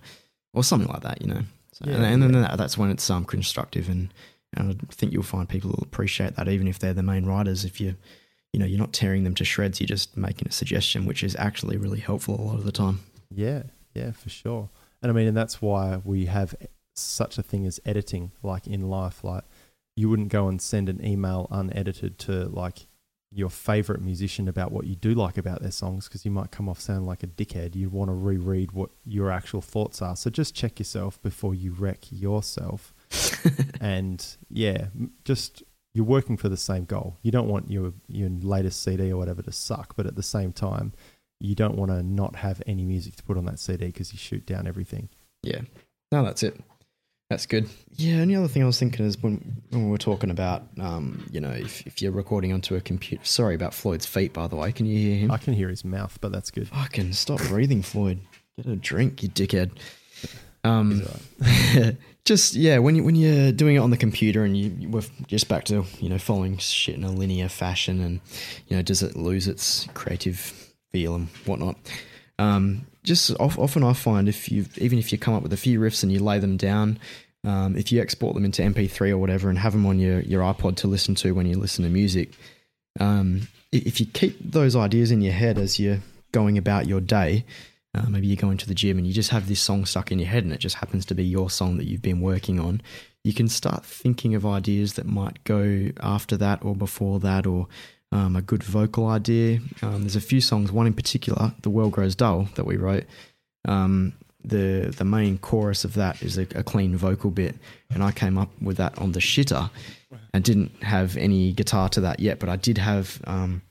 or 0.52 0.62
something 0.62 0.88
like 0.88 1.02
that? 1.02 1.20
You 1.20 1.28
know, 1.28 1.42
so, 1.72 1.84
Yeah, 1.86 1.96
and, 1.96 2.04
and 2.04 2.22
then 2.22 2.34
yeah. 2.34 2.40
that, 2.48 2.58
that's 2.58 2.78
when 2.78 2.90
it's 2.90 3.08
um 3.10 3.24
constructive, 3.24 3.88
and 3.88 4.12
and 4.56 4.80
I 4.88 4.92
think 4.92 5.12
you'll 5.12 5.22
find 5.22 5.48
people 5.48 5.70
will 5.70 5.82
appreciate 5.82 6.36
that, 6.36 6.48
even 6.48 6.68
if 6.68 6.78
they're 6.78 6.94
the 6.94 7.02
main 7.02 7.26
writers. 7.26 7.64
If 7.64 7.80
you 7.80 7.96
you 8.52 8.60
know, 8.60 8.66
you're 8.66 8.78
not 8.78 8.92
tearing 8.92 9.24
them 9.24 9.34
to 9.34 9.44
shreds. 9.44 9.80
You're 9.80 9.88
just 9.88 10.16
making 10.16 10.48
a 10.48 10.52
suggestion, 10.52 11.06
which 11.06 11.22
is 11.22 11.36
actually 11.36 11.76
really 11.76 12.00
helpful 12.00 12.40
a 12.40 12.42
lot 12.42 12.56
of 12.56 12.64
the 12.64 12.72
time. 12.72 13.00
Yeah, 13.30 13.64
yeah, 13.94 14.12
for 14.12 14.30
sure. 14.30 14.70
And 15.02 15.10
I 15.10 15.14
mean, 15.14 15.28
and 15.28 15.36
that's 15.36 15.60
why 15.60 16.00
we 16.02 16.26
have 16.26 16.54
such 16.96 17.38
a 17.38 17.42
thing 17.42 17.66
as 17.66 17.78
editing, 17.84 18.32
like 18.42 18.66
in 18.66 18.88
life. 18.88 19.22
Like, 19.22 19.44
you 19.96 20.08
wouldn't 20.08 20.30
go 20.30 20.48
and 20.48 20.60
send 20.60 20.88
an 20.88 21.04
email 21.04 21.46
unedited 21.50 22.18
to 22.20 22.48
like 22.48 22.86
your 23.30 23.50
favorite 23.50 24.00
musician 24.00 24.48
about 24.48 24.72
what 24.72 24.86
you 24.86 24.96
do 24.96 25.12
like 25.12 25.36
about 25.36 25.60
their 25.60 25.70
songs 25.70 26.08
because 26.08 26.24
you 26.24 26.30
might 26.30 26.50
come 26.50 26.68
off 26.68 26.80
sounding 26.80 27.06
like 27.06 27.22
a 27.22 27.26
dickhead. 27.26 27.76
You 27.76 27.90
want 27.90 28.08
to 28.08 28.14
reread 28.14 28.72
what 28.72 28.90
your 29.04 29.30
actual 29.30 29.60
thoughts 29.60 30.00
are. 30.00 30.16
So 30.16 30.30
just 30.30 30.54
check 30.54 30.78
yourself 30.78 31.20
before 31.20 31.54
you 31.54 31.72
wreck 31.72 32.10
yourself. 32.10 32.94
and 33.80 34.24
yeah, 34.50 34.86
just 35.24 35.62
you're 35.94 36.04
working 36.04 36.36
for 36.36 36.48
the 36.48 36.56
same 36.56 36.84
goal. 36.84 37.16
You 37.22 37.30
don't 37.30 37.48
want 37.48 37.70
your 37.70 37.92
your 38.08 38.28
latest 38.28 38.82
CD 38.82 39.10
or 39.10 39.16
whatever 39.16 39.42
to 39.42 39.52
suck, 39.52 39.96
but 39.96 40.06
at 40.06 40.16
the 40.16 40.22
same 40.22 40.52
time, 40.52 40.92
you 41.40 41.54
don't 41.54 41.76
want 41.76 41.90
to 41.90 42.02
not 42.02 42.36
have 42.36 42.62
any 42.66 42.84
music 42.84 43.16
to 43.16 43.22
put 43.22 43.36
on 43.36 43.44
that 43.46 43.58
CD 43.58 43.86
because 43.86 44.12
you 44.12 44.18
shoot 44.18 44.44
down 44.46 44.66
everything. 44.66 45.08
Yeah. 45.42 45.60
No, 46.10 46.24
that's 46.24 46.42
it. 46.42 46.58
That's 47.30 47.46
good. 47.46 47.68
Yeah. 47.92 48.16
And 48.16 48.30
the 48.30 48.36
other 48.36 48.48
thing 48.48 48.62
I 48.62 48.66
was 48.66 48.78
thinking 48.78 49.04
is 49.04 49.22
when, 49.22 49.62
when 49.68 49.84
we 49.84 49.90
were 49.90 49.98
talking 49.98 50.30
about, 50.30 50.62
um, 50.80 51.26
you 51.30 51.40
know, 51.40 51.50
if, 51.50 51.86
if 51.86 52.00
you're 52.00 52.12
recording 52.12 52.52
onto 52.52 52.74
a 52.74 52.80
computer. 52.80 53.24
Sorry 53.24 53.54
about 53.54 53.74
Floyd's 53.74 54.06
feet, 54.06 54.32
by 54.32 54.48
the 54.48 54.56
way. 54.56 54.72
Can 54.72 54.86
you 54.86 54.98
hear 54.98 55.16
him? 55.16 55.30
I 55.30 55.36
can 55.36 55.52
hear 55.52 55.68
his 55.68 55.84
mouth, 55.84 56.16
but 56.20 56.32
that's 56.32 56.50
good. 56.50 56.68
Fucking 56.68 57.12
stop 57.12 57.38
breathing, 57.40 57.82
Floyd. 57.82 58.20
Get 58.56 58.66
a 58.66 58.76
drink, 58.76 59.22
you 59.22 59.28
dickhead. 59.28 59.72
Um, 60.64 60.90
He's 60.90 61.08
all 61.08 61.82
right. 61.82 61.96
just 62.28 62.54
yeah, 62.54 62.76
when 62.78 62.94
you 62.94 63.02
when 63.02 63.16
you're 63.16 63.50
doing 63.52 63.76
it 63.76 63.78
on 63.78 63.90
the 63.90 63.96
computer 63.96 64.44
and 64.44 64.54
you 64.54 64.88
we're 64.90 65.02
just 65.26 65.48
back 65.48 65.64
to 65.64 65.84
you 65.98 66.10
know 66.10 66.18
following 66.18 66.58
shit 66.58 66.94
in 66.94 67.02
a 67.02 67.10
linear 67.10 67.48
fashion 67.48 68.02
and 68.02 68.20
you 68.68 68.76
know 68.76 68.82
does 68.82 69.02
it 69.02 69.16
lose 69.16 69.48
its 69.48 69.88
creative 69.94 70.36
feel 70.92 71.14
and 71.14 71.28
whatnot? 71.46 71.76
Um, 72.38 72.86
just 73.02 73.30
of, 73.30 73.58
often 73.58 73.82
I 73.82 73.94
find 73.94 74.28
if 74.28 74.52
you 74.52 74.66
even 74.76 74.98
if 74.98 75.10
you 75.10 75.16
come 75.16 75.32
up 75.32 75.42
with 75.42 75.54
a 75.54 75.56
few 75.56 75.80
riffs 75.80 76.02
and 76.02 76.12
you 76.12 76.18
lay 76.18 76.38
them 76.38 76.58
down, 76.58 76.98
um, 77.44 77.76
if 77.76 77.90
you 77.90 78.00
export 78.02 78.34
them 78.34 78.44
into 78.44 78.60
MP3 78.60 79.10
or 79.10 79.18
whatever 79.18 79.48
and 79.48 79.58
have 79.58 79.72
them 79.72 79.86
on 79.86 79.98
your 79.98 80.20
your 80.20 80.42
iPod 80.42 80.76
to 80.76 80.86
listen 80.86 81.14
to 81.16 81.32
when 81.32 81.46
you 81.46 81.56
listen 81.56 81.82
to 81.84 81.90
music, 81.90 82.32
um, 83.00 83.48
if 83.72 84.00
you 84.00 84.06
keep 84.06 84.38
those 84.38 84.76
ideas 84.76 85.10
in 85.10 85.22
your 85.22 85.32
head 85.32 85.56
as 85.56 85.80
you're 85.80 86.00
going 86.32 86.58
about 86.58 86.86
your 86.86 87.00
day, 87.00 87.46
uh, 87.98 88.08
maybe 88.08 88.26
you're 88.26 88.36
going 88.36 88.58
to 88.58 88.68
the 88.68 88.74
gym 88.74 88.98
and 88.98 89.06
you 89.06 89.12
just 89.12 89.30
have 89.30 89.48
this 89.48 89.60
song 89.60 89.84
stuck 89.84 90.12
in 90.12 90.18
your 90.18 90.28
head 90.28 90.44
and 90.44 90.52
it 90.52 90.58
just 90.58 90.76
happens 90.76 91.04
to 91.06 91.14
be 91.14 91.24
your 91.24 91.50
song 91.50 91.76
that 91.78 91.86
you've 91.86 92.02
been 92.02 92.20
working 92.20 92.60
on. 92.60 92.80
You 93.24 93.32
can 93.32 93.48
start 93.48 93.84
thinking 93.84 94.34
of 94.34 94.46
ideas 94.46 94.94
that 94.94 95.06
might 95.06 95.42
go 95.44 95.90
after 96.00 96.36
that 96.36 96.64
or 96.64 96.74
before 96.74 97.18
that 97.20 97.46
or 97.46 97.66
um, 98.12 98.36
a 98.36 98.42
good 98.42 98.62
vocal 98.62 99.06
idea. 99.08 99.60
Um, 99.82 100.02
there's 100.02 100.16
a 100.16 100.20
few 100.20 100.40
songs, 100.40 100.72
one 100.72 100.86
in 100.86 100.94
particular, 100.94 101.52
The 101.62 101.70
World 101.70 101.92
Grows 101.92 102.14
Dull, 102.14 102.48
that 102.54 102.64
we 102.64 102.76
wrote. 102.76 103.04
Um, 103.66 104.14
the 104.44 104.94
the 104.96 105.04
main 105.04 105.36
chorus 105.36 105.84
of 105.84 105.94
that 105.94 106.22
is 106.22 106.38
a, 106.38 106.42
a 106.54 106.62
clean 106.62 106.96
vocal 106.96 107.30
bit, 107.30 107.56
and 107.90 108.02
I 108.02 108.12
came 108.12 108.38
up 108.38 108.50
with 108.62 108.76
that 108.76 108.96
on 108.96 109.12
the 109.12 109.18
shitter, 109.18 109.68
and 110.32 110.44
didn't 110.44 110.82
have 110.82 111.16
any 111.16 111.52
guitar 111.52 111.88
to 111.90 112.00
that 112.02 112.20
yet, 112.20 112.38
but 112.38 112.48
I 112.48 112.56
did 112.56 112.78
have 112.78 113.20
um, 113.24 113.62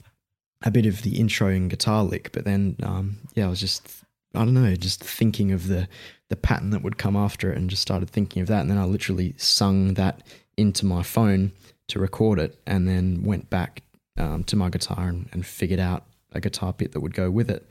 a 0.64 0.72
bit 0.72 0.86
of 0.86 1.02
the 1.02 1.20
intro 1.20 1.48
and 1.48 1.70
guitar 1.70 2.04
lick. 2.04 2.32
But 2.32 2.46
then, 2.46 2.76
um, 2.84 3.18
yeah, 3.34 3.46
I 3.46 3.50
was 3.50 3.60
just 3.60 3.97
I 4.36 4.40
don't 4.40 4.54
know, 4.54 4.76
just 4.76 5.04
thinking 5.04 5.52
of 5.52 5.68
the 5.68 5.88
the 6.30 6.36
pattern 6.36 6.72
that 6.72 6.84
would 6.84 6.98
come 6.98 7.16
after 7.16 7.52
it, 7.52 7.58
and 7.58 7.70
just 7.70 7.82
started 7.82 8.10
thinking 8.10 8.42
of 8.42 8.48
that, 8.50 8.62
and 8.62 8.70
then 8.70 8.78
I 8.78 8.84
literally 8.86 9.34
sung 9.38 9.94
that 9.94 10.24
into 10.58 10.86
my 10.86 11.02
phone 11.04 11.54
to 11.88 12.00
record 12.00 12.38
it, 12.40 12.60
and 12.68 12.88
then 12.88 13.24
went 13.24 13.50
back 13.50 13.84
um, 14.18 14.44
to 14.46 14.56
my 14.56 14.70
guitar 14.70 15.08
and, 15.08 15.30
and 15.32 15.46
figured 15.46 15.80
out 15.80 16.04
a 16.34 16.42
guitar 16.42 16.74
bit 16.74 16.92
that 16.92 17.00
would 17.00 17.14
go 17.14 17.32
with 17.32 17.50
it, 17.50 17.66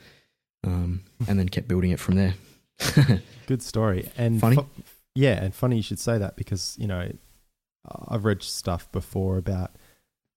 um, 0.64 1.02
and 1.28 1.38
then 1.38 1.48
kept 1.48 1.68
building 1.68 1.90
it 1.90 2.00
from 2.00 2.14
there. 2.14 2.34
Good 3.46 3.62
story. 3.62 4.10
And 4.16 4.40
Funny? 4.40 4.56
fu- 4.56 4.66
yeah, 5.14 5.42
and 5.42 5.54
funny 5.54 5.76
you 5.76 5.82
should 5.82 5.98
say 5.98 6.18
that 6.18 6.36
because, 6.36 6.76
you 6.78 6.86
know, 6.86 7.10
I've 8.08 8.24
read 8.24 8.42
stuff 8.42 8.90
before 8.92 9.38
about 9.38 9.72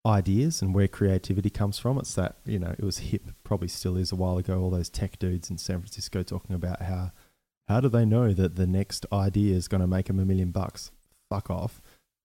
ideas 0.05 0.61
and 0.61 0.73
where 0.73 0.87
creativity 0.87 1.49
comes 1.49 1.77
from. 1.77 1.97
It's 1.97 2.15
that, 2.15 2.37
you 2.45 2.59
know, 2.59 2.73
it 2.77 2.83
was 2.83 2.99
hip, 2.99 3.31
probably 3.43 3.67
still 3.67 3.97
is 3.97 4.11
a 4.11 4.15
while 4.15 4.37
ago, 4.37 4.59
all 4.59 4.69
those 4.69 4.89
tech 4.89 5.19
dudes 5.19 5.49
in 5.49 5.57
San 5.57 5.79
Francisco 5.79 6.23
talking 6.23 6.55
about 6.55 6.81
how 6.83 7.11
how 7.67 7.79
do 7.79 7.87
they 7.87 8.03
know 8.03 8.33
that 8.33 8.55
the 8.55 8.65
next 8.65 9.05
idea 9.13 9.55
is 9.55 9.67
going 9.67 9.81
to 9.81 9.87
make 9.87 10.07
them 10.07 10.19
a 10.19 10.25
million 10.25 10.49
bucks? 10.49 10.89
Fuck 11.29 11.51
off. 11.51 11.81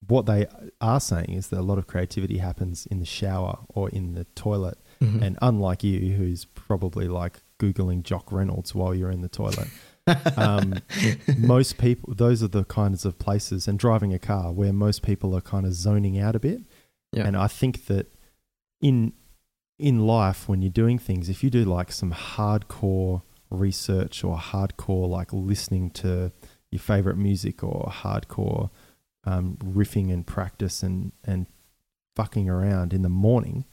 What 0.07 0.25
they 0.25 0.47
are 0.81 1.01
saying 1.01 1.31
is 1.31 1.49
that 1.49 1.61
a 1.61 1.63
lot 1.63 1.77
of 1.77 1.87
creativity 1.87 2.39
happens 2.39 2.87
in 2.87 2.99
the 2.99 3.05
shower 3.05 3.59
or 3.69 3.91
in 3.91 4.15
the 4.15 4.25
toilet. 4.25 4.79
Mhm. 5.03 5.21
And 5.21 5.39
unlike 5.43 5.85
you, 5.85 6.15
who's 6.15 6.47
probably 6.47 7.09
like 7.09 7.43
Googling 7.59 8.03
Jock 8.03 8.33
Reynolds 8.33 8.75
while 8.75 8.95
you're 8.95 9.11
in 9.11 9.21
the 9.21 9.29
toilet, 9.29 9.69
um, 10.39 10.75
most 11.37 11.77
people, 11.77 12.15
those 12.15 12.43
are 12.43 12.49
the 12.49 12.65
kinds 12.65 13.05
of 13.05 13.19
places, 13.19 13.69
and 13.69 13.79
driving 13.79 14.15
a 14.15 14.19
car 14.19 14.51
where 14.51 14.73
most 14.73 15.03
people 15.03 15.35
are 15.37 15.43
kind 15.43 15.67
of 15.67 15.75
zoning 15.75 16.19
out 16.19 16.35
a 16.35 16.41
bit. 16.41 16.63
Yeah. 17.15 17.27
And 17.27 17.37
I 17.37 17.47
think 17.47 17.87
that 17.87 18.13
in 18.81 19.13
in 19.79 20.07
life, 20.07 20.49
when 20.49 20.63
you're 20.63 20.71
doing 20.71 20.99
things, 20.99 21.29
if 21.29 21.43
you 21.43 21.51
do 21.51 21.65
like 21.65 21.91
some 21.91 22.13
hardcore 22.13 23.23
research 23.51 24.23
or 24.23 24.37
hardcore 24.37 25.09
like 25.09 25.33
listening 25.33 25.91
to 25.91 26.33
your 26.71 26.81
favorite 26.81 27.17
music 27.17 27.63
or 27.63 27.93
hardcore 27.93 28.71
um, 29.25 29.57
riffing 29.63 30.13
and 30.13 30.27
practice 30.27 30.83
and 30.83 31.13
and 31.25 31.47
fucking 32.17 32.49
around 32.49 32.93
in 32.93 33.03
the 33.03 33.09
morning, 33.09 33.65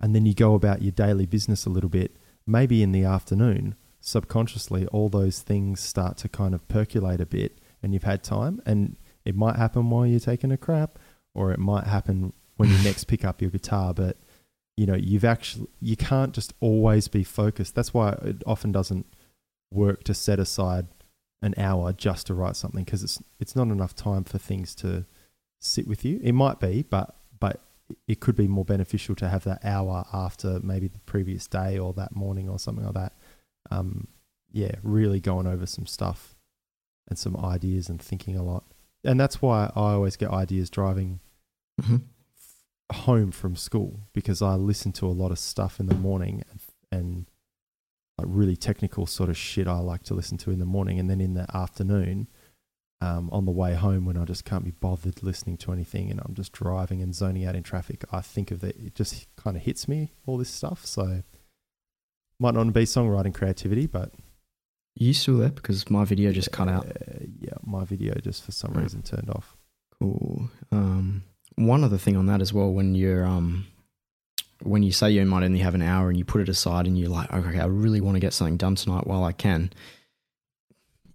and 0.00 0.14
then 0.14 0.26
you 0.26 0.34
go 0.34 0.54
about 0.54 0.82
your 0.82 0.92
daily 0.92 1.26
business 1.26 1.66
a 1.66 1.70
little 1.70 1.90
bit, 1.90 2.16
maybe 2.46 2.82
in 2.82 2.92
the 2.92 3.04
afternoon, 3.04 3.76
subconsciously 4.06 4.86
all 4.88 5.08
those 5.08 5.40
things 5.40 5.80
start 5.80 6.16
to 6.16 6.28
kind 6.28 6.54
of 6.54 6.66
percolate 6.68 7.20
a 7.20 7.26
bit 7.26 7.58
and 7.82 7.92
you've 7.92 8.04
had 8.04 8.22
time 8.22 8.62
and 8.64 8.96
it 9.24 9.34
might 9.34 9.56
happen 9.56 9.90
while 9.90 10.06
you're 10.06 10.20
taking 10.20 10.52
a 10.52 10.56
crap 10.56 10.96
or 11.34 11.50
it 11.50 11.58
might 11.58 11.88
happen 11.88 12.32
when 12.56 12.70
you 12.70 12.78
next 12.82 13.04
pick 13.04 13.24
up 13.24 13.40
your 13.40 13.50
guitar 13.50 13.92
but 13.94 14.16
you 14.76 14.86
know 14.86 14.94
you've 14.94 15.24
actually 15.24 15.68
you 15.80 15.96
can't 15.96 16.32
just 16.34 16.52
always 16.60 17.08
be 17.08 17.24
focused 17.24 17.74
that's 17.74 17.94
why 17.94 18.10
it 18.22 18.42
often 18.46 18.72
doesn't 18.72 19.06
work 19.72 20.04
to 20.04 20.14
set 20.14 20.38
aside 20.38 20.86
an 21.42 21.54
hour 21.58 21.92
just 21.92 22.26
to 22.26 22.34
write 22.34 22.56
something 22.56 22.84
because 22.84 23.02
it's 23.02 23.22
it's 23.38 23.54
not 23.56 23.68
enough 23.68 23.94
time 23.94 24.24
for 24.24 24.38
things 24.38 24.74
to 24.74 25.04
sit 25.60 25.86
with 25.86 26.04
you 26.04 26.20
it 26.22 26.32
might 26.32 26.60
be 26.60 26.82
but 26.82 27.16
but 27.38 27.60
it 28.08 28.20
could 28.20 28.34
be 28.36 28.48
more 28.48 28.64
beneficial 28.64 29.14
to 29.14 29.28
have 29.28 29.44
that 29.44 29.64
hour 29.64 30.04
after 30.12 30.58
maybe 30.60 30.88
the 30.88 30.98
previous 31.00 31.46
day 31.46 31.78
or 31.78 31.92
that 31.92 32.14
morning 32.16 32.48
or 32.48 32.58
something 32.58 32.84
like 32.84 32.94
that 32.94 33.12
um, 33.70 34.08
yeah, 34.52 34.72
really 34.82 35.20
going 35.20 35.46
over 35.46 35.66
some 35.66 35.86
stuff 35.86 36.34
and 37.08 37.18
some 37.18 37.36
ideas 37.36 37.88
and 37.88 38.00
thinking 38.00 38.36
a 38.36 38.42
lot. 38.42 38.64
And 39.04 39.20
that's 39.20 39.42
why 39.42 39.70
I 39.76 39.92
always 39.92 40.16
get 40.16 40.30
ideas 40.30 40.70
driving 40.70 41.20
Mhm. 41.80 42.02
Home 42.92 43.30
from 43.32 43.56
school 43.56 44.00
because 44.12 44.40
I 44.42 44.54
listen 44.54 44.92
to 44.92 45.06
a 45.06 45.08
lot 45.08 45.30
of 45.32 45.38
stuff 45.38 45.80
in 45.80 45.86
the 45.86 45.94
morning 45.94 46.42
and, 46.50 46.60
and 46.92 47.26
like 48.18 48.28
really 48.30 48.56
technical 48.56 49.06
sort 49.06 49.28
of 49.28 49.36
shit 49.36 49.66
I 49.66 49.78
like 49.78 50.02
to 50.04 50.14
listen 50.14 50.38
to 50.38 50.50
in 50.50 50.58
the 50.58 50.64
morning. 50.66 50.98
And 50.98 51.10
then 51.10 51.20
in 51.20 51.34
the 51.34 51.46
afternoon, 51.54 52.28
um, 53.00 53.28
on 53.30 53.44
the 53.44 53.50
way 53.50 53.74
home 53.74 54.06
when 54.06 54.16
I 54.16 54.24
just 54.24 54.44
can't 54.44 54.64
be 54.64 54.70
bothered 54.70 55.22
listening 55.22 55.58
to 55.58 55.72
anything 55.72 56.10
and 56.10 56.20
I'm 56.24 56.34
just 56.34 56.52
driving 56.52 57.02
and 57.02 57.14
zoning 57.14 57.44
out 57.44 57.54
in 57.56 57.62
traffic, 57.62 58.04
I 58.10 58.20
think 58.20 58.50
of 58.50 58.60
that. 58.60 58.76
It 58.76 58.94
just 58.94 59.26
kind 59.36 59.56
of 59.56 59.62
hits 59.64 59.86
me, 59.86 60.12
all 60.24 60.38
this 60.38 60.48
stuff. 60.48 60.86
So 60.86 61.22
might 62.40 62.54
not 62.54 62.72
be 62.72 62.84
songwriting 62.84 63.34
creativity, 63.34 63.86
but 63.86 64.12
you 64.94 65.12
still 65.12 65.38
there? 65.38 65.50
Because 65.50 65.90
my 65.90 66.04
video 66.06 66.32
just 66.32 66.52
cut 66.52 66.68
out. 66.68 66.86
uh, 66.86 67.24
yeah, 67.38 67.54
my 67.64 67.84
video 67.84 68.14
just 68.14 68.42
for 68.44 68.52
some 68.52 68.72
Right. 68.72 68.84
reason 68.84 69.02
turned 69.02 69.28
off. 69.28 69.56
Cool. 69.98 70.48
Um, 70.72 71.24
one 71.56 71.82
other 71.84 71.98
thing 71.98 72.16
on 72.16 72.26
that 72.26 72.40
as 72.40 72.52
well, 72.52 72.72
when 72.72 72.94
you're 72.94 73.26
um, 73.26 73.66
when 74.62 74.82
you 74.82 74.92
say 74.92 75.10
you 75.10 75.24
might 75.26 75.44
only 75.44 75.58
have 75.58 75.74
an 75.74 75.82
hour 75.82 76.08
and 76.08 76.18
you 76.18 76.24
put 76.24 76.40
it 76.40 76.48
aside 76.48 76.86
and 76.86 76.98
you're 76.98 77.10
like, 77.10 77.32
okay, 77.32 77.58
I 77.58 77.66
really 77.66 78.00
want 78.00 78.16
to 78.16 78.20
get 78.20 78.32
something 78.32 78.56
done 78.56 78.74
tonight 78.74 79.06
while 79.06 79.24
I 79.24 79.32
can. 79.32 79.72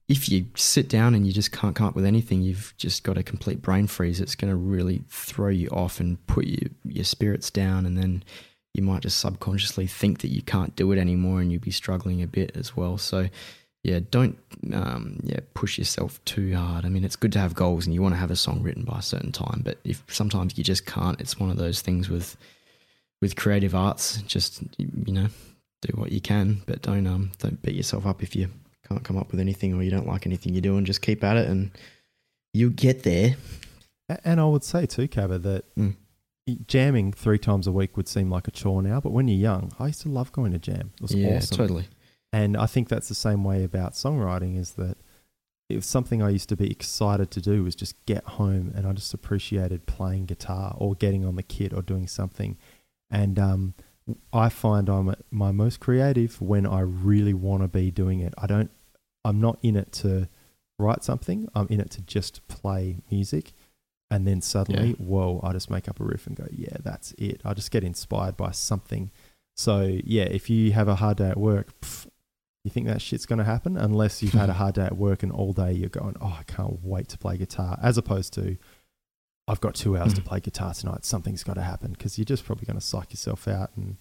If 0.07 0.29
you 0.29 0.47
sit 0.55 0.89
down 0.89 1.15
and 1.15 1.25
you 1.25 1.31
just 1.31 1.51
can't 1.51 1.75
come 1.75 1.87
up 1.87 1.95
with 1.95 2.05
anything, 2.05 2.41
you've 2.41 2.73
just 2.77 3.03
got 3.03 3.17
a 3.17 3.23
complete 3.23 3.61
brain 3.61 3.87
freeze. 3.87 4.19
It's 4.19 4.35
going 4.35 4.51
to 4.51 4.57
really 4.57 5.03
throw 5.07 5.47
you 5.47 5.69
off 5.69 5.99
and 5.99 6.25
put 6.27 6.45
you, 6.45 6.69
your 6.83 7.05
spirits 7.05 7.49
down, 7.49 7.85
and 7.85 7.97
then 7.97 8.23
you 8.73 8.83
might 8.83 9.03
just 9.03 9.19
subconsciously 9.19 9.87
think 9.87 10.19
that 10.19 10.29
you 10.29 10.41
can't 10.41 10.75
do 10.75 10.91
it 10.91 10.99
anymore 10.99 11.39
and 11.41 11.51
you'd 11.51 11.61
be 11.61 11.71
struggling 11.71 12.21
a 12.21 12.27
bit 12.27 12.51
as 12.55 12.75
well. 12.75 12.97
So, 12.97 13.29
yeah, 13.83 13.99
don't 14.11 14.37
um, 14.73 15.19
yeah 15.23 15.39
push 15.53 15.77
yourself 15.77 16.23
too 16.25 16.55
hard. 16.55 16.85
I 16.85 16.89
mean, 16.89 17.03
it's 17.03 17.15
good 17.15 17.31
to 17.33 17.39
have 17.39 17.55
goals 17.55 17.85
and 17.85 17.93
you 17.93 18.01
want 18.01 18.13
to 18.13 18.19
have 18.19 18.31
a 18.31 18.35
song 18.35 18.61
written 18.61 18.83
by 18.83 18.99
a 18.99 19.01
certain 19.03 19.31
time, 19.31 19.61
but 19.63 19.77
if 19.83 20.03
sometimes 20.07 20.57
you 20.57 20.63
just 20.63 20.85
can't, 20.85 21.19
it's 21.19 21.39
one 21.39 21.49
of 21.49 21.57
those 21.57 21.81
things 21.81 22.09
with 22.09 22.37
with 23.21 23.35
creative 23.35 23.73
arts. 23.75 24.21
Just 24.23 24.61
you 24.77 25.13
know, 25.13 25.27
do 25.81 25.93
what 25.95 26.11
you 26.11 26.21
can, 26.21 26.61
but 26.65 26.81
don't 26.81 27.07
um 27.07 27.31
don't 27.39 27.61
beat 27.61 27.75
yourself 27.75 28.05
up 28.05 28.21
if 28.21 28.35
you 28.35 28.49
can't 28.87 29.03
come 29.03 29.17
up 29.17 29.31
with 29.31 29.39
anything 29.39 29.73
or 29.73 29.81
you 29.83 29.91
don't 29.91 30.07
like 30.07 30.25
anything 30.25 30.53
you're 30.53 30.61
doing. 30.61 30.85
Just 30.85 31.01
keep 31.01 31.23
at 31.23 31.37
it 31.37 31.47
and 31.47 31.71
you'll 32.53 32.71
get 32.71 33.03
there. 33.03 33.35
And 34.25 34.41
I 34.41 34.45
would 34.45 34.63
say 34.63 34.85
too, 34.85 35.07
Cabba, 35.07 35.39
that 35.39 35.75
Mm. 35.75 35.95
jamming 36.67 37.13
three 37.13 37.37
times 37.37 37.65
a 37.67 37.71
week 37.71 37.95
would 37.95 38.07
seem 38.09 38.29
like 38.29 38.47
a 38.47 38.51
chore 38.51 38.81
now, 38.81 38.99
but 38.99 39.11
when 39.11 39.27
you're 39.27 39.37
young, 39.39 39.71
I 39.79 39.87
used 39.87 40.01
to 40.01 40.09
love 40.09 40.31
going 40.33 40.51
to 40.51 40.59
jam. 40.59 40.91
It 40.95 41.01
was 41.01 41.15
yeah, 41.15 41.37
awesome. 41.37 41.57
totally. 41.57 41.87
And 42.33 42.55
I 42.55 42.65
think 42.65 42.87
that's 42.87 43.09
the 43.09 43.15
same 43.15 43.43
way 43.43 43.63
about 43.63 43.93
songwriting 43.93 44.57
is 44.57 44.73
that 44.73 44.97
it 45.69 45.75
was 45.75 45.85
something 45.85 46.21
I 46.21 46.29
used 46.29 46.49
to 46.49 46.55
be 46.55 46.69
excited 46.69 47.31
to 47.31 47.41
do 47.41 47.63
was 47.63 47.75
just 47.75 48.05
get 48.05 48.23
home 48.25 48.71
and 48.75 48.85
I 48.85 48.93
just 48.93 49.13
appreciated 49.13 49.85
playing 49.85 50.25
guitar 50.25 50.75
or 50.77 50.95
getting 50.95 51.25
on 51.25 51.35
the 51.35 51.43
kit 51.43 51.73
or 51.73 51.81
doing 51.81 52.07
something. 52.07 52.57
And 53.09 53.37
um, 53.39 53.73
I 54.33 54.49
find 54.49 54.89
I'm 54.89 55.09
at 55.09 55.19
my 55.29 55.51
most 55.51 55.79
creative 55.79 56.41
when 56.41 56.65
I 56.65 56.81
really 56.81 57.33
want 57.33 57.63
to 57.63 57.67
be 57.67 57.91
doing 57.91 58.19
it. 58.19 58.33
I 58.37 58.47
don't, 58.47 58.71
I'm 59.23 59.39
not 59.39 59.59
in 59.61 59.75
it 59.75 59.91
to 59.93 60.27
write 60.79 61.03
something, 61.03 61.47
I'm 61.53 61.67
in 61.69 61.79
it 61.79 61.91
to 61.91 62.01
just 62.01 62.45
play 62.47 62.97
music. 63.11 63.51
And 64.09 64.27
then 64.27 64.41
suddenly, 64.41 64.89
Yeah. 64.89 64.95
whoa, 64.95 65.39
I 65.41 65.53
just 65.53 65.69
make 65.69 65.87
up 65.87 66.01
a 66.01 66.03
riff 66.03 66.27
and 66.27 66.35
go, 66.35 66.47
yeah, 66.51 66.77
that's 66.83 67.13
it. 67.13 67.39
I 67.45 67.53
just 67.53 67.71
get 67.71 67.83
inspired 67.83 68.35
by 68.35 68.51
something. 68.51 69.09
So, 69.55 69.99
yeah, 70.03 70.23
if 70.23 70.49
you 70.49 70.73
have 70.73 70.89
a 70.89 70.95
hard 70.95 71.17
day 71.17 71.29
at 71.29 71.37
work, 71.37 71.79
pff, 71.79 72.07
you 72.63 72.71
think 72.71 72.87
that 72.87 73.01
shit's 73.01 73.25
going 73.25 73.39
to 73.39 73.45
happen 73.45 73.75
unless 73.77 74.21
you've 74.21 74.33
had 74.33 74.49
a 74.49 74.53
hard 74.53 74.75
day 74.75 74.83
at 74.85 74.97
work 74.97 75.23
and 75.23 75.31
all 75.31 75.51
day 75.53 75.71
you're 75.73 75.89
going, 75.89 76.15
oh, 76.21 76.37
I 76.39 76.43
can't 76.43 76.79
wait 76.83 77.07
to 77.09 77.17
play 77.17 77.37
guitar, 77.37 77.79
as 77.81 77.97
opposed 77.97 78.33
to, 78.33 78.57
I've 79.47 79.61
got 79.61 79.73
two 79.75 79.97
hours 79.97 80.13
to 80.13 80.21
Mm. 80.21 80.25
play 80.25 80.39
guitar 80.39 80.73
tonight. 80.73 81.03
Something's 81.03 81.43
got 81.43 81.55
to 81.55 81.63
happen 81.63 81.93
because 81.93 82.17
you're 82.17 82.25
just 82.25 82.45
probably 82.45 82.65
going 82.65 82.79
to 82.79 82.85
psych 82.85 83.11
yourself 83.11 83.47
out. 83.47 83.71
And 83.75 83.97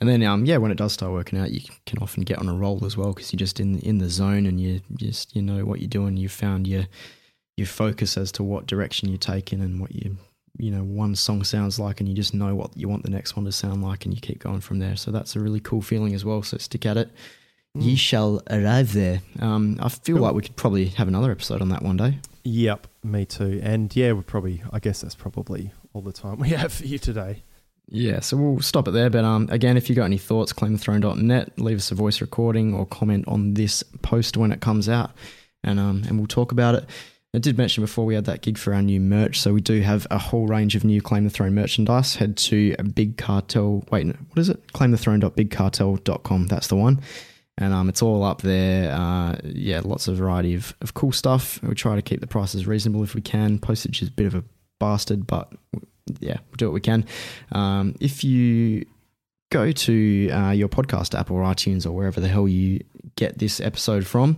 And 0.00 0.08
then, 0.08 0.22
um, 0.24 0.44
yeah, 0.44 0.56
when 0.56 0.72
it 0.72 0.76
does 0.76 0.92
start 0.92 1.12
working 1.12 1.38
out, 1.38 1.52
you 1.52 1.60
can 1.86 2.00
often 2.00 2.24
get 2.24 2.38
on 2.38 2.48
a 2.48 2.54
roll 2.54 2.84
as 2.84 2.96
well 2.96 3.12
because 3.12 3.32
you're 3.32 3.38
just 3.38 3.60
in 3.60 3.78
in 3.78 3.98
the 3.98 4.10
zone 4.10 4.44
and 4.46 4.60
you 4.60 4.80
just 4.96 5.36
you 5.36 5.40
know 5.42 5.64
what 5.64 5.80
you're 5.80 5.88
doing. 5.88 6.16
You've 6.16 6.32
found 6.32 6.66
your 6.66 6.86
your 7.56 7.68
focus 7.68 8.18
as 8.18 8.32
to 8.32 8.42
what 8.42 8.66
direction 8.66 9.08
you're 9.08 9.18
taking 9.18 9.60
and 9.60 9.80
what 9.80 9.94
you 9.94 10.18
you 10.58 10.72
know 10.72 10.82
one 10.82 11.14
song 11.14 11.44
sounds 11.44 11.78
like, 11.78 12.00
and 12.00 12.08
you 12.08 12.14
just 12.16 12.34
know 12.34 12.56
what 12.56 12.76
you 12.76 12.88
want 12.88 13.04
the 13.04 13.10
next 13.10 13.36
one 13.36 13.44
to 13.44 13.52
sound 13.52 13.82
like, 13.84 14.04
and 14.04 14.12
you 14.12 14.20
keep 14.20 14.40
going 14.40 14.60
from 14.60 14.80
there. 14.80 14.96
So 14.96 15.12
that's 15.12 15.36
a 15.36 15.40
really 15.40 15.60
cool 15.60 15.80
feeling 15.80 16.12
as 16.14 16.24
well. 16.24 16.42
So 16.42 16.58
stick 16.58 16.84
at 16.84 16.96
it. 16.96 17.10
Ye 17.76 17.96
shall 17.96 18.40
arrive 18.50 18.92
there. 18.92 19.20
Um, 19.40 19.78
I 19.80 19.88
feel 19.88 20.16
Cool. 20.16 20.24
like 20.24 20.34
we 20.34 20.42
could 20.42 20.54
probably 20.56 20.86
have 20.90 21.08
another 21.08 21.32
episode 21.32 21.60
on 21.60 21.70
that 21.70 21.82
one 21.82 21.96
day. 21.96 22.18
yep, 22.44 22.86
me 23.02 23.24
too. 23.24 23.60
And 23.64 23.94
yeah, 23.96 24.12
we're 24.12 24.22
probably, 24.22 24.62
I 24.72 24.78
guess 24.78 25.00
that's 25.00 25.14
probably 25.16 25.72
all 25.92 26.02
the 26.02 26.12
time 26.12 26.38
we 26.40 26.50
have 26.50 26.72
for 26.72 26.84
you 26.84 26.98
today. 26.98 27.42
Yeah, 27.88 28.20
so 28.20 28.36
we'll 28.36 28.62
stop 28.62 28.86
it 28.88 28.92
there. 28.92 29.10
But 29.10 29.24
um, 29.24 29.48
again, 29.50 29.76
if 29.76 29.90
you 29.90 29.96
got 29.96 30.04
any 30.04 30.18
thoughts, 30.18 30.52
claimthethrone.net, 30.52 31.58
leave 31.58 31.76
us 31.78 31.90
a 31.90 31.94
voice 31.94 32.20
recording 32.20 32.72
or 32.74 32.86
comment 32.86 33.26
on 33.28 33.54
this 33.54 33.82
post 34.02 34.36
when 34.36 34.52
it 34.52 34.60
comes 34.60 34.88
out, 34.88 35.10
and 35.62 35.78
um, 35.80 36.02
and 36.08 36.16
we'll 36.18 36.26
talk 36.28 36.50
about 36.52 36.76
it. 36.76 36.84
I 37.34 37.38
did 37.38 37.58
mention 37.58 37.82
before 37.82 38.06
we 38.06 38.14
had 38.14 38.24
that 38.26 38.40
gig 38.42 38.56
for 38.56 38.72
our 38.72 38.80
new 38.82 39.00
merch, 39.00 39.40
so 39.40 39.52
we 39.52 39.60
do 39.60 39.80
have 39.80 40.06
a 40.10 40.16
whole 40.18 40.46
range 40.46 40.76
of 40.76 40.84
new 40.84 41.02
Claim 41.02 41.24
the 41.24 41.30
Throne 41.30 41.54
merchandise. 41.54 42.14
Head 42.14 42.36
to 42.38 42.74
Big 42.94 43.16
Cartel. 43.18 43.84
Wait, 43.90 44.06
what 44.06 44.38
is 44.38 44.48
it? 44.48 44.64
Claimthethrone.bigcartel.com. 44.72 46.46
That's 46.46 46.68
the 46.68 46.76
one. 46.76 47.00
And 47.56 47.72
um, 47.72 47.88
it's 47.88 48.02
all 48.02 48.24
up 48.24 48.42
there. 48.42 48.92
Uh, 48.92 49.36
yeah, 49.44 49.80
lots 49.84 50.08
of 50.08 50.16
variety 50.16 50.54
of, 50.54 50.74
of 50.80 50.94
cool 50.94 51.12
stuff. 51.12 51.62
We 51.62 51.74
try 51.74 51.94
to 51.94 52.02
keep 52.02 52.20
the 52.20 52.26
prices 52.26 52.66
reasonable 52.66 53.04
if 53.04 53.14
we 53.14 53.20
can. 53.20 53.58
Postage 53.58 54.02
is 54.02 54.08
a 54.08 54.12
bit 54.12 54.26
of 54.26 54.34
a 54.34 54.44
bastard, 54.80 55.26
but 55.26 55.52
yeah, 56.20 56.38
we'll 56.48 56.56
do 56.56 56.66
what 56.66 56.74
we 56.74 56.80
can. 56.80 57.06
Um, 57.52 57.94
if 58.00 58.24
you 58.24 58.86
go 59.50 59.70
to 59.70 60.30
uh, 60.30 60.50
your 60.50 60.68
podcast 60.68 61.18
app 61.18 61.30
or 61.30 61.42
iTunes 61.42 61.86
or 61.86 61.92
wherever 61.92 62.20
the 62.20 62.28
hell 62.28 62.48
you 62.48 62.80
get 63.14 63.38
this 63.38 63.60
episode 63.60 64.04
from, 64.04 64.36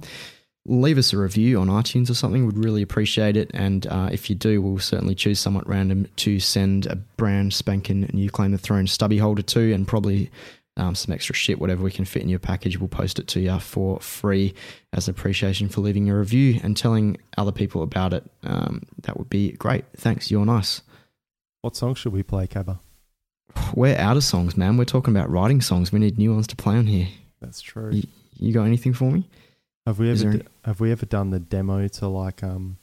leave 0.66 0.98
us 0.98 1.12
a 1.12 1.18
review 1.18 1.60
on 1.60 1.68
iTunes 1.68 2.10
or 2.10 2.14
something. 2.14 2.44
We'd 2.44 2.58
really 2.58 2.82
appreciate 2.82 3.36
it. 3.36 3.50
And 3.54 3.86
uh, 3.86 4.10
if 4.12 4.28
you 4.28 4.36
do, 4.36 4.60
we'll 4.60 4.78
certainly 4.78 5.14
choose 5.14 5.40
somewhat 5.40 5.66
random 5.68 6.08
to 6.16 6.38
send 6.40 6.86
a 6.86 6.96
brand 6.96 7.54
spanking 7.54 8.10
new 8.12 8.28
Claim 8.30 8.52
the 8.52 8.58
Throne 8.58 8.86
stubby 8.86 9.18
holder 9.18 9.42
to 9.42 9.72
and 9.72 9.86
probably 9.88 10.30
um, 10.76 10.94
some 10.94 11.12
extra 11.14 11.34
shit, 11.34 11.58
whatever 11.60 11.82
we 11.82 11.90
can 11.90 12.04
fit 12.04 12.22
in 12.22 12.28
your 12.28 12.38
package. 12.38 12.78
We'll 12.78 12.88
post 12.88 13.18
it 13.18 13.26
to 13.28 13.40
you 13.40 13.58
for 13.60 13.98
free 14.00 14.54
as 14.92 15.08
appreciation 15.08 15.68
for 15.68 15.80
leaving 15.80 16.08
a 16.10 16.16
review 16.18 16.60
and 16.62 16.76
telling 16.76 17.16
other 17.38 17.52
people 17.52 17.82
about 17.82 18.12
it. 18.12 18.24
Um, 18.44 18.82
that 19.02 19.16
would 19.16 19.30
be 19.30 19.52
great. 19.52 19.84
Thanks. 19.96 20.30
You're 20.30 20.44
nice. 20.46 20.82
What 21.62 21.76
song 21.76 21.94
should 21.94 22.12
we 22.12 22.22
play, 22.22 22.46
Cabba? 22.46 22.78
We're 23.74 23.96
out 23.96 24.16
of 24.18 24.24
songs, 24.24 24.56
man. 24.56 24.76
We're 24.76 24.84
talking 24.84 25.16
about 25.16 25.30
writing 25.30 25.60
songs. 25.62 25.90
We 25.92 25.98
need 25.98 26.18
new 26.18 26.34
ones 26.34 26.46
to 26.48 26.56
play 26.56 26.76
on 26.76 26.86
here. 26.86 27.08
That's 27.40 27.60
true. 27.62 27.90
Ye- 27.92 28.08
You 28.38 28.52
got 28.52 28.64
anything 28.64 28.92
for 28.92 29.10
me? 29.10 29.28
Have 29.86 29.98
we 29.98 30.10
Is 30.10 30.22
ever 30.24 30.38
d- 30.38 30.42
have 30.64 30.80
we 30.80 30.92
ever 30.92 31.06
done 31.06 31.30
the 31.30 31.38
demo 31.38 31.86
to 31.88 32.08
like 32.08 32.42
um 32.42 32.76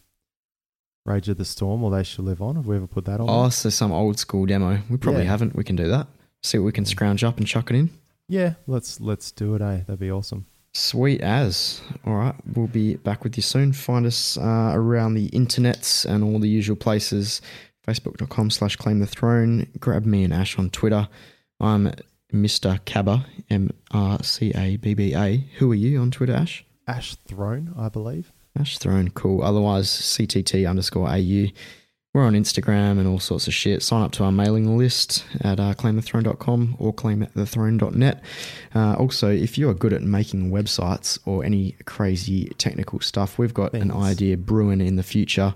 Rage 1.06 1.28
of 1.30 1.38
the 1.38 1.46
Storm 1.46 1.84
or 1.84 1.91
They 1.91 2.04
Shall 2.04 2.26
Live 2.26 2.41
On? 2.41 2.56
Have 2.56 2.66
we 2.66 2.78
ever 2.78 2.88
put 2.88 3.06
that 3.06 3.20
on? 3.20 3.30
Oh, 3.30 3.50
so 3.50 3.70
some 3.70 3.91
old 3.91 4.18
school 4.20 4.46
demo. 4.46 4.80
We 4.89 4.98
probably 4.98 5.24
Yeah. 5.24 5.30
haven't. 5.32 5.54
We 5.56 5.64
can 5.66 5.76
do 5.76 5.88
that. 5.89 6.08
See 6.44 6.58
what 6.58 6.66
we 6.66 6.72
can 6.72 6.86
scrounge 6.86 7.24
up 7.24 7.38
and 7.38 7.48
chuck 7.48 7.70
it 7.72 7.76
in. 7.76 7.89
yeah, 8.28 8.54
let's 8.68 9.00
let's 9.00 9.32
do 9.32 9.56
it, 9.56 9.62
eh? 9.62 9.78
That'd 9.88 10.00
be 10.00 10.12
awesome. 10.12 10.46
Sweet 10.74 11.22
as. 11.22 11.82
All 12.06 12.16
right. 12.16 12.36
We'll 12.56 12.68
be 12.68 12.96
back 12.96 13.24
with 13.24 13.38
you 13.38 13.44
soon. 13.44 13.74
Find 13.74 14.06
us 14.06 14.38
uh, 14.38 14.72
around 14.74 15.14
the 15.14 15.30
internets 15.30 16.04
and 16.06 16.24
all 16.24 16.39
the 16.39 16.50
usual 16.50 16.76
places. 16.76 17.41
Facebook.com 17.88 18.50
slash 18.50 18.76
claim 18.76 19.00
the 19.00 19.06
throne. 19.06 19.68
Grab 19.80 20.06
me 20.06 20.24
and 20.24 20.34
Ash 20.34 20.58
on 20.58 20.70
Twitter. 20.72 21.08
I'm 21.60 21.91
Mr. 22.34 22.80
Cabba, 22.86 23.26
M 23.50 23.70
R 23.91 24.22
C 24.24 24.52
A 24.56 24.78
B 24.78 24.94
B 24.96 25.14
A. 25.16 25.38
Who 25.60 25.72
are 25.72 25.76
you 25.76 26.00
on 26.02 26.10
Twitter, 26.12 26.34
Ash? 26.34 26.66
Ash 26.88 27.16
Throne, 27.28 27.74
I 27.78 27.89
believe. 27.89 28.32
Ash 28.60 28.78
Throne, 28.80 29.12
cool. 29.12 29.44
Otherwise, 29.44 29.88
CTT 29.89 30.68
underscore 30.68 31.08
AU. 31.08 31.48
We're 32.14 32.26
on 32.26 32.34
Instagram 32.34 32.99
and 32.99 33.07
all 33.07 33.20
sorts 33.20 33.47
of 33.47 33.55
shit. 33.55 33.82
Sign 33.82 34.03
up 34.03 34.11
to 34.14 34.24
our 34.24 34.32
mailing 34.32 34.78
list 34.78 35.26
at 35.41 35.59
uh, 35.59 35.74
claimthethrone.com 35.74 36.76
or 36.78 36.93
claimthethrone.net. 36.93 38.24
Uh, 38.76 38.93
also, 38.93 39.32
if 39.32 39.57
you 39.57 39.68
are 39.68 39.74
good 39.74 39.93
at 39.93 40.03
making 40.03 40.51
websites 40.51 41.18
or 41.26 41.43
any 41.43 41.76
crazy 41.86 42.53
technical 42.59 42.99
stuff, 42.99 43.39
we've 43.39 43.53
got 43.53 43.74
an 43.74 43.91
idea 43.91 44.38
brewing 44.38 44.80
in 44.80 44.95
the 44.95 45.01
future. 45.01 45.55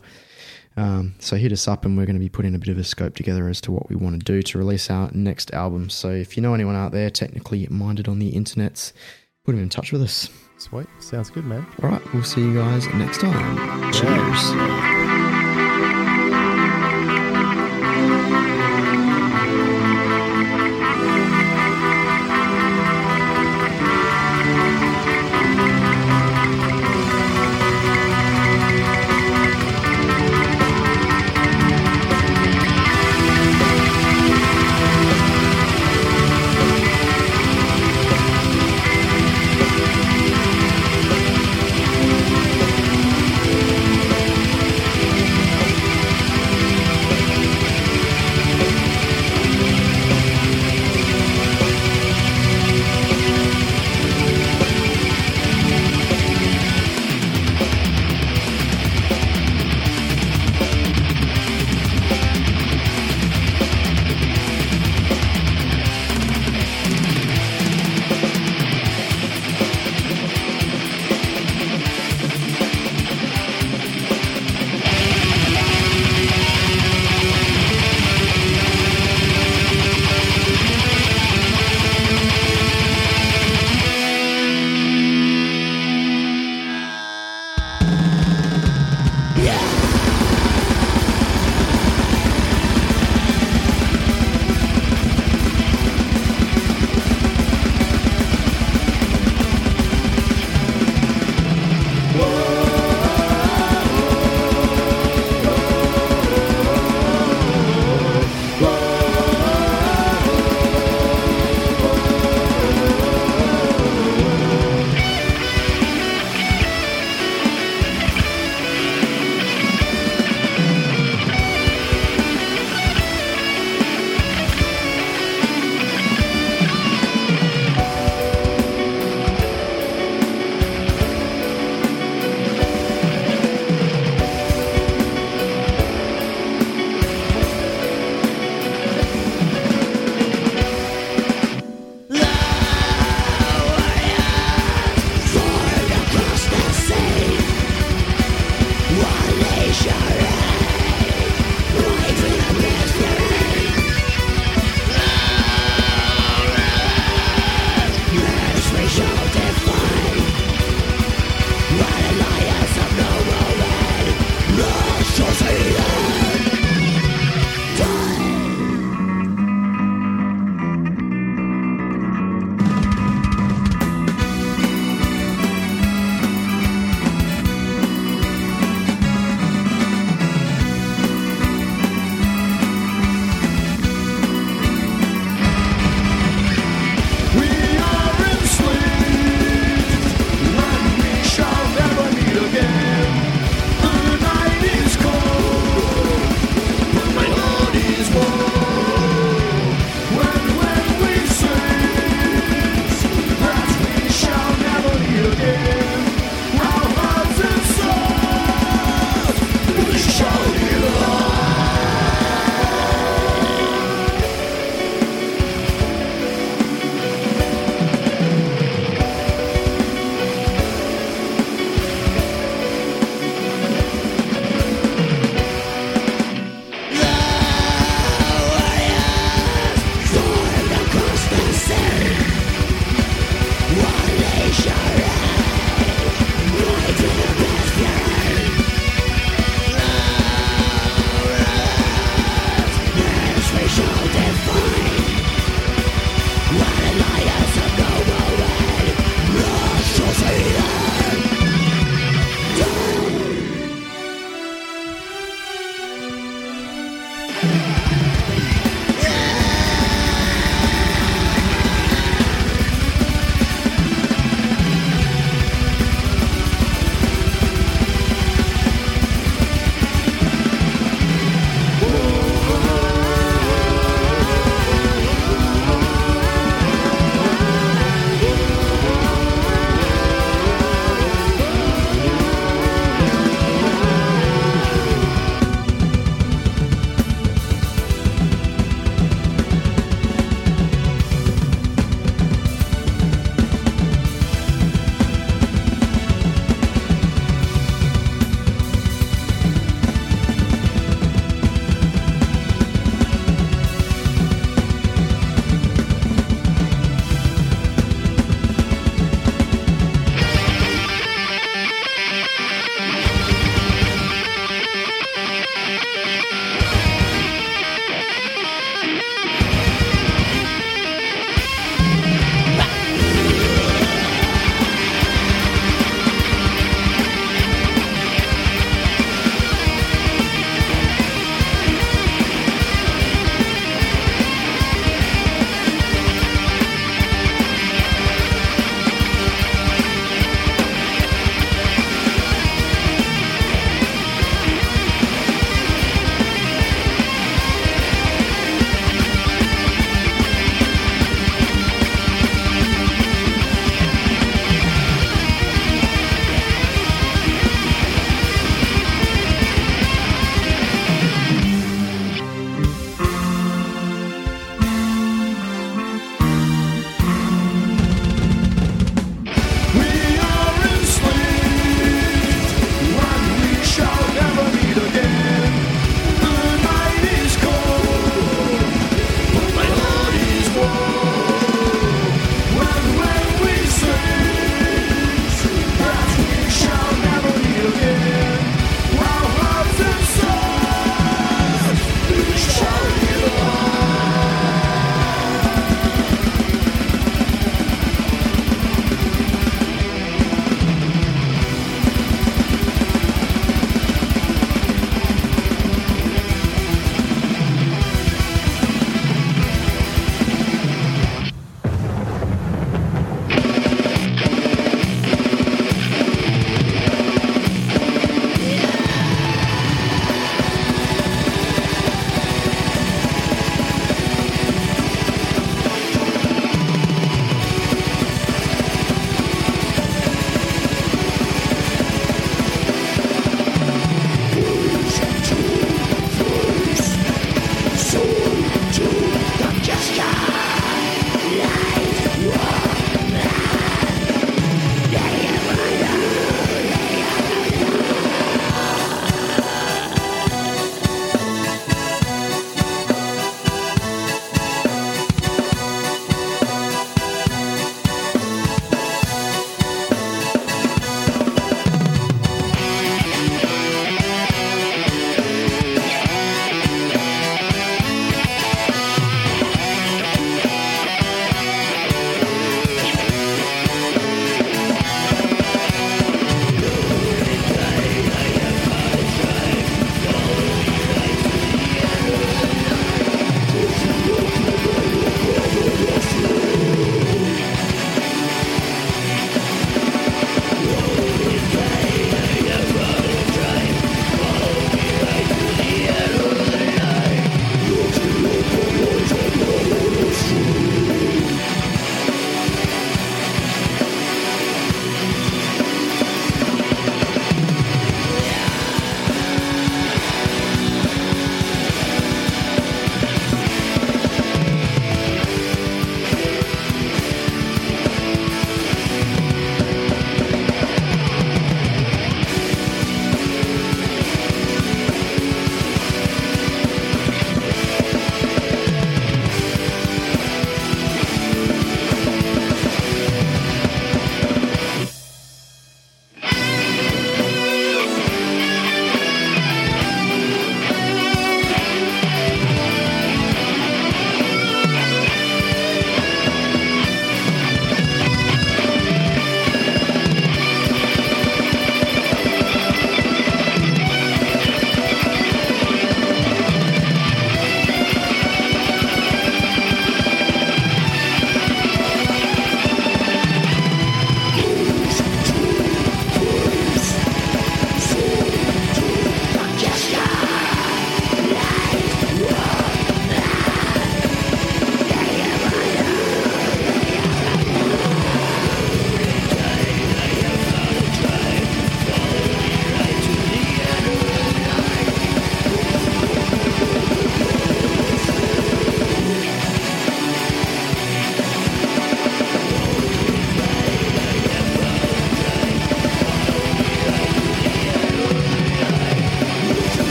Um, 0.76 1.14
so 1.20 1.36
hit 1.36 1.52
us 1.52 1.68
up 1.68 1.86
and 1.86 1.96
we're 1.96 2.08
going 2.08 2.16
to 2.16 2.20
be 2.20 2.30
putting 2.30 2.56
a 2.56 2.60
bit 2.60 2.70
of 2.70 2.80
a 2.80 2.84
scope 2.84 3.16
together 3.16 3.48
as 3.48 3.62
to 3.62 3.72
what 3.72 3.88
we 3.90 3.96
want 3.96 4.20
to 4.20 4.26
do 4.26 4.42
to 4.42 4.58
release 4.58 4.90
our 4.90 5.12
next 5.14 5.54
album. 5.54 5.92
So 5.92 6.10
if 6.10 6.36
you 6.38 6.42
know 6.42 6.56
anyone 6.56 6.76
out 6.76 6.92
there 6.92 7.12
technically 7.12 7.68
minded 7.70 8.08
on 8.08 8.18
the 8.18 8.32
internets, 8.32 8.94
put 9.46 9.52
them 9.52 9.62
in 9.62 9.70
touch 9.70 9.92
with 9.92 10.02
us. 10.02 10.30
Sweet. 10.58 10.88
Sounds 11.00 11.30
good, 11.30 11.46
man. 11.46 11.68
All 11.84 11.90
right, 11.90 12.14
we'll 12.16 12.24
see 12.24 12.42
you 12.42 12.56
guys 12.56 12.88
next 12.88 13.20
time. 13.22 13.94
Cheers. 13.94 15.27